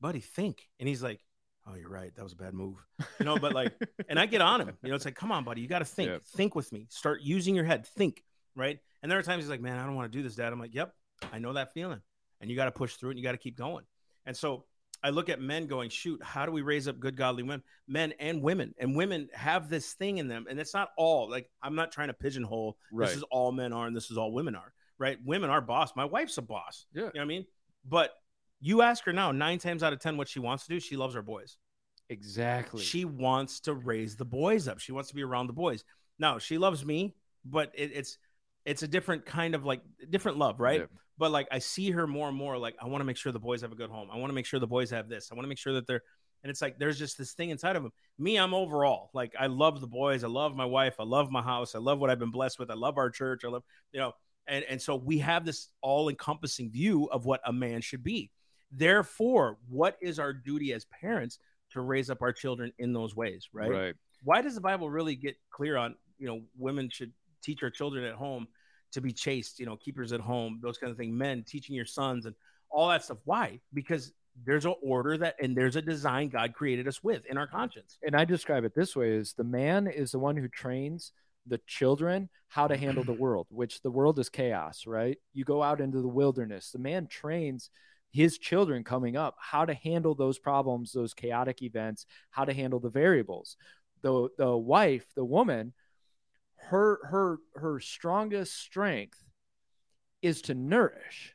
[0.00, 1.20] buddy, think, and he's like,
[1.68, 2.76] oh, you're right, that was a bad move,
[3.20, 3.38] you know.
[3.38, 3.72] But like,
[4.08, 4.96] and I get on him, you know.
[4.96, 6.22] It's like, come on, buddy, you got to think, Yep.
[6.36, 8.24] think with me, start using your head, think,
[8.56, 8.80] right?
[9.02, 10.52] And there are times he's like, man, I don't want to do this, Dad.
[10.52, 10.92] I'm like, yep,
[11.32, 12.00] I know that feeling,
[12.40, 13.84] and you got to push through it, and you got to keep going.
[14.26, 14.64] And so
[15.04, 18.14] I look at men going, shoot, how do we raise up good, godly men, men
[18.18, 18.74] and women?
[18.78, 22.08] And women have this thing in them, and it's not all like I'm not trying
[22.08, 22.78] to pigeonhole.
[22.90, 23.08] Right.
[23.08, 25.18] This is all men are, and this is all women are, right?
[25.22, 25.92] Women are boss.
[25.94, 26.86] My wife's a boss.
[26.94, 27.02] Yeah.
[27.02, 27.46] you know what I mean.
[27.86, 28.14] But
[28.62, 30.96] you ask her now, nine times out of ten, what she wants to do, she
[30.96, 31.58] loves her boys.
[32.08, 32.82] Exactly.
[32.82, 34.80] She wants to raise the boys up.
[34.80, 35.84] She wants to be around the boys.
[36.18, 38.16] Now she loves me, but it, it's
[38.64, 40.80] it's a different kind of like different love, right?
[40.80, 40.86] Yeah.
[41.18, 42.58] But like I see her more and more.
[42.58, 44.08] Like I want to make sure the boys have a good home.
[44.12, 45.30] I want to make sure the boys have this.
[45.30, 46.02] I want to make sure that they're.
[46.42, 47.92] And it's like there's just this thing inside of them.
[48.18, 50.24] Me, I'm overall like I love the boys.
[50.24, 50.96] I love my wife.
[50.98, 51.74] I love my house.
[51.74, 52.70] I love what I've been blessed with.
[52.70, 53.44] I love our church.
[53.44, 53.62] I love
[53.92, 54.12] you know.
[54.46, 58.30] And and so we have this all encompassing view of what a man should be.
[58.70, 61.38] Therefore, what is our duty as parents
[61.70, 63.70] to raise up our children in those ways, right?
[63.70, 63.94] Right.
[64.22, 67.12] Why does the Bible really get clear on, you know, women should
[67.44, 68.46] teach our children at home
[68.92, 71.84] to be chaste, you know, keepers at home, those kind of things, men teaching your
[71.84, 72.34] sons and
[72.70, 73.18] all that stuff.
[73.24, 73.60] Why?
[73.72, 74.12] Because
[74.44, 77.98] there's an order that and there's a design God created us with in our conscience.
[78.04, 81.12] and I describe it this way is the man is the one who trains
[81.46, 85.18] the children how to handle the world, which the world is chaos, right?
[85.32, 86.70] You go out into the wilderness.
[86.70, 87.70] The man trains
[88.12, 92.80] his children coming up how to handle those problems, those chaotic events, how to handle
[92.80, 93.56] the variables.
[94.02, 95.72] The the wife, the woman,
[96.70, 99.18] her her her strongest strength
[100.22, 101.34] is to nourish,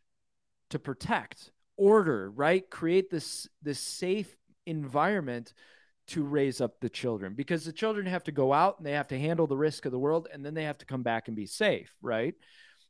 [0.71, 2.69] to protect, order, right?
[2.69, 5.53] Create this this safe environment
[6.07, 9.07] to raise up the children because the children have to go out and they have
[9.07, 11.35] to handle the risk of the world and then they have to come back and
[11.37, 12.33] be safe, right?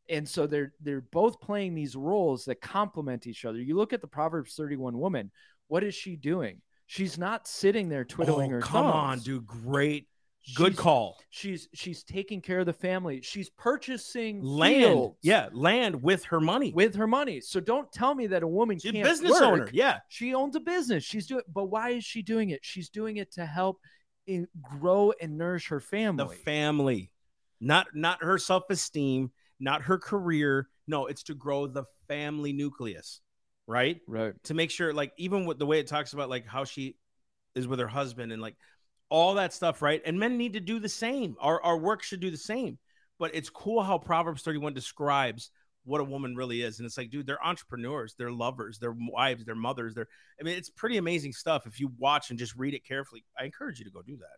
[0.07, 3.59] And so they're they're both playing these roles that complement each other.
[3.61, 5.31] You look at the Proverbs 31 woman,
[5.67, 6.61] what is she doing?
[6.87, 9.23] She's not sitting there twiddling Oh, her come on, thumbs.
[9.25, 9.45] dude.
[9.45, 10.07] Great.
[10.55, 11.17] Good She's- call.
[11.29, 13.21] She's she's taking care of the family.
[13.21, 14.75] She's purchasing Land.
[14.83, 16.71] fields Yeah, land with her money.
[16.73, 17.39] with her money.
[17.41, 19.41] So don't tell me that a woman She's can't business work.
[19.43, 19.69] owner.
[19.73, 19.99] Yeah.
[20.07, 21.03] She owns a business.
[21.03, 22.61] She's doing, but why is she doing it?
[22.63, 23.79] She's doing it to help
[24.27, 26.23] in, grow and nourish her family.
[26.23, 26.43] The family.
[26.45, 27.11] family.
[27.61, 30.69] Not not her self-esteem, not her career.
[30.87, 33.21] No, it's to grow the family nucleus,
[33.67, 33.99] right?
[34.07, 34.33] right.
[34.45, 36.95] to make sure like even with the way it talks about like how she
[37.55, 38.55] is with her husband and like
[39.09, 40.01] all that stuff right?
[40.05, 41.35] And men need to do the same.
[41.39, 42.77] Our, our work should do the same.
[43.17, 45.51] But it's cool how proverbs 31 describes
[45.83, 46.79] what a woman really is.
[46.79, 50.07] And it's like dude they're entrepreneurs they're lovers they're wives they're mothers they're
[50.39, 51.65] i mean it's pretty amazing stuff.
[51.65, 54.37] If you watch and just read it carefully i encourage you to go do that.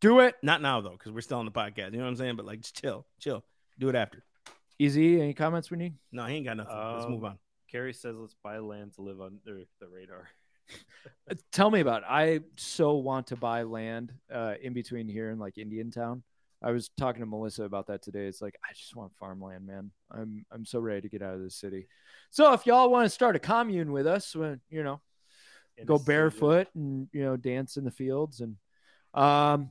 [0.00, 0.34] Do it.
[0.42, 1.92] not now though because we're still on the podcast.
[1.92, 2.36] You know what i'm saying?
[2.36, 3.44] But like just chill chill.
[3.78, 4.24] Do it after.
[4.78, 5.20] Easy.
[5.20, 5.94] Any comments we need?
[6.10, 6.76] no he ain't got nothing.
[6.76, 7.38] Let's Um, move on.
[7.70, 10.28] Carrie says, "Let's buy land to live under the radar."
[11.30, 12.08] Uh, Tell me about it.
[12.08, 16.22] I so want to buy land uh, in between here and like Indian Town.
[16.62, 18.26] I was talking to Melissa about that today.
[18.26, 19.90] It's like I just want farmland, man.
[20.10, 21.88] I'm I'm so ready to get out of the city.
[22.30, 25.00] So if y'all want to start a commune with us, when you know,
[25.84, 28.56] go Anastasia- barefoot and you know dance in the fields and
[29.14, 29.70] um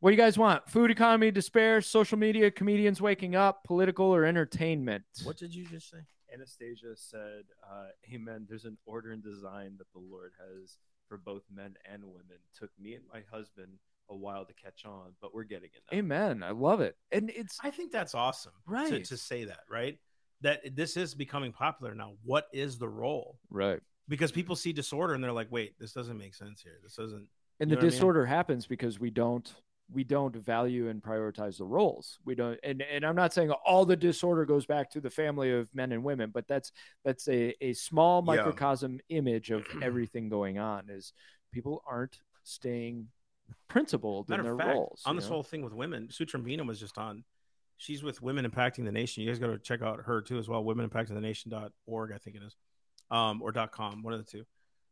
[0.00, 4.24] what do you guys want food economy despair social media comedians waking up political or
[4.24, 5.98] entertainment what did you just say
[6.34, 10.78] Anastasia said, uh, "Amen." There's an order and design that the Lord has
[11.08, 12.38] for both men and women.
[12.58, 13.78] Took me and my husband
[14.10, 15.98] a while to catch on, but we're getting it now.
[15.98, 16.42] Amen.
[16.42, 16.96] I love it.
[17.12, 18.52] And it's I think that's awesome.
[18.66, 19.04] Right.
[19.04, 19.98] to say that, right?
[20.42, 22.12] That this is becoming popular now.
[22.24, 23.38] What is the role?
[23.50, 23.80] right.
[24.06, 26.78] Because people see disorder and they're like, wait, this doesn't make sense here.
[26.82, 27.26] This doesn't.
[27.58, 27.90] And the know what I mean?
[27.90, 29.50] disorder happens because we don't
[29.92, 32.18] we don't value and prioritize the roles.
[32.24, 35.52] We don't and, and I'm not saying all the disorder goes back to the family
[35.52, 36.72] of men and women, but that's
[37.04, 38.36] that's a, a small Yeah.
[38.36, 41.12] microcosm image of everything going on is
[41.52, 43.08] people aren't staying
[43.68, 45.02] principled Matter in their fact, roles.
[45.04, 45.32] on this know?
[45.32, 47.24] whole thing with women, Sue Trombino was just on.
[47.76, 49.22] She's with Women Impacting the Nation.
[49.24, 50.62] You guys got to check out her too as well.
[50.64, 52.56] women impacting the WomenImpactingTheNation.org, I think it is,
[53.10, 54.44] um, or .com, one of the two.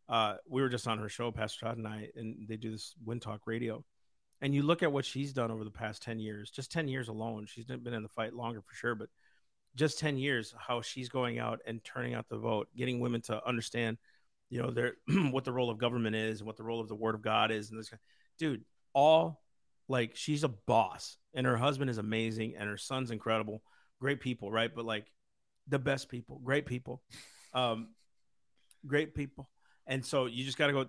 [0.08, 2.94] Uh, we were just on her show, Pastor Todd and I, and they do this
[3.04, 3.84] Wind Talk Radio.
[4.42, 7.08] And you look at what she's done over the past ten years, just ten years
[7.08, 7.46] alone.
[7.46, 9.08] She's been in the fight longer for sure, but
[9.74, 13.46] just ten years, how she's going out and turning out the vote, getting women to
[13.46, 13.96] understand,
[14.50, 14.94] you know, their
[15.30, 17.50] what the role of government is and what the role of the Word of God
[17.50, 17.90] is, and this,
[18.38, 19.42] dude, all
[19.88, 23.62] like she's a boss and her husband is amazing and her son's incredible
[24.00, 25.06] great people right but like
[25.68, 27.02] the best people great people
[27.54, 27.88] um
[28.86, 29.48] great people
[29.86, 30.86] and so you just got to go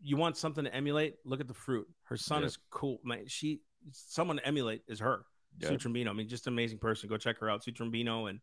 [0.00, 2.46] you want something to emulate look at the fruit her son Yeah.
[2.48, 3.60] is cool man she
[3.92, 5.24] someone to emulate is her
[5.60, 5.68] Yeah.
[5.68, 8.40] sue trombino i mean just an amazing person go check her out sue trombino and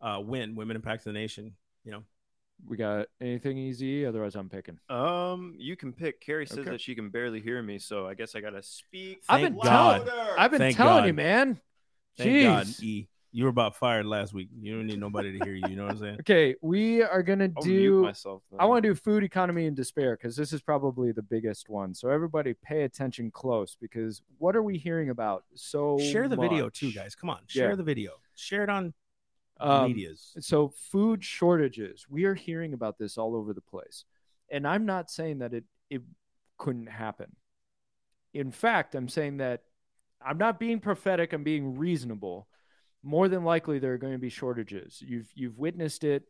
[0.00, 2.02] uh win women impact the nation you know
[2.66, 4.78] we got anything easy, otherwise I'm picking.
[4.88, 6.22] Um, you can pick.
[6.22, 6.70] Carrie says Okay.
[6.70, 9.22] that she can barely hear me, so I guess I gotta speak.
[9.28, 10.06] I've been God.
[10.06, 11.06] telling I've been Thank telling God.
[11.06, 11.60] you, man.
[12.16, 12.42] thank Jeez.
[12.42, 15.68] god e you were about fired last week you don't need nobody to hear you
[15.68, 18.42] you know what i'm saying Okay, we are gonna I'll do myself.
[18.58, 21.94] I want to do food economy and despair because this is probably the biggest one.
[21.94, 25.44] So everybody pay attention close because what are we hearing about?
[25.54, 27.74] So share the video too guys come on share Yeah.
[27.76, 28.94] the video share it on
[29.60, 34.04] Um, medias so food shortages, we are hearing about this all over the place.
[34.50, 36.02] And I'm not saying that it it
[36.56, 37.36] couldn't happen.
[38.32, 39.62] In fact, I'm saying that
[40.22, 42.48] I'm not being prophetic, I'm being reasonable.
[43.02, 45.02] More than likely there are going to be shortages.
[45.04, 46.24] You've you've witnessed it.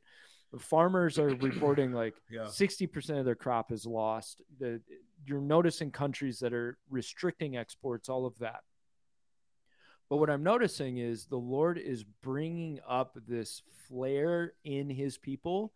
[0.58, 4.42] Farmers are reporting like yeah 60% of their crop is lost.
[4.58, 4.80] The,
[5.24, 8.60] you're noticing countries that are restricting exports, all of that.
[10.08, 15.72] But what I'm noticing is the Lord is bringing up this flair in his people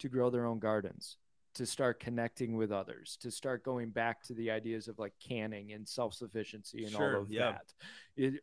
[0.00, 1.16] to grow their own gardens,
[1.58, 5.72] to start connecting with others, to start going back to the ideas of like canning
[5.72, 7.52] and self sufficiency and Sure, all of yeah.
[7.52, 7.74] that.
[8.16, 8.34] It,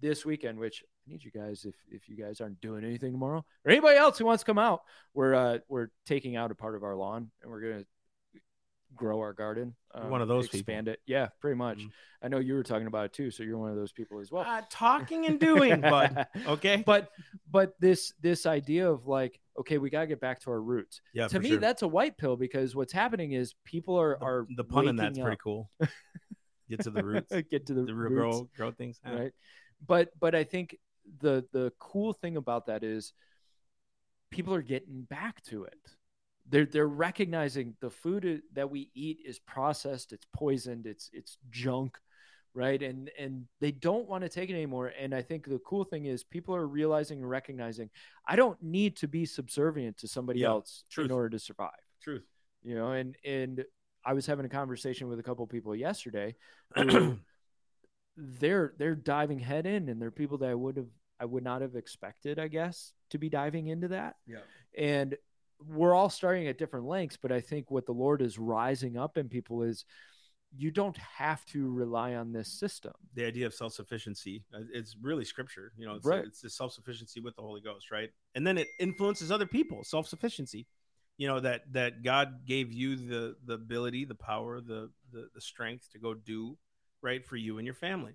[0.00, 3.44] this weekend, which I need you guys, if, if you guys aren't doing anything tomorrow
[3.64, 4.82] or anybody else who wants to come out,
[5.14, 7.86] we're, uh, we're taking out a part of our lawn and we're going to
[8.96, 9.74] grow our garden.
[9.94, 10.60] um, one of those people.
[10.60, 11.00] expand it.
[11.06, 11.78] Yeah, pretty much.
[11.78, 11.90] Mhm.
[12.22, 13.30] I know you were talking about it too.
[13.30, 17.10] So you're one of those people as well uh, talking and doing bud okay but
[17.50, 21.02] but this this idea of like okay we got to get back to our roots
[21.12, 21.58] yeah to me sure.
[21.58, 24.96] that's a white pill because what's happening is people are the, are the pun in
[24.96, 25.70] waking that's pretty cool
[26.70, 29.14] get to the roots get to the, the roots, grow grow things Yeah.
[29.18, 29.32] right
[29.86, 30.78] but but i think
[31.20, 33.12] the the cool thing about that is
[34.30, 35.78] people are getting back to it
[36.48, 41.96] they're they're recognizing the food that we eat is processed it's poisoned it's it's junk
[42.56, 42.84] right?
[42.84, 44.92] And and they don't want to take it anymore.
[44.96, 47.90] And i think the cool thing is people are realizing and recognizing
[48.28, 51.06] i don't need to be subservient to somebody Yeah, else truth.
[51.06, 51.70] in order to survive.
[52.00, 52.22] Truth.
[52.62, 53.64] You know and and
[54.04, 56.36] i was having a conversation with a couple people yesterday
[56.76, 57.18] who
[58.16, 60.86] they're they're diving head in and they're people that i would have
[61.18, 64.14] i would not have expected i guess to be diving into that.
[64.26, 64.38] Yeah.
[64.78, 65.16] And
[65.66, 69.16] we're all starting at different lengths but i think what the lord is rising up
[69.16, 69.84] in people is
[70.56, 72.92] you don't have to rely on this system.
[73.14, 76.24] The idea of self-sufficiency uh, it's really scripture you know it's, Right.
[76.24, 78.10] it's the self-sufficiency with the holy ghost right?
[78.34, 80.66] And then it influences other people self-sufficiency
[81.16, 85.40] you know that that god gave you the the ability the power the the, the
[85.40, 86.56] strength to go do
[87.02, 88.12] right for you and your family.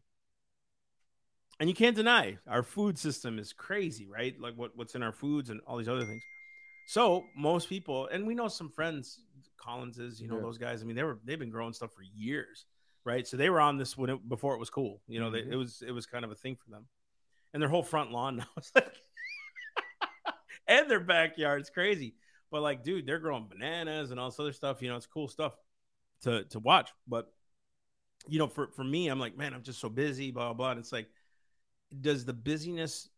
[1.59, 4.39] And you can't deny our food system is crazy right?
[4.39, 6.23] Like what, what's in our foods and all these other things
[6.91, 9.19] so most people and we know some friends
[9.57, 10.41] collinses you know Yeah.
[10.41, 12.65] those guys i mean they were they've been growing stuff for years
[13.05, 13.25] right?
[13.27, 15.01] So they were on this when it, before it was cool.
[15.07, 15.53] You know, they, Mhm.
[15.53, 16.85] it was it was kind of a thing for them,
[17.53, 18.93] and their whole front lawn now is like,
[20.67, 22.15] and their backyard's crazy.
[22.51, 24.81] But like, dude, they're growing bananas and all this other stuff.
[24.81, 25.55] You know, it's cool stuff
[26.23, 26.89] to to watch.
[27.07, 27.31] But
[28.27, 30.53] you know, for for me, I'm like, man, I'm just so busy, blah blah.
[30.53, 30.71] blah.
[30.71, 31.07] And it's like,
[32.01, 33.09] does the busyness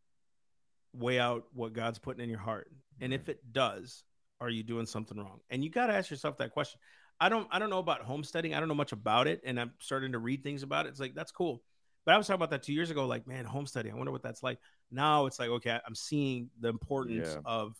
[0.93, 2.71] weigh out what God's putting in your heart?
[3.01, 4.03] And if it does,
[4.39, 5.39] are you doing something wrong?
[5.49, 6.79] And you got to ask yourself that question.
[7.19, 8.53] I don't I don't know about homesteading.
[8.55, 10.89] I don't know much about it, and I'm starting to read things about it.
[10.89, 11.61] It's like that's cool.
[12.05, 13.05] But I was talking about that two years ago.
[13.05, 13.91] Like, man, homesteading.
[13.91, 14.57] I wonder what that's like.
[14.89, 17.41] Now it's like, okay, I'm seeing the importance Yeah.
[17.45, 17.75] of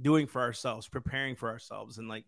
[0.00, 2.24] doing for ourselves, preparing for ourselves, and like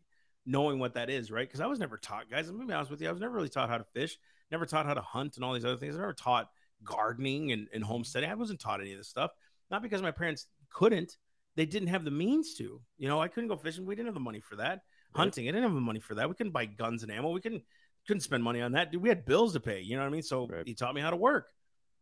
[0.46, 1.48] knowing what that is, right?
[1.48, 2.48] Because I was never taught, guys.
[2.48, 3.08] I'm gonna be honest with you.
[3.08, 4.16] I was never really taught how to fish.
[4.52, 5.96] never taught how to hunt and all these other things.
[5.96, 6.50] I never taught
[6.84, 8.30] gardening and, and homesteading.
[8.30, 9.32] I wasn't taught any of this stuff.
[9.70, 11.16] Not because my parents couldn't,
[11.56, 12.80] they didn't have the means to.
[12.98, 13.86] You know, I couldn't go fishing.
[13.86, 14.80] We didn't have the money for that.
[15.14, 16.28] Hunting, I didn't have the money for that.
[16.28, 17.30] We couldn't buy guns and ammo.
[17.30, 17.62] We couldn't
[18.06, 18.92] couldn't spend money on that.
[18.92, 19.80] Dude, we had bills to pay.
[19.80, 20.22] You know what I mean?
[20.22, 20.66] So Right.
[20.66, 21.46] he taught me how to work,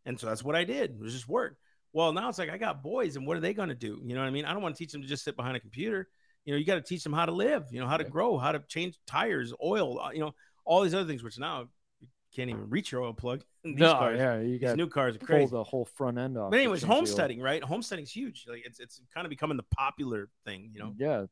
[0.07, 0.93] and so that's what I did.
[0.93, 1.59] It was just work.
[1.93, 4.01] Well, now it's like I got boys, and what are they going to do?
[4.03, 4.47] You know what I mean?
[4.47, 6.09] I don't want to teach them to just sit behind a computer.
[6.45, 7.67] You know, you got to teach them how to live.
[7.71, 8.11] You know, how to Yeah.
[8.11, 10.01] grow, how to change tires, oil.
[10.01, 10.35] uh, You know,
[10.65, 11.69] all these other things, which now
[12.01, 13.45] you can't even reach your oil plug.
[13.65, 16.19] In These no, cars, yeah, you these got new cars are pull the whole front
[16.19, 16.51] end off.
[16.51, 16.97] But to anyways, change the oil.
[16.99, 17.63] homesteading, right?
[17.63, 18.45] Homesteading's huge.
[18.49, 20.71] Like it's it's kind of becoming the popular thing.
[20.73, 21.27] You know, Yeah,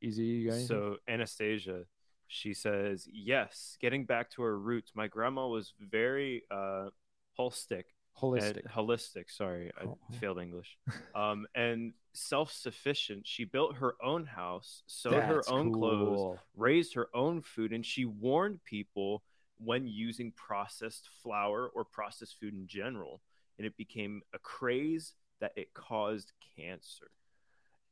[0.00, 0.24] easy.
[0.24, 0.60] You got?
[0.60, 1.84] So Anastasia,
[2.28, 4.92] she says, yes, getting back to her roots.
[4.94, 6.90] My grandma was very uh,
[7.38, 7.84] holistic,
[8.20, 8.56] holistic.
[8.64, 9.30] and holistic.
[9.30, 9.98] Sorry, I Oh.
[10.20, 10.78] failed English.
[11.14, 13.24] Um, and self-sufficient.
[13.26, 17.86] She built her own house, sewed her That's own clothes, raised her own food, and
[17.86, 19.22] she warned people
[19.64, 23.20] when using processed flour or processed food in general.
[23.58, 27.10] And it became a craze that it caused cancer.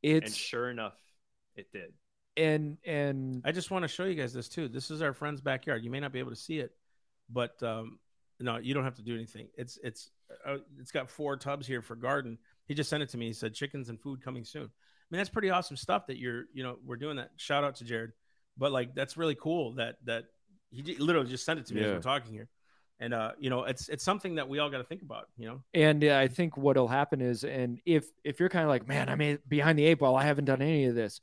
[0.03, 0.97] and It's sure enough,
[1.55, 1.93] it did.
[2.35, 4.67] and and I just want to show you guys this too.
[4.67, 5.83] This is our friend's backyard.
[5.83, 6.71] You may not be able to see it,
[7.29, 7.99] but um,
[8.39, 9.47] no, you don't have to do anything.
[9.57, 10.09] It's it's
[10.45, 12.37] uh, it's got four tubs here for garden.
[12.65, 13.27] He just sent it to me.
[13.27, 14.63] He said chickens and food coming soon.
[14.63, 17.31] I mean, that's pretty awesome stuff that you're you know we're doing that.
[17.37, 18.11] Shout out to Jared,
[18.57, 20.25] but like that's really cool that that
[20.73, 21.93] he j- literally just sent it to me as Yeah.
[21.93, 22.47] we're talking here,
[22.99, 25.27] and uh, you know it's it's something that we all got to think about.
[25.37, 28.69] You know, and uh, I think what'll happen is, and if if you're kind of
[28.69, 31.21] like, man, I'm behind the eight ball, I haven't done any of this.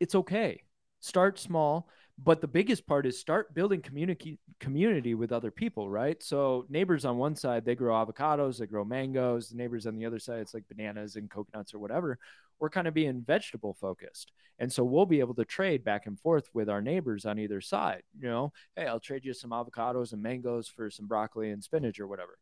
[0.00, 0.62] It's okay.
[1.00, 1.88] Start small,
[2.18, 6.22] but the biggest part is start building community community with other people, right?
[6.22, 9.48] So neighbors on one side they grow avocados, they grow mangoes.
[9.48, 12.18] The neighbors on the other side it's like bananas and coconuts or whatever.
[12.62, 16.16] We're kind of being vegetable focused, and so we'll be able to trade back and
[16.16, 18.04] forth with our neighbors on either side.
[18.16, 21.98] You know, hey, I'll trade you some avocados and mangoes for some broccoli and spinach
[21.98, 22.38] or whatever.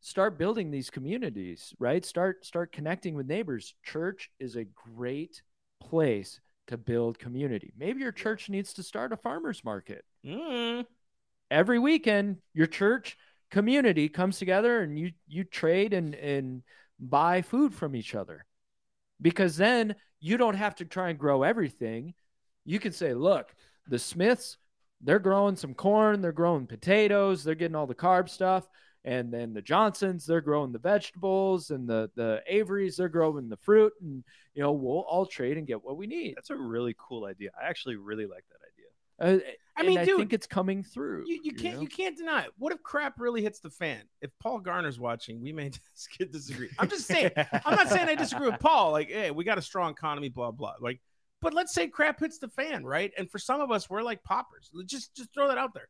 [0.00, 2.06] Start building these communities right?
[2.06, 3.74] Start start connecting with neighbors.
[3.84, 5.42] Church is a great
[5.78, 7.74] place to build community.
[7.76, 10.06] Maybe your church needs to start a farmers market.
[10.24, 10.86] Mm,
[11.50, 13.18] every weekend your church
[13.50, 16.62] community comes together and you you trade and and
[16.98, 18.46] buy food from each other
[19.20, 22.14] because then you don't have to try and grow everything
[22.64, 23.54] you can say look
[23.88, 24.58] the smiths
[25.02, 28.66] they're growing some corn they're growing potatoes they're getting all the carb stuff
[29.04, 33.56] and then the johnsons they're growing the vegetables and the the averys they're growing the
[33.58, 36.96] fruit and you know we'll all trade and get what we need That's a really
[36.98, 37.50] cool idea.
[37.60, 38.55] I actually really like that.
[39.20, 39.38] Uh,
[39.78, 41.82] I mean, I dude, think it's coming through you, you can't know?
[41.82, 42.50] you can't deny it.
[42.58, 44.02] What if crap really hits the fan?
[44.22, 45.70] If Paul Garner's watching, we may
[46.32, 46.70] disagree.
[46.78, 47.30] I'm just saying.
[47.36, 48.92] I'm not saying I disagree with Paul.
[48.92, 50.74] Like, hey, we got a strong economy, blah blah.
[50.80, 51.00] Like,
[51.42, 53.12] but let's say crap hits the fan, right?
[53.18, 54.70] And for some of us, we're like poppers.
[54.86, 55.88] Just just throw that out there.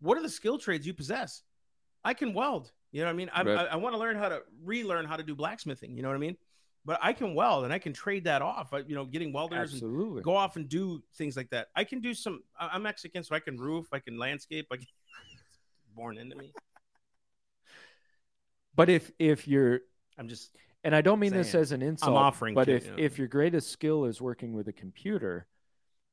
[0.00, 1.42] What are the skill trades you possess?
[2.04, 2.72] I can weld.
[2.92, 3.30] You know what I mean?
[3.34, 3.58] I, Right.
[3.58, 5.94] I, I want to learn how to relearn how to do blacksmithing.
[5.96, 6.36] You know what I mean?
[6.86, 8.72] But I can weld, and I can trade that off.
[8.72, 11.66] I, you know, getting welders and go off and do things like that.
[11.74, 12.44] I can do some.
[12.58, 13.88] I'm Mexican, so I can roof.
[13.92, 14.68] I can landscape.
[14.72, 14.86] I can.
[15.96, 16.52] Born into me.
[18.76, 19.80] but if if you're
[20.18, 22.84] I'm just and I don't mean this as an insult, I'm offering but to, if
[22.84, 22.96] you know.
[22.98, 25.48] if your greatest skill is working with a computer,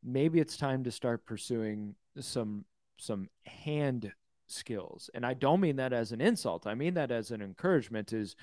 [0.04, 2.66] maybe it's time to start pursuing some
[2.98, 4.12] some hand
[4.48, 5.12] skills.
[5.14, 6.66] And I don't mean that as an insult.
[6.66, 8.36] I mean that as an encouragement is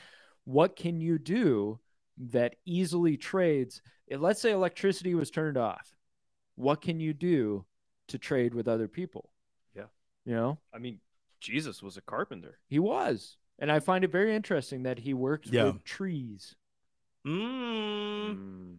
[0.44, 1.80] what can you do
[2.18, 3.80] that easily trades
[4.18, 5.94] let's say electricity was turned off.
[6.56, 7.64] What can you do
[8.08, 9.30] to trade with other people?
[9.74, 9.84] Yeah.
[10.24, 10.58] You know?
[10.74, 10.98] I mean,
[11.40, 12.58] Jesus was a carpenter.
[12.66, 13.36] He was.
[13.60, 15.66] And I find it very interesting that he worked Yeah.
[15.70, 16.56] with trees.
[17.26, 18.78] Mm, Mm.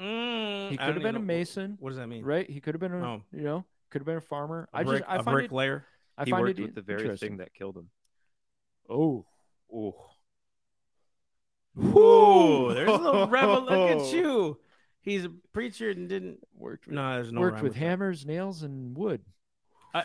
[0.00, 2.24] mm, He could have been a mason, What does that mean?
[2.24, 2.48] right?
[2.50, 3.22] He could have been a Oh.
[3.32, 4.68] you know, could have been a farmer.
[4.72, 5.86] A I brick, just I a find it bricklayer.
[6.18, 7.90] I he find worked it with the very thing that killed him.
[8.88, 9.26] Oh,
[9.72, 10.10] Oh,
[11.78, 13.62] Ooh, there's a little rebel.
[13.64, 14.58] Look at you.
[15.02, 16.38] He's a preacher and didn't.
[16.56, 17.78] with, No, there's no worked with that.
[17.78, 19.20] hammers, nails, and wood.
[19.94, 20.04] I,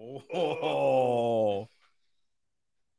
[0.00, 1.68] oh,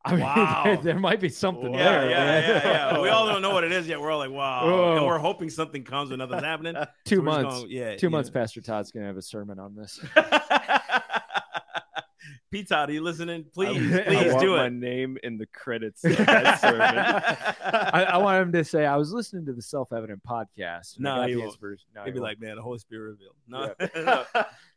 [0.06, 0.62] I mean, Wow.
[0.64, 2.10] there, there might be something yeah, there.
[2.10, 2.50] yeah, man.
[2.64, 3.02] yeah, yeah.
[3.02, 4.00] We all don't know what it is yet.
[4.00, 4.96] We're all like, wow, Oh.
[4.98, 6.76] and we're hoping something comes, and nothing's happening.
[7.06, 7.60] Two we're months.
[7.60, 8.12] going- yeah, two yeah.
[8.12, 8.30] months.
[8.30, 10.00] Pastor Todd's gonna have a sermon on this.
[12.52, 13.46] Pete Todd, are you listening?
[13.54, 14.74] Please, I, please I want do my it.
[14.74, 16.82] name in the credits of that sermon.
[17.94, 21.00] I, I want him to say I was listening to the Self Evident podcast.
[21.00, 21.50] No, got he the won't.
[21.52, 22.30] inspiration- no, He'd he be won't.
[22.32, 23.36] like, man, the Holy Spirit revealed.
[23.48, 23.74] No,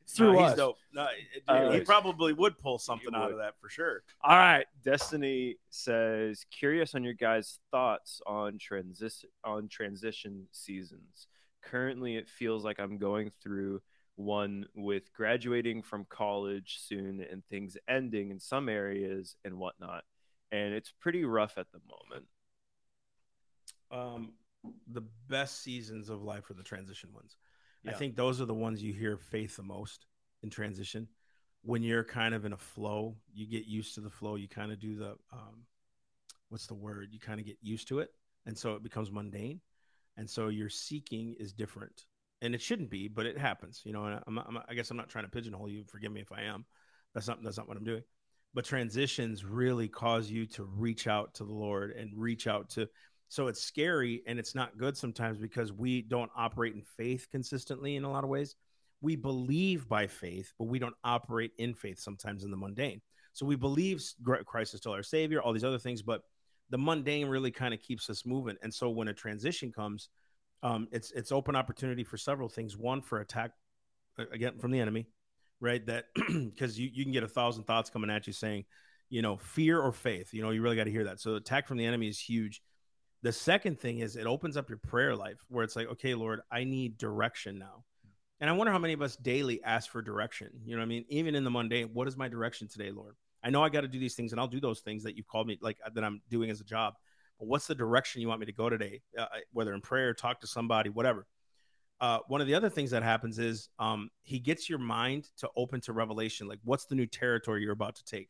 [0.08, 0.56] Through no, he's us.
[0.56, 0.76] dope.
[0.92, 3.32] No, dude, Uh, he probably would pull something out would.
[3.32, 4.02] of that for sure.
[4.22, 11.28] All right, Destiny says, curious on your guys' thoughts on transition on transition seasons.
[11.62, 13.80] Currently, it feels like I'm going through
[14.24, 20.04] one with graduating from college soon and things ending in some areas and whatnot.
[20.50, 22.26] And it's pretty rough at the moment.
[23.90, 24.32] Um,
[24.90, 27.36] the best seasons of life are the transition ones.
[27.86, 30.06] I think those are the ones you hear faith the most
[30.42, 31.08] in transition.
[31.62, 34.36] When you're kind of in a flow, you get used to the flow.
[34.36, 35.64] You kind of do the, um,
[36.48, 37.08] what's the word?
[37.10, 38.10] You kind of get used to it.
[38.46, 39.60] And so it becomes mundane.
[40.16, 42.04] And so your seeking is different.
[42.42, 44.04] And it shouldn't be, but it happens, you know.
[44.04, 45.84] And I'm, I'm, I guess I'm not trying to pigeonhole you.
[45.84, 46.66] Forgive me if I am.
[47.14, 48.02] That's not that's not what I'm doing.
[48.52, 52.88] But transitions really cause you to reach out to the Lord and reach out to.
[53.28, 57.96] So it's scary and it's not good sometimes because we don't operate in faith consistently
[57.96, 58.56] in a lot of ways.
[59.00, 63.00] We believe by faith, but we don't operate in faith sometimes in the mundane.
[63.32, 64.02] So we believe
[64.44, 66.22] Christ is still our Savior, all these other things, but
[66.68, 68.56] the mundane really kind of keeps us moving.
[68.62, 70.08] And so when a transition comes,
[70.62, 72.76] um, it's it's open opportunity for several things.
[72.76, 73.52] One for attack
[74.32, 75.06] again from the enemy,
[75.60, 75.84] right?
[75.86, 78.64] That because you, you can get a thousand thoughts coming at you saying,
[79.10, 80.32] you know, fear or faith.
[80.32, 81.20] You know, you really got to hear that.
[81.20, 82.62] So attack from the enemy is huge.
[83.22, 86.40] The second thing is it opens up your prayer life where it's like, okay, Lord,
[86.50, 87.84] I need direction now.
[88.40, 90.48] And I wonder how many of us daily ask for direction.
[90.64, 91.04] You know what I mean?
[91.08, 93.14] Even in the mundane, what is my direction today, Lord?
[93.44, 95.28] I know I got to do these things and I'll do those things that you've
[95.28, 96.94] called me, like that I'm doing as a job.
[97.42, 99.02] What's the direction you want me to go today?
[99.18, 101.26] Uh, whether in prayer, talk to somebody, whatever.
[102.00, 105.48] Uh, one of the other things that happens is um, he gets your mind to
[105.56, 106.48] open to revelation.
[106.48, 108.28] Like, what's the new territory you're about to take?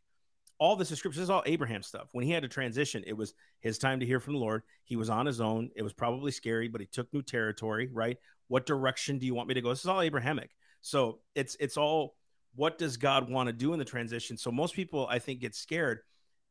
[0.59, 1.21] All this is scripture.
[1.21, 2.09] This is all Abraham stuff.
[2.13, 4.63] When he had to transition, it was his time to hear from the Lord.
[4.85, 5.71] He was on his own.
[5.75, 8.19] It was probably scary, but he took new territory, right?
[8.49, 9.71] What direction do you want me to go?
[9.71, 10.51] This is all Abrahamic.
[10.83, 12.15] So it's it's all
[12.55, 14.37] what does God want to do in the transition?
[14.37, 16.01] So most people, I think, get scared.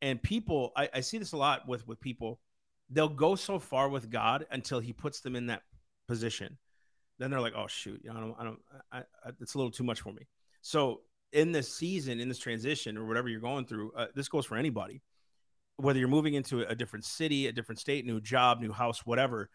[0.01, 2.39] And people, I, I see this a lot with with people.
[2.91, 5.63] They'll go so far with God until He puts them in that
[6.07, 6.57] position.
[7.17, 8.59] Then they're like, "Oh shoot, you know, I don't, I don't,
[8.91, 10.27] I, I, it's a little too much for me."
[10.61, 14.45] So in this season, in this transition, or whatever you're going through, uh, this goes
[14.45, 15.01] for anybody.
[15.77, 19.49] Whether you're moving into a different city, a different state, new job, new house, whatever.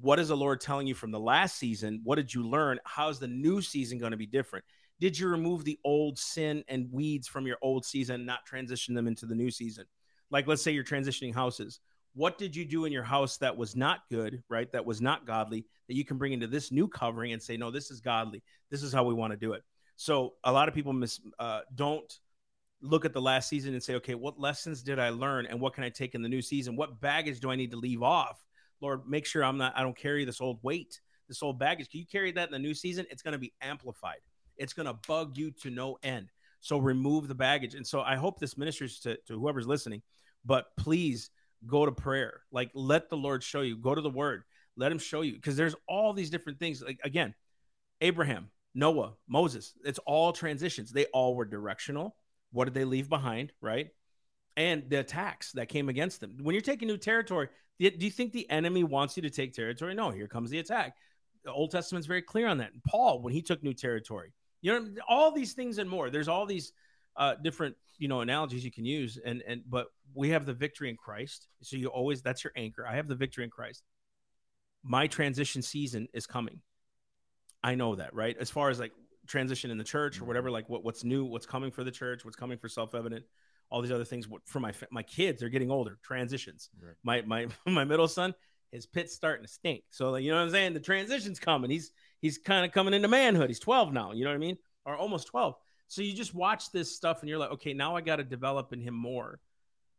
[0.00, 2.02] What is the Lord telling you from the last season?
[2.04, 2.78] What did you learn?
[2.84, 4.64] How's the new season going to be different?
[5.00, 9.08] Did you remove the old sin and weeds from your old season, not transition them
[9.08, 9.86] into the new season?
[10.30, 11.80] Like, let's say you're transitioning houses.
[12.18, 14.70] What did you do in your house that was not good, right?
[14.72, 17.70] That was not godly, that you can bring into this new covering and say, no,
[17.70, 18.42] this is godly.
[18.72, 19.62] This is how we want to do it.
[19.94, 22.12] So, a lot of people miss, uh, don't
[22.82, 25.74] look at the last season and say, okay, what lessons did I learn and what
[25.74, 26.74] can I take in the new season?
[26.74, 28.44] What baggage do I need to leave off?
[28.80, 31.88] Lord, make sure I'm not, I don't carry this old weight, this old baggage.
[31.88, 33.06] Can you carry that in the new season?
[33.10, 34.18] It's going to be amplified
[34.58, 36.28] it's going to bug you to no end.
[36.60, 37.74] So remove the baggage.
[37.74, 40.02] And so I hope this ministers to, to whoever's listening,
[40.44, 41.30] but please
[41.66, 42.42] go to prayer.
[42.50, 43.76] Like let the Lord show you.
[43.76, 44.44] Go to the word.
[44.76, 45.34] Let him show you.
[45.34, 46.82] Because there's all these different things.
[46.82, 47.34] Like again,
[48.00, 50.92] Abraham, Noah, Moses, it's all transitions.
[50.92, 52.16] They all were directional.
[52.52, 53.52] What did they leave behind?
[53.60, 53.88] Right.
[54.56, 56.36] And the attacks that came against them.
[56.40, 57.48] When you're taking new territory,
[57.78, 59.94] do you think the enemy wants you to take territory?
[59.94, 60.96] No, here comes the attack.
[61.44, 62.72] The Old Testament's very clear on that.
[62.84, 66.10] Paul, when he took new territory, you know, all these things and more.
[66.10, 66.72] There's all these
[67.18, 69.18] uh, different, you know, analogies you can use.
[69.22, 71.48] And and but we have the victory in Christ.
[71.62, 72.86] So you always that's your anchor.
[72.86, 73.82] I have the victory in Christ.
[74.82, 76.60] My transition season is coming.
[77.62, 78.36] I know that, right?
[78.38, 78.92] As far as like
[79.26, 82.24] transition in the church or whatever, like what, what's new, what's coming for the church,
[82.24, 83.24] what's coming for self-evident,
[83.70, 84.28] all these other things.
[84.46, 85.98] For my my kids, they're getting older.
[86.02, 86.70] Transitions.
[86.80, 86.94] Right.
[87.02, 88.34] My my my middle son,
[88.70, 89.82] his pit's starting to stink.
[89.90, 90.74] So like, you know what I'm saying?
[90.74, 91.70] The transition's coming.
[91.70, 91.90] He's
[92.20, 93.50] he's kind of coming into manhood.
[93.50, 94.12] He's 12 now.
[94.12, 94.56] You know what I mean?
[94.84, 95.56] Or almost 12.
[95.88, 98.72] So you just watch this stuff and you're like, okay, now I got to develop
[98.72, 99.40] in him more.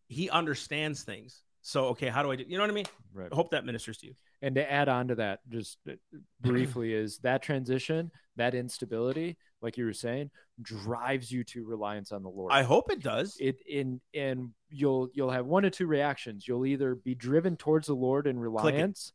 [0.08, 1.42] He understands things.
[1.62, 2.46] So okay, how do I do?
[2.48, 2.86] You know what I mean?
[3.14, 3.30] Right.
[3.32, 4.14] I hope that ministers to you.
[4.42, 5.94] And to add on to that, just uh,
[6.40, 10.32] briefly, is that transition, that instability, like you were saying,
[10.62, 12.54] drives you to reliance on the Lord.
[12.54, 13.36] I hope it does.
[13.40, 16.48] it in and you'll you'll have one or two reactions.
[16.48, 19.12] You'll either be driven towards the Lord in reliance,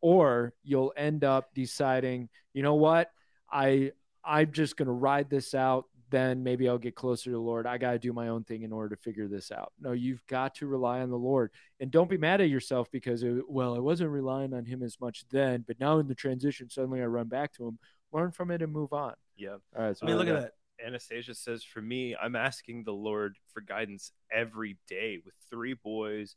[0.00, 3.10] or you'll end up deciding, you know what,
[3.50, 3.92] I
[4.24, 5.84] I'm just gonna ride this out.
[6.10, 7.66] Then maybe I'll get closer to the Lord.
[7.66, 9.72] I got to do my own thing in order to figure this out.
[9.80, 11.50] No, you've got to rely on the Lord,
[11.80, 15.00] and don't be mad at yourself because it, well, I wasn't relying on Him as
[15.00, 17.78] much then, but now in the transition, suddenly I run back to Him.
[18.12, 19.14] Learn from it and move on.
[19.36, 19.56] Yeah.
[19.76, 19.96] All right.
[19.96, 20.52] So I mean, look uh, at that.
[20.84, 26.36] Anastasia says, for me, I'm asking the Lord for guidance every day with three boys,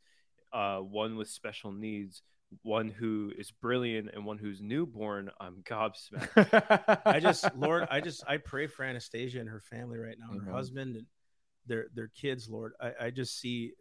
[0.53, 2.22] uh, one with special needs,
[2.64, 5.30] one who is brilliant, and one who's newborn.
[5.39, 7.02] I'm gobsmacked.
[7.06, 10.41] I just, Lord, I just, I pray for Anastasia and her family right now, and
[10.41, 10.56] her mm-hmm.
[10.56, 11.06] husband and
[11.66, 12.74] their their kids, Lord.
[12.82, 13.74] I, I just see,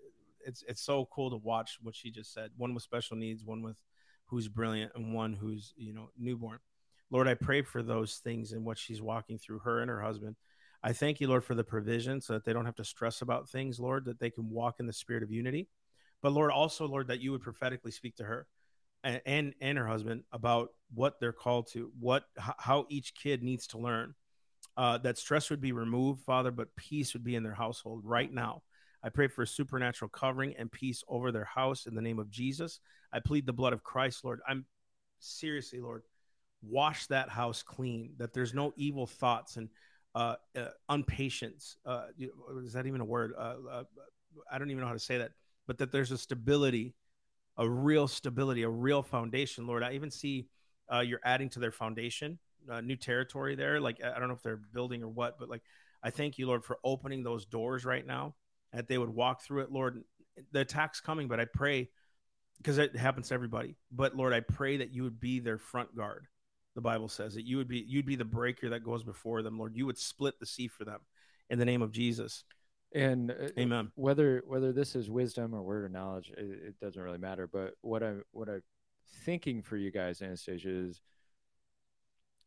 [0.45, 2.51] it's it's so cool to watch what she just said.
[2.57, 3.79] One with special needs, one with
[4.27, 6.59] who's brilliant, and one who's you know newborn.
[7.11, 10.37] Lord, I pray for those things and what she's walking through, her and her husband.
[10.83, 13.49] I thank you, Lord, for the provision so that they don't have to stress about
[13.49, 15.69] things, Lord, that they can walk in the spirit of unity.
[16.23, 18.47] But Lord, also, Lord, that you would prophetically speak to her
[19.05, 23.67] and and, and her husband about what they're called to, what how each kid needs
[23.69, 24.15] to learn.
[24.77, 28.33] Uh, that stress would be removed, Father, but peace would be in their household right
[28.33, 28.63] now.
[29.03, 32.31] I pray for a supernatural covering and peace over their house in the name of
[32.31, 32.81] Jesus.
[33.13, 34.41] I plead the blood of Christ, Lord.
[34.47, 34.67] I'm
[35.19, 36.03] seriously, Lord,
[36.63, 39.69] wash that house clean, that there's no evil thoughts and
[40.15, 41.77] uh, uh unpatience.
[41.85, 42.07] Uh,
[42.63, 43.33] is that even a word?
[43.37, 43.85] Uh, uh,
[44.51, 45.33] I don't even know how to say that,
[45.69, 46.95] but that there's a stability,
[47.57, 49.85] a real stability, a real foundation, Lord.
[49.85, 50.49] I even see
[50.93, 52.39] uh, you're adding to their foundation,
[52.69, 53.79] uh, new territory there.
[53.79, 55.63] Like, I don't know if they're building or what, but like,
[56.03, 58.35] I thank you, Lord, for opening those doors right now
[58.73, 60.03] that they would walk through it, Lord.
[60.53, 61.91] The attack's coming, but I pray
[62.59, 63.77] because it happens to everybody.
[63.93, 66.27] But Lord, I pray that you would be their front guard.
[66.75, 69.59] The Bible says that you would be you'd be the breaker that goes before them,
[69.59, 69.75] Lord.
[69.75, 71.01] You would split the sea for them
[71.51, 72.45] in the name of Jesus.
[72.95, 73.91] And uh, Amen.
[73.97, 77.47] Whether whether this is wisdom or word of knowledge, it, it doesn't really matter.
[77.47, 78.63] But what I what I'm
[79.25, 81.03] thinking for you guys, Anastasia, is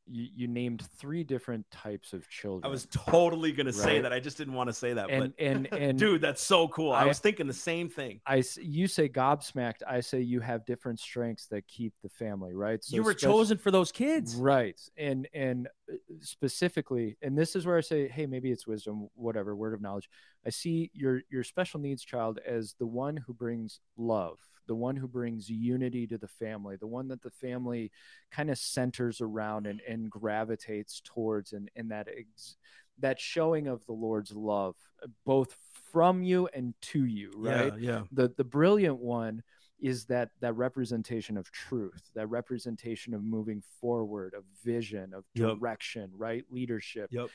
[0.08, 2.66] you, you named three different types of children.
[2.66, 3.76] I was totally gonna right?
[3.76, 4.12] say that.
[4.12, 5.10] I just didn't want to say that.
[5.10, 6.91] And but, and and dude, that's so cool.
[6.91, 8.20] I, I, was thinking the same thing.
[8.26, 9.82] I you say gobsmacked.
[9.88, 12.84] I say you have different strengths that keep the family right.
[12.84, 14.80] So you were chosen for those kids, right?
[14.97, 19.56] And and uh, specifically, and this is where I say, hey, maybe it's wisdom, whatever,
[19.56, 20.10] word of knowledge.
[20.45, 24.95] I see your your special needs child as the one who brings love the one
[24.95, 27.91] who brings unity to the family, the one that the family
[28.32, 32.57] kind of centers around and, and gravitates towards, and, and that ex-
[32.99, 34.76] that showing of the Lord's love,
[35.26, 35.55] both
[35.91, 37.74] from you and to you, right?
[37.78, 38.01] Yeah, yeah.
[38.12, 39.43] The the brilliant one
[39.82, 46.03] is that that representation of truth that representation of moving forward of vision of direction
[46.03, 46.11] yep.
[46.13, 46.43] right?
[46.49, 47.09] Leadership.
[47.11, 47.29] Yep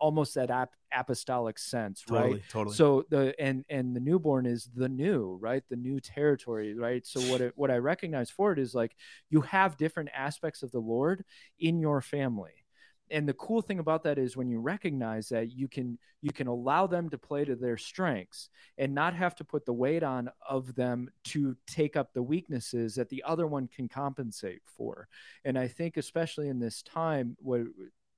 [0.00, 2.74] almost that ap- apostolic sense totally, right totally.
[2.74, 5.62] So the and and the newborn is the new right?
[5.68, 7.06] The new territory right?
[7.06, 8.96] So what it, what i recognize for it is like
[9.30, 11.24] you have different aspects of the lord
[11.58, 12.64] in your family
[13.10, 16.46] and the cool thing about that is when you recognize that you can you can
[16.46, 20.30] allow them to play to their strengths and not have to put the weight on
[20.48, 25.08] of them to take up the weaknesses that the other one can compensate for.
[25.44, 27.62] And i think especially in this time what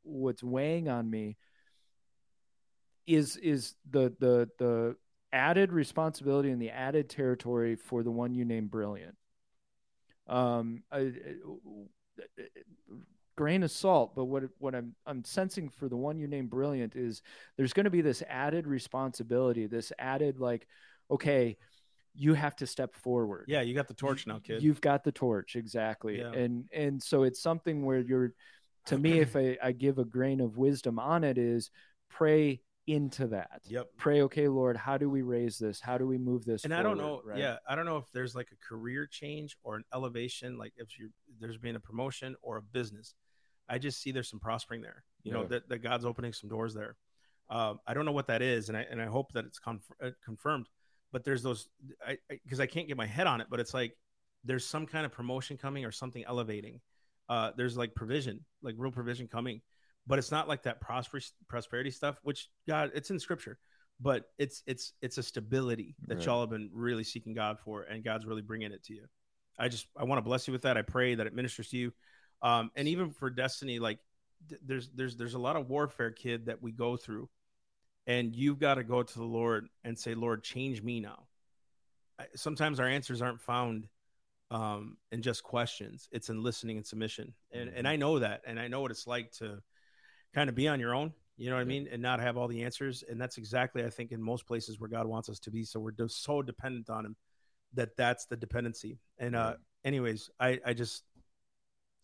[0.03, 1.36] what's weighing on me
[3.07, 4.97] is is the the the
[5.32, 9.16] added responsibility and the added territory for the one you name brilliant.
[10.26, 11.12] Um I,
[13.41, 16.95] grain of salt but what what i'm i'm sensing for the one you named brilliant
[16.95, 17.22] is
[17.57, 20.66] there's going to be this added responsibility this added like
[21.11, 21.57] okay
[22.14, 25.12] you have to step forward yeah you got the torch now kid you've got the
[25.12, 26.30] torch exactly yeah.
[26.32, 28.34] and and so it's something where you're
[28.84, 31.70] to me if I, I give a grain of wisdom on it is
[32.11, 33.61] pray into that.
[33.66, 33.86] Yep.
[33.97, 35.80] Pray, okay, Lord, how do we raise this?
[35.80, 36.64] How do we move this?
[36.64, 37.38] And forward, I don't know, right?
[37.38, 40.99] yeah, I don't know if there's like a career change or an elevation, like if
[40.99, 43.14] you there's been a promotion or a business.
[43.71, 45.05] I just see there's some prospering there.
[45.23, 45.39] You yeah.
[45.39, 46.97] know that, that God's opening some doors there.
[47.49, 49.91] Um, I don't know what that is, and I and I hope that it's conf-
[50.03, 50.66] uh, confirmed.
[51.12, 51.68] But there's those,
[52.07, 53.97] I because I, I, can't get my head on it, but it's like
[54.45, 56.81] there's some kind of promotion coming or something elevating.
[57.29, 59.61] Uh, there's like provision, like real provision coming,
[60.07, 62.18] but it's not like that prosperous prosperity stuff.
[62.23, 63.59] Which God, it's in Scripture,
[64.01, 66.27] but it's it's it's a stability that right.
[66.27, 69.07] y'all have been really seeking God for, and God's really bringing it to you.
[69.59, 70.77] I just I want to bless you with that.
[70.77, 71.93] I pray that it ministers to you.
[72.43, 73.99] Um, and even for Destiny, like
[74.49, 77.28] th- there's there's there's a lot of warfare, kid, that we go through,
[78.07, 81.24] and you've got to go to the Lord and say, Lord, change me now.
[82.18, 83.88] I, sometimes our answers aren't found
[84.51, 87.34] um, in just questions; it's in listening and submission.
[87.53, 89.62] And and I know that, and I know what it's like to
[90.34, 91.12] kind of be on your own.
[91.36, 93.03] You know what I mean, and not have all the answers.
[93.09, 95.64] And that's exactly, I think, in most places where God wants us to be.
[95.64, 97.16] So we're so dependent on Him
[97.74, 98.99] that that's the dependency.
[99.18, 101.05] And uh, anyways, I I just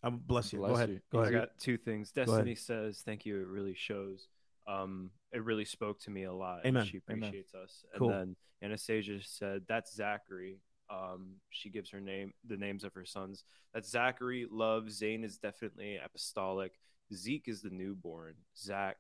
[0.07, 0.59] um, bless you.
[0.59, 0.89] Bless Go ahead.
[0.91, 1.01] You.
[1.13, 2.11] Go I got two things.
[2.13, 4.29] Destiny says, "Thank you." It really shows.
[4.67, 6.67] Um, it really spoke to me a lot.
[6.67, 6.87] Amen.
[6.87, 7.65] She appreciates Amen.
[7.65, 7.85] us.
[7.93, 8.09] And cool.
[8.09, 13.45] then Anastasia said, "That's Zachary." Um, she gives her name, the names of her sons.
[13.75, 14.47] That's Zachary.
[14.51, 14.91] Love.
[14.91, 16.73] Zane is definitely apostolic.
[17.13, 18.35] Zeke is the newborn.
[18.57, 18.97] Zach,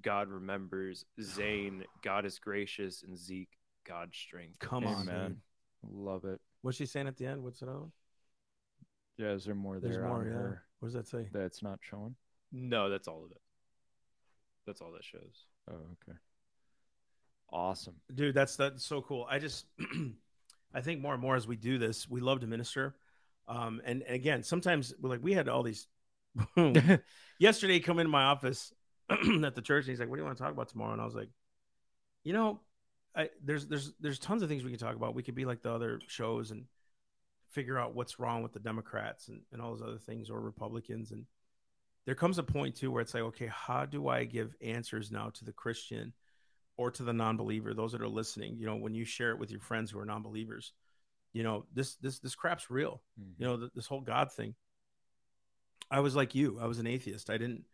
[0.00, 1.04] God remembers.
[1.20, 4.58] Zane, God is gracious, and Zeke, God's strength.
[4.60, 5.36] Come on, man.
[5.82, 6.40] Love it.
[6.62, 7.42] What's she saying at the end?
[7.42, 7.92] What's it on?
[9.16, 9.90] Yeah, is there more there?
[9.92, 10.20] There's more.
[10.20, 10.32] on Yeah.
[10.32, 11.28] her What does that say?
[11.32, 12.14] that's not showing?
[12.52, 13.40] No, that's all of it.
[14.66, 15.46] That's all that shows.
[15.70, 16.18] Oh, okay.
[17.52, 17.94] Awesome.
[18.12, 19.66] dude that's that's so cool i just
[20.74, 22.96] i think more and more as we do this we love to minister
[23.46, 25.86] um and, and again sometimes we're like we had all these
[27.38, 28.72] Yesterday, come into my office
[29.10, 31.00] at the church, and he's like, "What do you want to talk about tomorrow?" And
[31.00, 31.28] I was like,
[32.24, 32.60] "You know,
[33.14, 35.14] I, there's there's there's tons of things we can talk about.
[35.14, 36.64] We could be like the other shows and
[37.54, 41.12] figure out what's wrong with the Democrats and, and all those other things or Republicans.
[41.12, 41.24] And
[42.04, 45.30] there comes a point too where it's like, okay, how do I give answers now
[45.34, 46.12] to the Christian
[46.76, 48.56] or to the non-believer, those that are listening?
[48.58, 50.72] You know, when you share it with your friends who are non-believers,
[51.32, 53.02] you know, this this this crap's real.
[53.20, 53.42] Mm-hmm.
[53.42, 54.54] You know, this whole God thing.
[55.90, 56.58] I was like you.
[56.60, 57.30] I was an atheist.
[57.30, 57.64] I didn't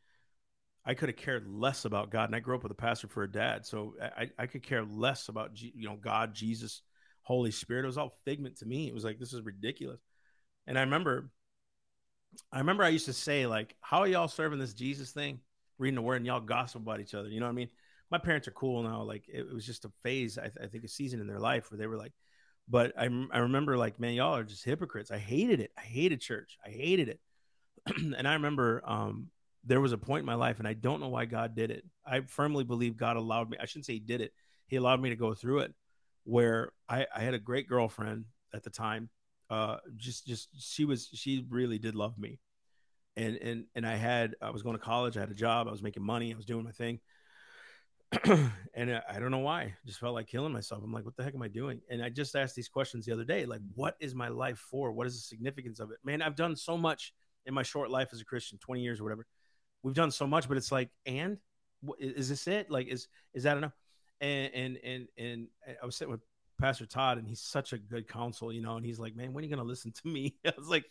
[0.85, 2.29] I could have cared less about God.
[2.29, 3.67] And I grew up with a pastor for a dad.
[3.67, 6.83] So I, I could care less about, you know, God, Jesus,
[7.31, 7.85] Holy Spirit.
[7.85, 8.89] It was all figment to me.
[8.89, 10.01] It was like, this is ridiculous.
[10.67, 11.31] And I remember,
[12.53, 15.39] I remember I used to say, like, how are y'all serving this Jesus thing?
[15.79, 17.29] Reading the word and y'all gossip about each other.
[17.29, 17.69] You know what I mean?
[18.11, 19.03] My parents are cool now.
[19.03, 21.39] Like, it, it was just a phase, I, th- I, think, a season in their
[21.39, 22.13] life where they were like,
[22.69, 25.13] but I, I remember, like, man, y'all are just hypocrites.
[25.13, 25.71] I hated it.
[25.79, 26.59] I hated church.
[26.67, 27.21] I hated it.
[27.97, 29.29] and I remember, um,
[29.65, 31.85] there was a point in my life, and I don't know why God did it.
[32.05, 33.57] I firmly believe God allowed me.
[33.61, 34.33] I shouldn't say He did it.
[34.67, 35.75] He allowed me to go through it,
[36.31, 38.25] where I, I had a great girlfriend
[38.55, 39.09] at the time.
[39.49, 42.39] Uh, just, just she was, she really did love me,
[43.17, 45.17] and and and I had, I was going to college.
[45.17, 45.67] I had a job.
[45.67, 46.33] I was making money.
[46.33, 47.01] I was doing my thing.
[48.75, 49.75] and I, I don't know why.
[49.87, 50.83] Just felt like killing myself.
[50.85, 51.81] I'm like, what the heck am I doing?
[51.91, 54.93] And I just asked these questions the other day, like, what is my life for?
[54.93, 55.99] What is the significance of it?
[56.05, 57.13] Man, I've done so much
[57.47, 59.27] in my short life as a Christian, 20 years or whatever
[59.83, 61.39] we've done so much, but it's like, and
[61.99, 62.71] is this it?
[62.71, 63.73] Like, is is that enough?
[64.21, 65.49] And and and and
[65.83, 66.21] I was sitting with
[66.61, 68.77] Pastor Todd, and he's such a good counsel, you know.
[68.77, 70.85] And he's like, "Man, when are you going to listen to me?" I was like,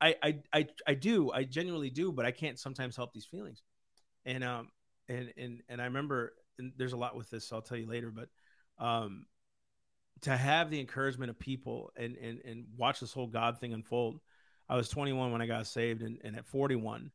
[0.00, 3.62] I, I I I do, I genuinely do, but I can't sometimes help these feelings.
[4.24, 4.68] And um
[5.08, 7.88] and and and I remember, and there's a lot with this, so I'll tell you
[7.88, 8.28] later, but
[8.84, 9.26] um
[10.22, 14.20] to have the encouragement of people and and and watch this whole God thing unfold.
[14.68, 17.12] I was 21 when I got saved, and, and at 41,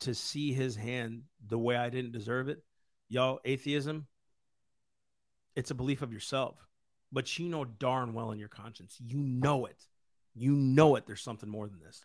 [0.00, 2.62] to see his hand the way I didn't deserve it.
[3.10, 4.06] Y'all, atheism,
[5.56, 6.56] it's a belief of yourself,
[7.12, 9.82] but you know darn well in your conscience, you know it.
[10.34, 11.06] You know it.
[11.06, 12.02] There's something more than this.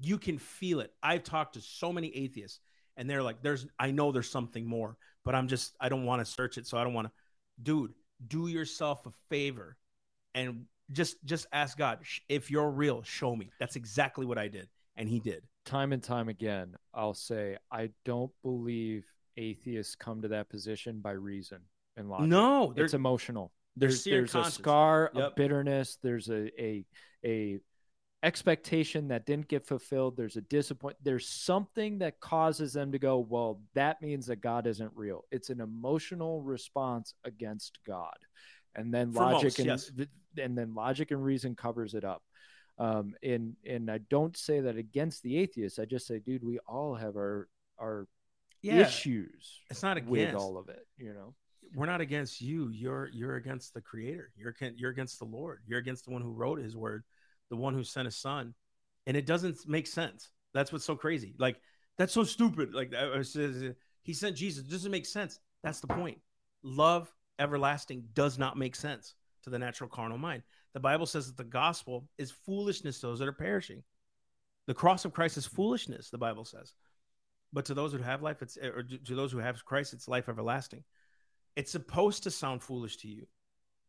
[0.00, 0.92] You can feel it.
[1.02, 2.60] I've talked to so many atheists,
[2.96, 6.24] and they're like, "There's, I know there's something more, but I'm just, I don't want
[6.24, 7.12] to search it, so I don't want to."
[7.62, 7.94] Dude,
[8.26, 9.76] do yourself a favor,
[10.34, 13.02] and just, just ask God if you're real.
[13.02, 13.50] Show me.
[13.58, 17.90] That's exactly what I did, and He did time and time again, I'll say I
[18.04, 19.04] don't believe
[19.36, 21.58] atheists come to that position by reason
[21.96, 22.28] and logic.
[22.28, 23.52] No, it's emotional.
[23.76, 25.32] There's there's a scar, yep.
[25.32, 25.98] a bitterness.
[26.02, 26.84] There's a a
[27.24, 27.58] a
[28.22, 30.16] expectation that didn't get fulfilled.
[30.16, 31.04] There's a disappointment.
[31.04, 35.24] There's something that causes them to go, well, that means that God isn't real.
[35.30, 38.16] It's an emotional response against God,
[38.74, 39.90] and then For logic most, and yes.
[40.38, 42.22] and then logic and reason covers it up.
[42.78, 45.78] Um, and and I don't say that against the atheists.
[45.78, 48.06] I just say, dude, we all have our our
[48.62, 48.80] yeah.
[48.80, 49.60] issues.
[49.70, 51.34] It's not against with all of it, you know.
[51.74, 52.68] We're not against you.
[52.70, 54.30] You're you're against the Creator.
[54.36, 55.60] You're you're against the Lord.
[55.66, 57.04] You're against the one who wrote His Word,
[57.50, 58.54] the one who sent His Son,
[59.06, 60.30] and it doesn't make sense.
[60.52, 61.34] That's what's so crazy.
[61.38, 61.56] Like
[61.98, 62.74] that's so stupid.
[62.74, 63.22] Like uh,
[64.02, 64.64] He sent Jesus.
[64.64, 65.38] It doesn't make sense.
[65.62, 66.18] That's the point.
[66.62, 70.42] Love everlasting does not make sense to the natural carnal mind.
[70.72, 73.82] The Bible says that the gospel is foolishness to those that are perishing.
[74.66, 76.72] The cross of Christ is foolishness, the Bible says.
[77.52, 80.28] But to those who have life, it's or to those who have Christ, it's life
[80.28, 80.82] everlasting.
[81.56, 83.26] It's supposed to sound foolish to you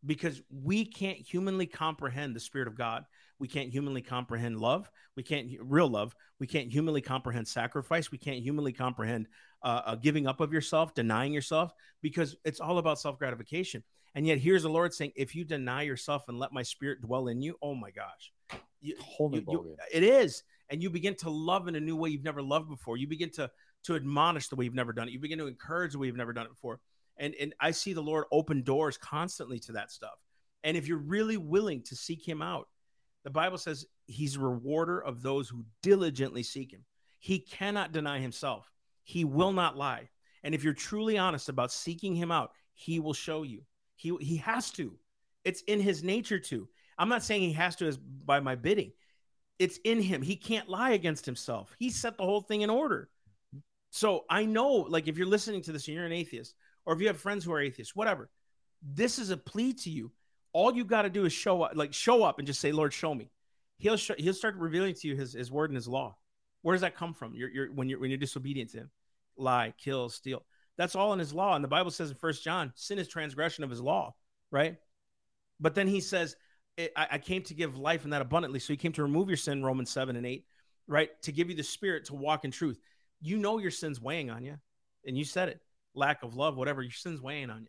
[0.06, 3.06] because we can't humanly comprehend the Spirit of God.
[3.40, 4.90] We can't humanly comprehend love.
[5.16, 6.16] We can't real love.
[6.40, 8.12] We can't humanly comprehend sacrifice.
[8.12, 9.28] We can't humanly comprehend
[9.64, 13.84] uh, uh, giving up of yourself, denying yourself, because it's all about self gratification.
[14.14, 17.28] And yet here's the Lord saying, if you deny yourself and let my spirit dwell
[17.28, 18.32] in you, oh my gosh.
[18.80, 18.96] You,
[19.32, 20.44] you, you, it is.
[20.70, 22.98] And you begin to love in a new way you've never loved before.
[22.98, 23.50] You begin to
[23.86, 25.12] to admonish the way you've never done it.
[25.12, 26.80] You begin to encourage the way you've never done it before.
[27.18, 30.20] And and I see the Lord open doors constantly to that stuff.
[30.64, 32.68] And if you're really willing to seek him out,
[33.24, 36.84] the Bible says he's a rewarder of those who diligently seek him.
[37.20, 38.72] He cannot deny himself.
[39.04, 40.10] He will not lie.
[40.44, 43.64] And if you're truly honest about seeking him out, he will show you.
[43.96, 44.98] He he has to.
[45.44, 46.68] It's in his nature to.
[46.98, 48.92] I'm not saying he has to as by my bidding.
[49.60, 50.22] It's in him.
[50.22, 51.76] He can't lie against himself.
[51.80, 53.10] He set the whole thing in order.
[53.92, 56.54] So I know, like, if you're listening to this and you're an atheist,
[56.86, 58.30] or if you have friends who are atheists, whatever,
[58.82, 60.12] this is a plea to you.
[60.54, 62.94] All you got to do is show up, like show up and just say, Lord,
[62.94, 63.30] show me.
[63.78, 66.18] He'll show, he'll start revealing to you his, his word and his law.
[66.62, 67.36] Where does that come from?
[67.36, 68.92] You're, you're when you're when you're disobedient to him,
[69.38, 70.46] lie, kill, steal.
[70.78, 71.56] That's all in his law.
[71.56, 74.16] And the Bible says in First John, sin is transgression of his law,
[74.52, 74.78] right?
[75.60, 76.36] But then he says,
[76.78, 78.60] I, I came to give life and that abundantly.
[78.60, 80.46] So he came to remove your sin, Romans 7 and 8.
[80.88, 81.10] right?
[81.24, 82.80] To give you the spirit to walk in truth.
[83.22, 84.56] You know your sin's weighing on you,
[85.06, 85.62] and you said it
[85.96, 87.68] lack of love, whatever, your sin's weighing on you.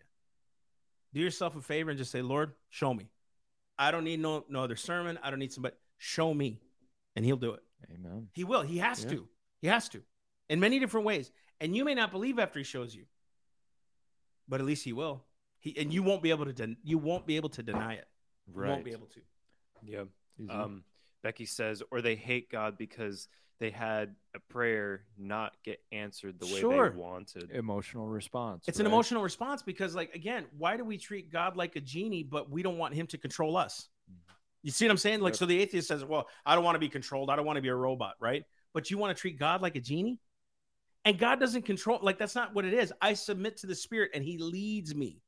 [1.15, 3.09] Do yourself a favor and just say, Lord, show me.
[3.79, 5.19] I don't need no, no other sermon.
[5.23, 5.75] I don't need somebody.
[5.99, 6.61] Show me.
[7.15, 7.63] And he'll do it.
[7.95, 8.29] Amen.
[8.33, 8.63] He will.
[8.63, 9.11] He has Yeah.
[9.11, 9.29] to.
[9.63, 10.03] He has to
[10.49, 11.31] in many different ways.
[11.61, 13.05] And you may not believe after he shows you,
[14.49, 15.25] but at least he will.
[15.59, 18.07] He, and you won't be able to den- you won't be able to deny it.
[18.53, 18.67] Right.
[18.67, 19.21] You won't be able to.
[19.83, 20.05] Yeah.
[20.51, 20.85] Um,
[21.23, 23.29] Becky says, or they hate God because
[23.59, 26.91] they had a prayer not get answered the way Sure.
[26.91, 27.51] they wanted.
[27.51, 28.65] Emotional response.
[28.69, 32.23] It's an emotional response because, like, again, why do we treat God like a genie,
[32.23, 33.89] but we don't want him to control us?
[34.11, 34.33] Mm-hmm.
[34.63, 35.21] You see what I'm saying?
[35.21, 35.39] Like, Yep.
[35.39, 37.31] so the atheist says, Well, I don't want to be controlled.
[37.31, 38.45] I don't want to be a robot, right?
[38.75, 40.19] But you want to treat God like a genie?
[41.07, 42.93] And God doesn't control, like, that's not what it is.
[43.01, 45.23] I submit to the spirit and he leads me.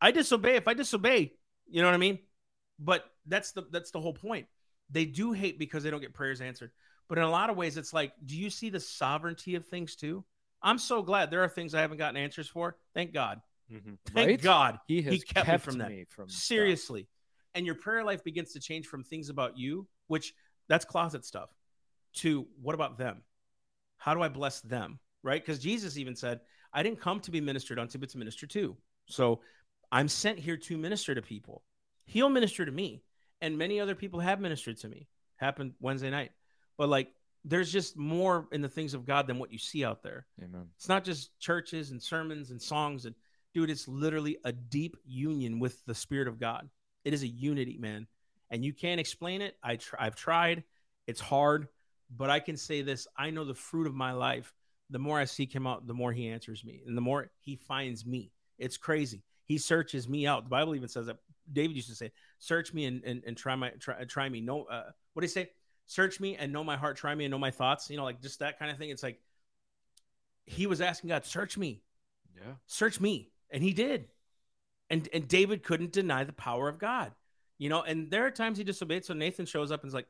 [0.00, 0.56] I disobey.
[0.56, 1.32] If I disobey,
[1.66, 2.18] you know what I mean?
[2.78, 4.46] But that's the that's the whole point.
[4.90, 6.72] They do hate because they don't get prayers answered.
[7.08, 9.94] But in a lot of ways, it's like, do you see the sovereignty of things
[9.96, 10.24] too?
[10.62, 12.76] I'm so glad there are things I haven't gotten answers for.
[12.94, 13.42] Thank God.
[13.70, 13.98] Mhm.
[14.06, 14.40] Thank Right?
[14.40, 14.78] God.
[14.86, 15.90] He has kept me from that.
[15.90, 16.42] me from stuff.
[16.42, 17.06] Seriously.
[17.54, 20.34] And your prayer life begins to change from things about you, which
[20.68, 21.50] that's closet stuff,
[22.14, 23.22] to what about them?
[23.98, 24.98] How do I bless them?
[25.22, 25.40] Right?
[25.42, 26.40] Because Jesus even said,
[26.72, 28.76] I didn't come to be ministered unto, but to minister to.
[29.06, 29.40] So
[29.92, 31.62] I'm sent here to minister to people.
[32.06, 33.02] He'll minister to me.
[33.40, 35.08] And many other people have ministered to me.
[35.36, 36.32] Happened Wednesday night.
[36.76, 37.12] But like,
[37.44, 40.26] there's just more in the things of God than what you see out there.
[40.42, 40.68] Amen.
[40.76, 43.14] It's not just churches and sermons and songs and
[43.54, 46.68] dude, it's literally a deep union with the Spirit of God.
[47.04, 48.06] It is a unity, man,
[48.50, 49.56] and you can't explain it.
[49.62, 50.64] I tr- I've tried.
[51.06, 51.68] It's hard,
[52.14, 54.52] but I can say this: I know the fruit of my life.
[54.90, 57.56] The more I seek Him out, the more He answers me, and the more He
[57.56, 58.32] finds me.
[58.58, 59.22] It's crazy.
[59.44, 60.44] He searches me out.
[60.44, 61.18] The Bible even says that.
[61.52, 64.64] David used to say, "Search me and and, and try my try, try me." No,
[64.64, 65.50] uh, what do you say?
[65.86, 66.96] Search me and know my heart.
[66.96, 67.90] Try me and know my thoughts.
[67.90, 68.90] You know, like just that kind of thing.
[68.90, 69.20] It's like
[70.46, 71.82] he was asking God, "Search me,
[72.36, 72.54] Yeah.
[72.66, 74.08] search me and he did
[74.90, 77.12] and and david couldn't deny the power of god
[77.58, 80.06] you know and there are times he disobeyed so nathan shows up and is like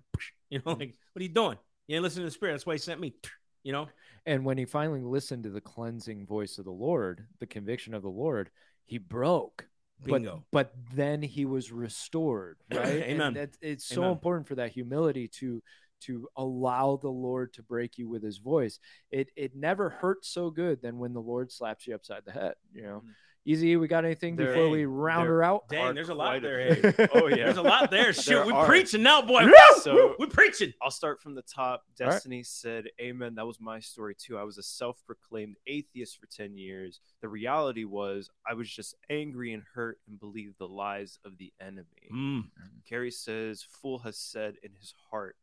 [0.50, 0.80] you know mm.
[0.80, 3.00] like what are you doing you ain't listening to the spirit that's why he sent
[3.00, 3.14] me
[3.62, 3.88] you know
[4.26, 8.02] And when he finally listened to the cleansing voice of the Lord, the conviction of
[8.02, 8.50] the Lord,
[8.86, 9.66] he broke.
[10.02, 13.02] Bingo But but then he was restored, right?
[13.02, 13.20] Amen.
[13.28, 14.12] And that, it's so Amen.
[14.12, 15.62] important for that humility to
[16.02, 18.78] to allow the Lord to break you with his voice.
[19.10, 22.54] It it never hurts so good than when the Lord slaps you upside the head,
[22.72, 23.04] you know.
[23.04, 23.14] Mhm.
[23.46, 25.68] Easy, we got anything There- before we round there her out?
[25.68, 27.08] dang there's a lot quite a there hey.
[27.14, 27.36] Oh yeah.
[27.44, 29.42] there's a lot there shoot There we're preaching now boy
[29.82, 31.84] So- we're preaching I'll start from the top.
[32.00, 32.12] All right.
[32.14, 33.34] Destiny said, Amen.
[33.34, 34.38] That was my story too.
[34.38, 37.00] I was a self proclaimed atheist for 10 years.
[37.20, 41.52] The reality was, I was just angry and hurt and believed the lies of the
[41.60, 42.08] enemy.
[42.12, 42.44] Mm.
[42.88, 45.36] Carrie says, Fool has said in his heart,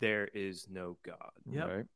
[0.00, 1.30] There is no God.
[1.50, 1.68] Yep.
[1.68, 1.86] Right.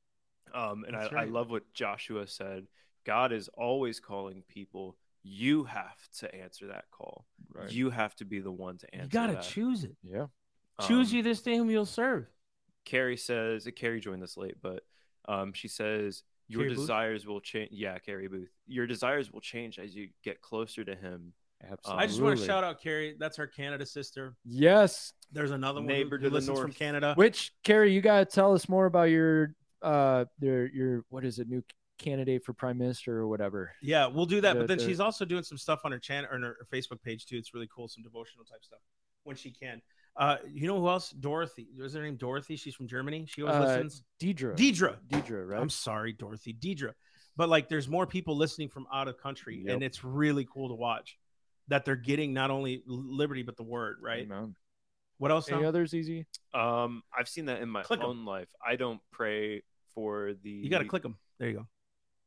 [0.71, 2.67] Um, and I, That's I love what Joshua said.
[3.05, 4.97] God is always calling people.
[5.23, 7.27] You have to answer that call.
[7.53, 7.71] Right.
[7.71, 9.43] You have to be the one to answer you gotta that.
[9.43, 10.27] choose it yeah.
[10.87, 12.27] choose Um, you this day whom you'll serve
[12.87, 14.83] Carrie says, Carrie joined us late, but
[15.29, 16.79] um, she says, Your Carrie Booth?
[16.85, 17.69] desires will change.
[17.73, 18.49] Yeah, Carrie Booth.
[18.67, 21.35] Your desires will change as you get closer to Him.
[21.63, 22.03] Absolutely.
[22.03, 25.13] i just want to shout out carrie that's our canada sister Yes.
[25.31, 28.25] there's another one who- Neighbor who to the listens from canada Which Carrie, you gotta
[28.25, 31.63] tell us more about your uh your your what is it, new
[32.01, 33.73] candidate for prime minister or whatever.
[33.83, 34.55] Yeah, we'll do that.
[34.55, 36.67] The- but then the- she's also doing some stuff on her channel or on her
[36.73, 37.37] Facebook page too.
[37.37, 38.81] It's really cool, some devotional type stuff
[39.25, 39.81] when she can.
[40.17, 41.11] Uh, you know who else?
[41.13, 41.69] Dorothy.
[41.79, 42.57] Was her name Dorothy?
[42.57, 43.27] She's from Germany.
[43.27, 44.03] She always Uh, listens.
[44.19, 44.57] Deidre.
[44.57, 44.99] Deidre.
[45.09, 45.61] Deidre, right?
[45.61, 46.53] I'm sorry, Dorothy.
[46.53, 46.95] Deidre.
[47.37, 49.75] But like, there's more people listening from out of country, Yep.
[49.75, 51.17] and it's really cool to watch
[51.69, 53.99] that they're getting not only liberty but the word.
[54.03, 54.23] Right.
[54.25, 54.57] Amen.
[55.19, 55.49] What else?
[55.49, 55.67] Any Tom?
[55.67, 56.27] others easy?
[56.55, 58.07] Um, I've seen that in my Click 'em.
[58.07, 58.49] own life.
[58.67, 59.63] I don't pray
[59.95, 60.51] for the.
[60.51, 61.19] You got to click them.
[61.39, 61.69] There you go.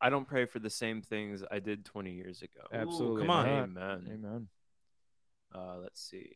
[0.04, 2.68] I don't pray for the same things I did 20 years ago.
[2.74, 3.22] Absolutely.
[3.22, 3.46] come on.
[3.46, 3.64] not.
[3.64, 4.10] Amen.
[4.12, 4.48] Amen.
[5.56, 6.36] Uh, let's see.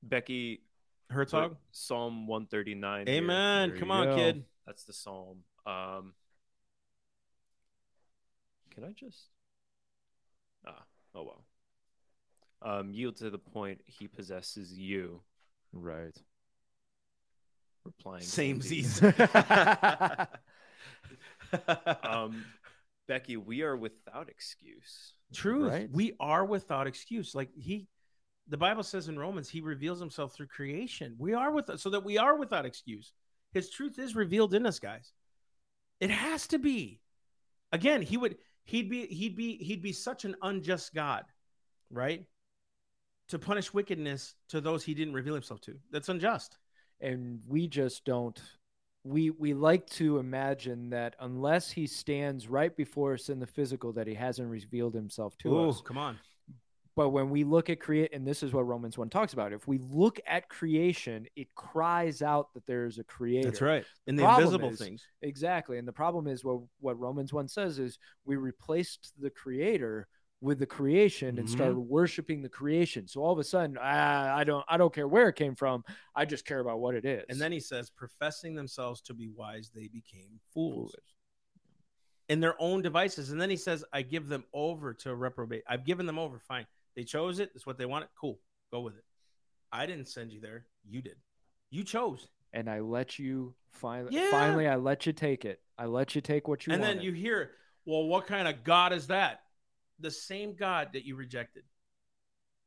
[0.00, 0.62] Becky,
[1.10, 1.50] Herzog.
[1.50, 3.08] put Psalm 139.
[3.08, 3.70] Amen.
[3.70, 4.14] There Come on, go.
[4.14, 4.44] kid.
[4.64, 5.38] That's the psalm.
[5.66, 6.14] Um,
[8.72, 9.18] can I just?
[10.64, 10.84] Ah,
[11.16, 11.44] oh well.
[12.62, 15.20] Um, yield to the point he possesses you.
[15.72, 16.16] Right.
[17.84, 18.22] Replying.
[18.22, 19.02] Samesies.
[22.04, 22.44] um,
[23.10, 25.14] Becky, we are without excuse.
[25.34, 25.72] Truth.
[25.72, 25.90] Right.
[25.90, 27.34] We are without excuse.
[27.34, 27.88] Like he,
[28.46, 31.16] the Bible says in Romans, he reveals himself through creation.
[31.18, 33.12] We are with so that we are without excuse.
[33.52, 35.12] His truth is revealed in us, guys.
[35.98, 37.00] It has to be.
[37.72, 41.24] Again, he would he'd be he'd be he'd be such an unjust God,
[41.90, 42.26] right?
[43.30, 45.74] To punish wickedness to those he didn't reveal himself to.
[45.90, 46.58] That's unjust.
[47.00, 48.40] and we just don't
[49.04, 53.92] we we like to imagine that unless he stands right before us in the physical,
[53.92, 55.80] that he hasn't revealed himself to Ooh, us.
[55.80, 56.18] come on.
[56.96, 59.66] But when we look at create, and this is what Romans one talks about, if
[59.66, 63.48] we look at creation, it cries out that there is a creator.
[63.48, 63.84] That's right.
[64.06, 65.06] And the invisible is- things.
[65.22, 65.78] Exactly.
[65.78, 70.08] And the problem is what what Romans 1 says is we replaced the creator
[70.42, 71.50] with the creation and Mhm.
[71.52, 73.06] started worshiping the creation.
[73.06, 75.84] So all of a sudden, ah, I don't I don't care where it came from.
[76.14, 77.24] I just care about what it is.
[77.28, 80.94] And then he says, professing themselves to be wise, they became fools
[82.28, 83.30] in their own devices.
[83.32, 85.64] And then he says, I give them over to reprobate.
[85.68, 86.38] I've given them over.
[86.38, 86.66] Fine.
[86.96, 87.50] They chose it.
[87.54, 88.08] It's what they wanted.
[88.18, 88.40] Cool.
[88.70, 89.04] Go with it.
[89.72, 90.66] I didn't send you there.
[90.88, 91.16] You did.
[91.70, 92.28] You chose.
[92.52, 94.28] and I let you finally Yeah.
[94.28, 95.62] finally I let you take it.
[95.78, 96.80] I let you take what you want.
[96.80, 96.96] and wanted.
[96.98, 97.52] then you hear,
[97.84, 99.44] well, what kind of God is that?
[100.00, 101.64] The same God that you rejected.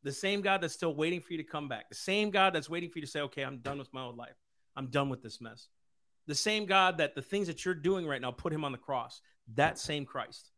[0.04, 1.90] The same God that's still waiting for you to come back.
[1.90, 4.18] The same God that's waiting for you to say, okay, I'm done with my old
[4.18, 4.36] life.
[4.76, 5.68] I'm done with this mess.
[6.28, 8.78] The same God that the things that you're doing right now put him on the
[8.78, 9.22] cross.
[9.56, 10.52] That same Christ.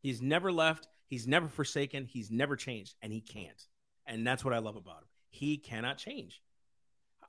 [0.00, 0.88] He's never left.
[1.08, 2.06] He's never forsaken.
[2.06, 2.94] He's never changed.
[3.02, 3.62] And he can't.
[4.06, 5.08] And that's what I love about him.
[5.28, 6.40] He cannot change.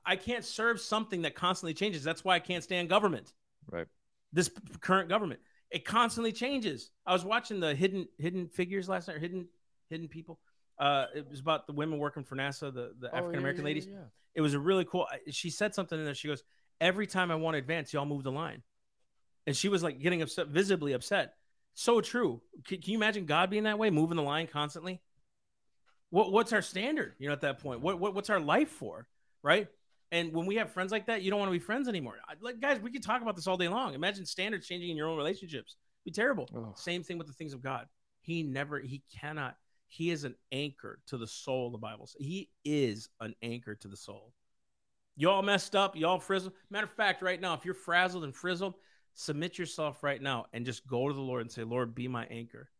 [0.04, 2.02] I can't serve something that constantly changes.
[2.02, 3.32] That's why I can't stand government
[3.70, 3.86] right.
[4.32, 4.50] this
[4.80, 5.40] current government.
[5.70, 6.90] It constantly changes.
[7.06, 9.48] I was watching the hidden hidden figures last night, or hidden
[9.90, 10.38] hidden people.
[10.78, 13.68] Uh, it was about the women working for NASA, the, the Oh, African American yeah,
[13.68, 13.86] yeah, ladies.
[13.86, 14.04] yeah.
[14.34, 15.06] It was a really cool.
[15.30, 16.14] She said something in there.
[16.14, 16.42] She goes,
[16.80, 18.62] "Every time I want to advance, y'all move the line,"
[19.46, 21.34] and she was like getting upset, visibly upset.
[21.74, 22.40] So true.
[22.66, 25.00] Can, can you imagine God being that way, moving the line constantly?
[26.10, 27.14] What what's our standard?
[27.18, 29.06] You know, at that point, what, what what's our life for,
[29.42, 29.68] right?
[30.10, 32.16] And when we have friends like that, you don't want to be friends anymore.
[32.26, 33.94] I- Like guys, we could talk about this all day long.
[33.94, 35.76] Imagine standards changing in your own relationships.
[36.04, 36.48] It'd be terrible.
[36.56, 36.76] Ugh.
[36.78, 37.86] Same thing with the things of God.
[38.20, 39.56] He never, he cannot.
[39.86, 41.70] He is an anchor to the soul.
[41.70, 44.32] The Bible says he is an anchor to the soul.
[45.16, 45.96] Y'all messed up.
[45.96, 46.52] Y'all frizzled.
[46.70, 48.74] Matter of fact, right now, if you're frazzled and frizzled,
[49.14, 52.24] submit yourself right now and just go to the Lord and say, Lord, be my
[52.26, 52.70] anchor.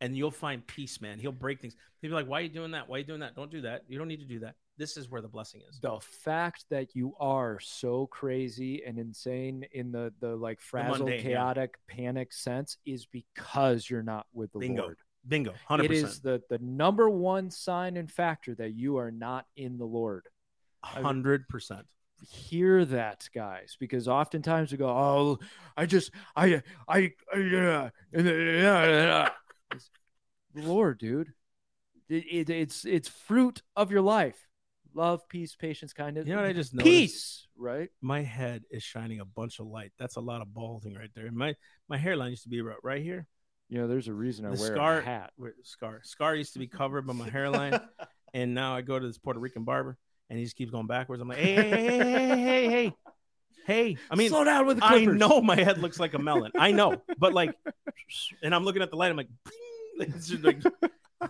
[0.00, 1.18] And you'll find peace, man.
[1.18, 1.76] He'll break things.
[2.00, 2.88] He'll be like, Why are you doing that?
[2.88, 3.36] Why are you doing that?
[3.36, 3.84] Don't do that.
[3.88, 4.56] You don't need to do that.
[4.78, 5.78] This is where the blessing is.
[5.80, 11.18] The fact that you are so crazy and insane in the the like frazzled, mundane,
[11.18, 11.36] yeah.
[11.36, 14.82] chaotic, panic sense is because you're not with the Bingo.
[14.82, 14.98] Lord.
[15.28, 15.54] Bingo.
[15.68, 15.84] 100%.
[15.84, 19.84] It is the the number one sign and factor that you are not in the
[19.84, 20.26] Lord.
[20.84, 21.82] 100%.
[22.28, 25.38] hear that guys because oftentimes we go oh
[25.76, 29.28] i just i i, I yeah, yeah,
[30.54, 31.32] lord dude
[32.08, 34.48] it, it, it's it's fruit of your life
[34.94, 36.26] love, peace, patience, kindness.
[36.26, 36.86] You know what I just noticed?
[36.86, 37.88] Peace, right?
[38.00, 39.92] My head is shining a bunch of light.
[39.98, 41.30] That's a lot of balding right there.
[41.32, 41.54] My
[41.88, 43.26] my hairline used to be right here.
[43.68, 45.32] You know, there's a reason I the wear scar, a hat.
[45.62, 47.80] Scar scar used to be covered by my hairline,
[48.34, 49.96] and now I go to this Puerto Rican barber,
[50.28, 51.22] and he just keeps going backwards.
[51.22, 52.92] I'm like, hey, hey, hey, hey, hey, hey,
[53.66, 53.96] hey.
[54.10, 55.14] I mean, slow down with the clippers.
[55.14, 56.52] I know my head looks like a melon.
[56.58, 57.54] I know, but like,
[58.42, 59.10] and I'm looking at the light.
[59.10, 59.30] I'm like,
[60.42, 60.62] like,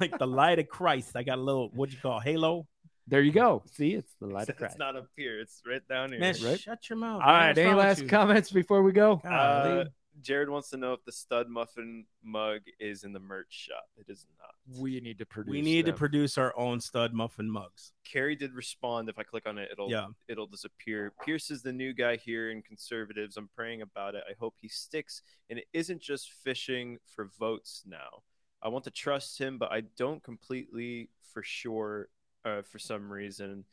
[0.01, 1.17] like the light of Christ.
[1.17, 2.67] I got a little what you call halo
[3.09, 4.71] there you go see it's the light of crap.
[4.71, 5.41] It's not up here.
[5.41, 6.21] It's right down here.
[6.21, 6.59] Man, right?
[6.61, 7.21] shut your mouth.
[7.25, 7.41] all man.
[7.49, 9.85] right any last comments before we go Uh,
[10.21, 13.87] Jared wants to know if the stud muffin mug is in the merch shop.
[13.97, 14.81] It is not.
[14.81, 17.93] we need to produce we need to produce our own stud muffin mugs.
[18.05, 19.09] Carrie did respond.
[19.09, 20.09] If I click on it, it'll Yeah.
[20.29, 21.13] it'll disappear.
[21.25, 23.37] Pierce is the new guy here in conservatives.
[23.39, 24.23] I'm praying about it.
[24.29, 28.23] I hope he sticks and it isn't just fishing for votes now.
[28.63, 32.09] I want to trust him, but I don't completely for sure
[32.45, 33.65] uh, for some reason.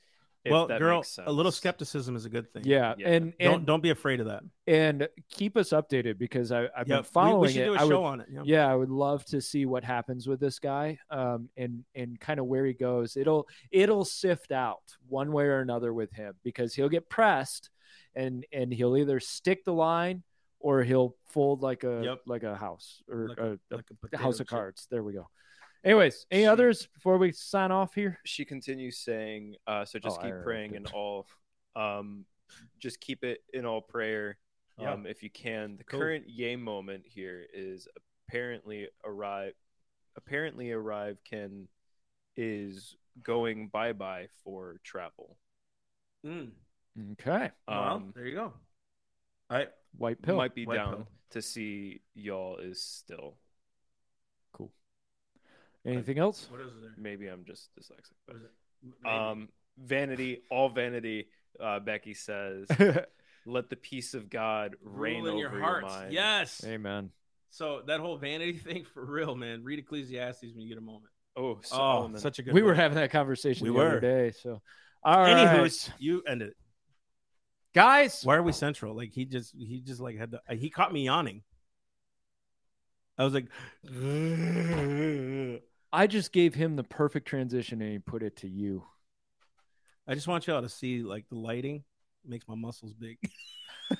[0.45, 1.27] If well, that girl, makes sense.
[1.27, 2.63] a little skepticism is a good thing.
[2.65, 3.09] yeah, Yeah.
[3.09, 4.41] and Don't don't be afraid of that.
[4.67, 7.65] and keep us updated because I, I've Yeah, been following we, we should it.
[7.65, 8.27] do a I would- show on it.
[8.31, 8.41] Yeah.
[8.45, 12.39] yeah, I would love to see what happens with this guy, um, and and kind
[12.39, 13.17] of where he goes.
[13.17, 14.79] It'll it'll sift out
[15.09, 17.69] one way or another with him because he'll get pressed,
[18.15, 20.23] and and he'll either stick the line
[20.61, 22.21] or he'll fold like a Yep.
[22.27, 24.87] like a house or Like a, a- a like a potato house of cards.
[24.89, 25.27] There we go.
[25.83, 28.19] Anyways, any She- others before we sign off here?
[28.25, 31.27] she continues saying, uh, so just Oh, keep praying in all,
[31.75, 32.25] um,
[32.79, 34.37] just keep it in all prayer,
[34.77, 34.91] Yeah.
[34.93, 35.77] um, if you can.
[35.77, 35.99] The Cool.
[35.99, 37.87] current yay moment here is
[38.27, 39.53] apparently arrive,
[40.15, 41.67] apparently ArriveCAN
[42.35, 45.37] is going bye bye for travel.
[46.25, 46.51] Mm.
[47.13, 48.45] Okay, Well, Um, there you go.
[49.49, 49.69] All right.
[49.97, 50.35] white pill.
[50.37, 51.07] might be White down pill.
[51.31, 53.37] to see y'all is still.
[55.89, 55.97] Cool.
[55.97, 56.47] Anything else?
[56.49, 56.93] What is it there?
[56.97, 59.07] Maybe I'm just dyslexic, What but is it?
[59.07, 61.27] Um, vanity, all vanity.
[61.59, 62.67] Uh, Becky says,
[63.45, 65.87] "Let the peace of God reign Rule in over your your, hearts.
[65.87, 66.63] mind." Yes.
[66.65, 67.11] Amen.
[67.49, 69.63] So that whole vanity thing for real, man.
[69.63, 71.05] Read Ecclesiastes when you get a moment.
[71.35, 72.53] Oh, Oh, such a good.
[72.53, 74.31] We were having that conversation We the other day.
[74.31, 74.61] So,
[75.03, 75.47] all right.
[75.47, 76.57] Anywho's, you ended it.
[77.73, 78.95] Guys, Why are we central?
[78.95, 81.43] Like he just he just like had to he caught me yawning.
[83.17, 83.47] I was like
[85.91, 88.83] I just gave him the perfect transition and he put it to you.
[90.07, 91.83] I just want y'all to see like the lighting
[92.25, 93.17] makes my muscles big.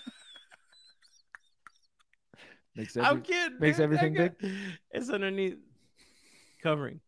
[2.76, 3.60] Makes I'm kidding.
[3.60, 3.84] makes dude.
[3.84, 4.34] everything big.
[4.91, 5.57] It's underneath
[6.64, 7.02] covering.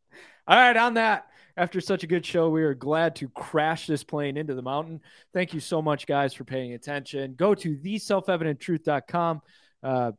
[0.45, 4.03] All right, on that, after such a good show, we are glad to crash this
[4.03, 4.99] plane into the mountain.
[5.33, 7.35] Thank you so much, guys, for paying attention.
[7.35, 9.41] Go to theselfevidenttruth.com.
[9.81, 10.11] Uh,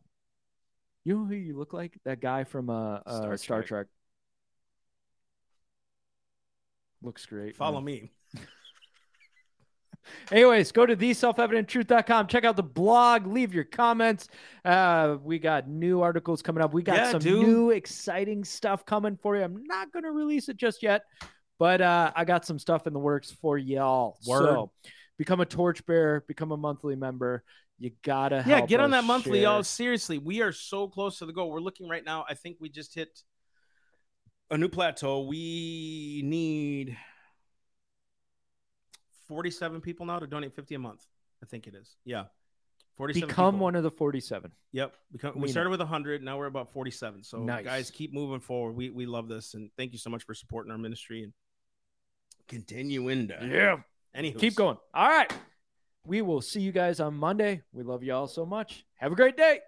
[1.05, 1.99] you know who you look like?
[2.05, 3.67] That guy from uh, uh, Star, Star Trek.
[3.69, 3.87] Trek.
[7.03, 7.57] Looks great.
[7.57, 7.85] Follow man.
[7.85, 8.12] me.
[10.33, 12.27] Anyways, go to theselfevidenttruth.com.
[12.27, 13.27] Check out the blog.
[13.27, 14.29] Leave your comments.
[14.65, 16.73] Uh, we got new articles coming up.
[16.74, 17.47] We got Yeah, some dude.
[17.47, 19.43] new exciting stuff coming for you.
[19.43, 21.03] I'm not going to release it just yet,
[21.59, 24.19] but uh, I got some stuff in the works for y'all.
[24.27, 24.43] Word.
[24.45, 24.73] So
[25.19, 27.45] become a torchbearer, become a monthly member.
[27.79, 29.43] You gotta Yeah, get on that monthly, share.
[29.51, 29.62] y'all.
[29.65, 31.51] Seriously, we are so close to the goal.
[31.51, 32.24] We're looking right now.
[32.29, 33.09] I think we just hit
[34.53, 35.23] a new plateau.
[35.23, 36.97] We need
[39.29, 41.05] 47 people now to donate 50 a month.
[41.43, 41.97] I think it is.
[42.05, 42.24] Yeah.
[42.97, 43.65] 47 Become people.
[43.65, 44.53] one of the 47.
[44.73, 44.95] Yep.
[45.11, 46.23] Become, We started with 100.
[46.23, 47.24] Now we're about 47.
[47.24, 47.65] So, Nice.
[47.65, 48.77] guys, keep moving forward.
[48.77, 49.55] We, we love this.
[49.55, 51.33] And thank you so much for supporting our ministry and
[52.49, 53.39] continuing to.
[53.51, 53.77] Yeah.
[54.15, 54.77] Anywho, Keep going.
[54.93, 55.33] All right.
[56.05, 57.62] We will see you guys on Monday.
[57.73, 58.85] We love you all so much.
[58.97, 59.61] Have a great day.